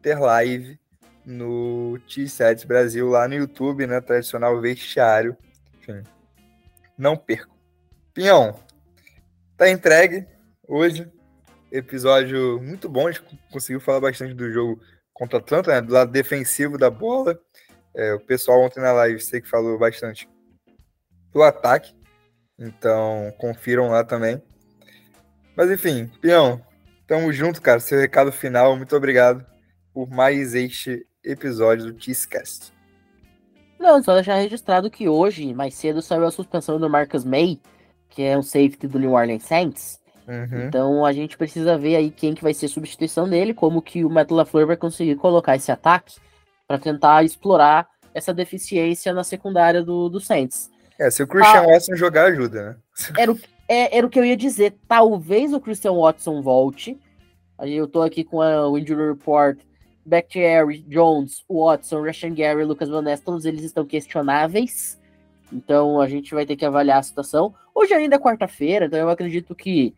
ter 0.00 0.18
live 0.18 0.78
no 1.24 1.98
T7 2.08 2.66
Brasil 2.66 3.08
lá 3.08 3.28
no 3.28 3.34
YouTube, 3.34 3.86
né? 3.86 4.00
Tradicional 4.00 4.60
vestiário. 4.60 5.36
Enfim, 5.78 6.02
não 6.96 7.16
percam. 7.16 7.54
Pinhão, 8.14 8.58
tá 9.56 9.70
entregue 9.70 10.26
hoje. 10.66 11.10
Episódio 11.70 12.60
muito 12.60 12.88
bom, 12.88 13.08
a 13.08 13.12
gente 13.12 13.24
conseguiu 13.50 13.80
falar 13.80 14.00
bastante 14.00 14.34
do 14.34 14.52
jogo 14.52 14.78
contra 15.12 15.38
o 15.38 15.40
Atlanta, 15.40 15.70
né? 15.72 15.80
Do 15.80 15.92
lado 15.92 16.12
defensivo 16.12 16.76
da 16.76 16.90
bola. 16.90 17.40
É, 17.94 18.12
o 18.14 18.20
pessoal 18.20 18.60
ontem 18.60 18.80
na 18.80 18.92
live 18.92 19.20
sei 19.20 19.40
que 19.40 19.48
falou 19.48 19.78
bastante 19.78 20.28
do 21.32 21.42
ataque. 21.42 21.94
Então, 22.58 23.32
confiram 23.38 23.88
lá 23.88 24.04
também. 24.04 24.42
Mas 25.56 25.70
enfim, 25.70 26.10
Pião, 26.20 26.64
tamo 27.06 27.32
junto, 27.32 27.60
cara. 27.60 27.80
Seu 27.80 27.98
recado 27.98 28.30
final, 28.30 28.76
muito 28.76 28.94
obrigado 28.94 29.44
por 29.92 30.08
mais 30.10 30.54
este 30.54 31.06
episódio 31.24 31.92
do 31.92 32.02
Cheesecast. 32.02 32.72
Não, 33.78 34.02
só 34.02 34.14
deixar 34.14 34.36
registrado 34.36 34.90
que 34.90 35.08
hoje, 35.08 35.52
mais 35.54 35.74
cedo, 35.74 36.00
saiu 36.00 36.24
a 36.26 36.30
suspensão 36.30 36.78
do 36.78 36.88
Marcus 36.88 37.24
May, 37.24 37.60
que 38.08 38.22
é 38.22 38.38
um 38.38 38.42
safety 38.42 38.86
do 38.86 38.98
New 38.98 39.12
Orleans 39.12 39.42
Saints. 39.42 40.00
Uhum. 40.28 40.66
Então 40.68 41.04
a 41.04 41.12
gente 41.12 41.36
precisa 41.36 41.76
ver 41.76 41.96
aí 41.96 42.10
quem 42.10 42.32
que 42.32 42.42
vai 42.44 42.54
ser 42.54 42.66
a 42.66 42.68
substituição 42.68 43.28
dele, 43.28 43.52
como 43.52 43.82
que 43.82 44.04
o 44.04 44.10
Matt 44.10 44.30
LaFleur 44.30 44.68
vai 44.68 44.76
conseguir 44.76 45.16
colocar 45.16 45.56
esse 45.56 45.72
ataque 45.72 46.16
para 46.68 46.78
tentar 46.78 47.24
explorar 47.24 47.88
essa 48.14 48.32
deficiência 48.32 49.12
na 49.12 49.24
secundária 49.24 49.82
do, 49.82 50.08
do 50.08 50.20
Saints. 50.20 50.70
É, 50.98 51.10
se 51.10 51.22
o 51.22 51.26
Christian 51.26 51.62
Ah. 51.62 51.66
Watson 51.66 51.96
jogar, 51.96 52.26
ajuda, 52.26 52.70
né? 52.70 52.76
Era 53.18 53.32
o, 53.32 53.40
é- 53.66 53.96
era 53.98 54.06
o 54.06 54.10
que 54.10 54.18
eu 54.18 54.24
ia 54.24 54.36
dizer. 54.36 54.76
Talvez 54.86 55.52
o 55.52 55.58
Christian 55.60 55.94
Watson 55.94 56.40
volte. 56.40 56.96
Aí 57.58 57.74
eu 57.74 57.88
tô 57.88 58.02
aqui 58.02 58.22
com 58.22 58.40
a- 58.40 58.68
o 58.68 58.78
Injury 58.78 59.08
Report. 59.08 59.58
Bakhtiari, 60.04 60.84
Jones, 60.88 61.44
Watson, 61.48 62.02
Rashan 62.02 62.34
Gary, 62.34 62.64
Lucas 62.64 62.88
Van 62.88 63.02
Ness, 63.02 63.20
todos 63.20 63.44
eles 63.44 63.62
estão 63.62 63.84
questionáveis. 63.84 65.00
Então 65.52 66.00
a 66.00 66.08
gente 66.08 66.34
vai 66.34 66.46
ter 66.46 66.56
que 66.56 66.64
avaliar 66.64 66.98
a 66.98 67.02
situação. 67.02 67.54
Hoje 67.74 67.94
ainda 67.94 68.16
é 68.16 68.18
quarta-feira, 68.18 68.86
então 68.86 68.98
eu 68.98 69.08
acredito 69.08 69.54
que 69.54 69.94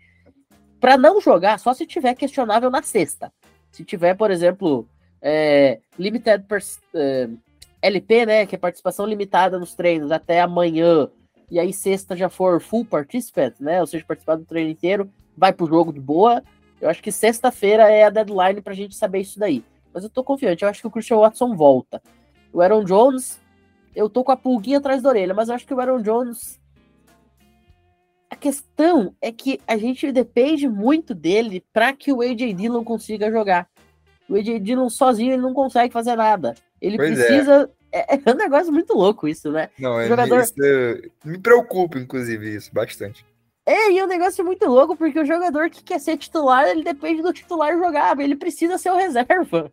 para 0.81 0.99
não 0.99 1.21
jogar, 1.21 1.59
só 1.59 1.73
se 1.73 1.87
tiver 1.87 2.15
questionável 2.15 2.71
na 2.71 2.83
sexta. 2.83 3.33
Se 3.73 3.85
tiver, 3.85 4.15
por 4.15 4.31
exemplo, 4.31 4.87
é, 5.23 5.81
limited 5.99 6.45
é, 6.95 7.29
LP, 7.81 8.27
né, 8.27 8.47
que 8.47 8.55
é 8.55 8.59
participação 8.59 9.07
limitada 9.07 9.59
nos 9.59 9.75
treinos 9.75 10.13
até 10.13 10.41
amanhã, 10.41 11.09
e 11.51 11.59
aí 11.59 11.73
sexta 11.73 12.15
já 12.15 12.29
for 12.29 12.61
full 12.61 12.85
participant, 12.85 13.55
né, 13.61 13.81
ou 13.81 13.87
seja, 13.87 14.05
participar 14.07 14.37
do 14.37 14.45
treino 14.45 14.71
inteiro, 14.71 15.11
vai 15.37 15.53
pro 15.53 15.67
jogo 15.67 15.93
de 15.93 16.01
boa. 16.01 16.43
Eu 16.81 16.91
acho 16.91 17.03
que 17.03 17.11
sexta-feira 17.11 17.91
é 17.91 18.05
a 18.05 18.11
deadline 18.11 18.61
pra 18.61 18.75
gente 18.75 18.95
saber 18.95 19.21
isso 19.21 19.39
daí. 19.39 19.65
Mas 19.95 20.03
eu 20.03 20.11
tô 20.11 20.25
confiante, 20.25 20.65
eu 20.65 20.69
acho 20.69 20.81
que 20.81 20.87
o 20.89 20.91
Christian 20.91 21.19
Watson 21.19 21.55
volta. 21.55 22.03
O 22.53 22.61
Aaron 22.61 22.83
Jones, 22.85 23.41
eu 23.95 24.11
tô 24.11 24.25
com 24.25 24.33
a 24.33 24.37
pulguinha 24.37 24.79
atrás 24.79 25.01
da 25.01 25.09
orelha, 25.09 25.33
mas 25.33 25.49
eu 25.49 25.55
acho 25.55 25.65
que 25.65 25.73
o 25.73 25.81
Aaron 25.81 26.03
Jones. 26.03 26.61
A 28.29 28.35
questão 28.37 29.15
é 29.23 29.31
que 29.31 29.61
a 29.67 29.77
gente 29.77 30.11
depende 30.11 30.69
muito 30.69 31.15
dele 31.15 31.65
para 31.73 31.93
que 31.93 32.13
o 32.13 32.21
AJ 32.21 32.53
Dillon 32.55 32.83
consiga 32.83 33.31
jogar. 33.31 33.69
O 34.29 34.35
AJ 34.35 34.59
Dillon 34.61 34.91
sozinho 34.91 35.35
ele 35.35 35.43
não 35.43 35.55
consegue 35.55 35.93
fazer 35.93 36.17
nada. 36.17 36.55
Ele 36.81 36.97
Pois 36.97 37.19
é. 37.19 37.27
precisa. 37.27 37.71
É. 37.93 38.17
é 38.17 38.33
um 38.33 38.37
negócio 38.37 38.73
muito 38.73 38.93
louco 38.95 39.29
isso, 39.29 39.53
né? 39.53 39.71
Não, 39.79 40.01
é, 40.01 40.09
jogador- 40.09 40.41
isso, 40.41 40.55
me 41.25 41.39
preocupa, 41.39 41.97
inclusive, 41.99 42.57
isso, 42.57 42.75
bastante. 42.75 43.25
É, 43.67 43.93
e 43.93 43.99
é 43.99 44.05
um 44.05 44.09
negócio 44.09 44.45
muito 44.45 44.67
louco, 44.67 44.97
porque 44.97 45.19
o 45.19 45.25
jogador 45.25 45.71
que 45.71 45.83
quer 45.83 45.99
ser 45.99 46.19
titular, 46.19 46.67
ele 46.67 46.85
depende 46.85 47.23
do 47.23 47.33
titular 47.33 47.77
jogar, 47.79 48.19
ele 48.21 48.37
precisa 48.37 48.77
ser 48.77 48.91
o 48.91 48.97
reserva. 48.97 49.73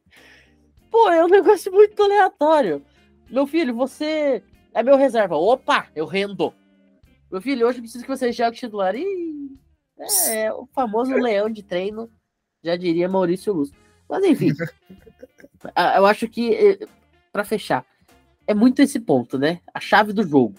Pô, 0.90 1.10
é 1.10 1.24
um 1.24 1.28
negócio 1.28 1.72
muito 1.72 2.02
aleatório. 2.02 2.86
Meu 3.30 3.46
filho, 3.46 3.76
você 3.76 4.42
é 4.74 4.82
meu 4.82 4.96
reserva. 4.96 5.36
Opa, 5.36 5.88
eu 5.96 6.06
rendo. 6.06 6.54
Meu 7.30 7.42
filho, 7.42 7.68
hoje 7.68 7.80
eu 7.80 7.84
preciso 7.84 8.04
que 8.04 8.10
você 8.10 8.32
jogue 8.32 8.58
titular. 8.58 8.96
Ih, 8.96 9.58
é, 10.30 10.52
o 10.52 10.68
famoso 10.74 11.14
leão 11.14 11.50
de 11.50 11.64
treino, 11.64 12.10
já 12.64 12.76
diria 12.76 13.10
Maurício 13.10 13.54
Luz. 13.54 13.72
Mas 14.10 14.24
enfim, 14.24 14.52
ah, 15.76 15.98
eu 15.98 16.06
acho 16.06 16.28
que, 16.28 16.54
eh, 16.54 16.80
pra 17.32 17.44
fechar, 17.44 17.86
é 18.48 18.54
muito 18.54 18.82
esse 18.82 19.00
ponto, 19.00 19.38
né? 19.38 19.62
A 19.74 19.80
chave 19.80 20.12
do 20.12 20.24
jogo. 20.24 20.56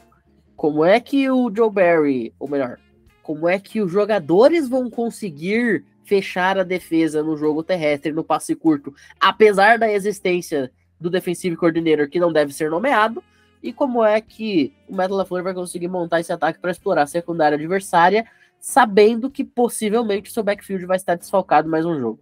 Como 0.57 0.85
é 0.85 1.01
que 1.01 1.28
o 1.30 1.53
Joe 1.55 1.70
Barry, 1.70 2.35
ou 2.39 2.49
melhor, 2.49 2.78
como 3.23 3.49
é 3.49 3.59
que 3.59 3.81
os 3.81 3.91
jogadores 3.91 4.68
vão 4.68 4.91
conseguir 4.91 5.85
fechar 6.05 6.59
a 6.59 6.64
defesa 6.64 7.23
no 7.23 7.37
jogo 7.37 7.62
terrestre, 7.62 8.12
no 8.12 8.25
passe 8.25 8.55
curto, 8.55 8.95
apesar 9.20 9.79
da 9.79 9.91
existência 9.91 10.70
do 11.01 11.09
defensive 11.09 11.57
coordinator 11.57 12.09
que 12.09 12.20
não 12.20 12.33
deve 12.33 12.53
ser 12.53 12.70
nomeado, 12.70 13.23
e 13.62 13.73
como 13.73 14.05
é 14.05 14.20
que 14.20 14.73
o 14.89 14.95
Metal 14.95 15.16
LaFleur 15.16 15.45
vai 15.45 15.55
conseguir 15.55 15.89
montar 15.89 16.20
esse 16.20 16.33
ataque 16.33 16.59
para 16.59 16.73
explorar 16.73 17.03
a 17.03 17.07
secundária 17.07 17.57
adversária, 17.57 18.27
sabendo 18.59 19.31
que 19.31 19.45
possivelmente 19.45 20.33
seu 20.33 20.43
backfield 20.43 20.85
vai 20.85 20.97
estar 20.97 21.14
desfalcado 21.14 21.68
mais 21.68 21.87
um 21.87 21.99
jogo. 21.99 22.20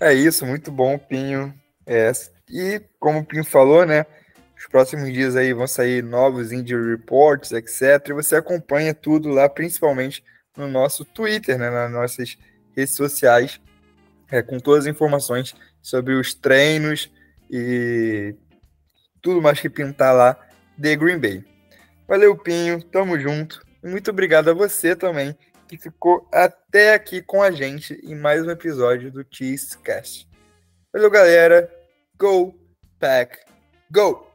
É 0.00 0.12
isso, 0.12 0.46
muito 0.46 0.70
bom, 0.70 0.98
Pinho. 0.98 1.54
É, 1.86 2.10
e 2.48 2.80
como 2.98 3.20
o 3.20 3.24
Pinho 3.24 3.44
falou, 3.44 3.84
né? 3.84 4.06
Os 4.64 4.68
próximos 4.68 5.12
dias 5.12 5.36
aí 5.36 5.52
vão 5.52 5.66
sair 5.66 6.02
novos 6.02 6.50
injury 6.50 6.92
reports, 6.92 7.52
etc. 7.52 8.08
E 8.08 8.12
você 8.14 8.36
acompanha 8.36 8.94
tudo 8.94 9.28
lá, 9.28 9.46
principalmente 9.46 10.24
no 10.56 10.66
nosso 10.66 11.04
Twitter, 11.04 11.58
né, 11.58 11.68
nas 11.68 11.92
nossas 11.92 12.38
redes 12.74 12.94
sociais, 12.94 13.60
é, 14.30 14.42
com 14.42 14.58
todas 14.58 14.86
as 14.86 14.90
informações 14.90 15.54
sobre 15.82 16.14
os 16.14 16.32
treinos 16.32 17.12
e 17.50 18.34
tudo 19.20 19.42
mais 19.42 19.60
que 19.60 19.68
pintar 19.68 20.14
lá 20.14 20.34
de 20.78 20.96
Green 20.96 21.18
Bay. 21.18 21.44
Valeu, 22.08 22.34
Pinho, 22.34 22.82
tamo 22.84 23.20
junto. 23.20 23.62
Muito 23.82 24.10
obrigado 24.10 24.48
a 24.48 24.54
você 24.54 24.96
também 24.96 25.36
que 25.68 25.76
ficou 25.76 26.26
até 26.32 26.94
aqui 26.94 27.20
com 27.20 27.42
a 27.42 27.50
gente 27.50 28.00
em 28.02 28.14
mais 28.14 28.42
um 28.46 28.50
episódio 28.50 29.12
do 29.12 29.26
Cheesecast. 29.30 30.26
Valeu, 30.90 31.10
galera. 31.10 31.70
Go, 32.16 32.54
pack, 32.98 33.40
go! 33.90 34.33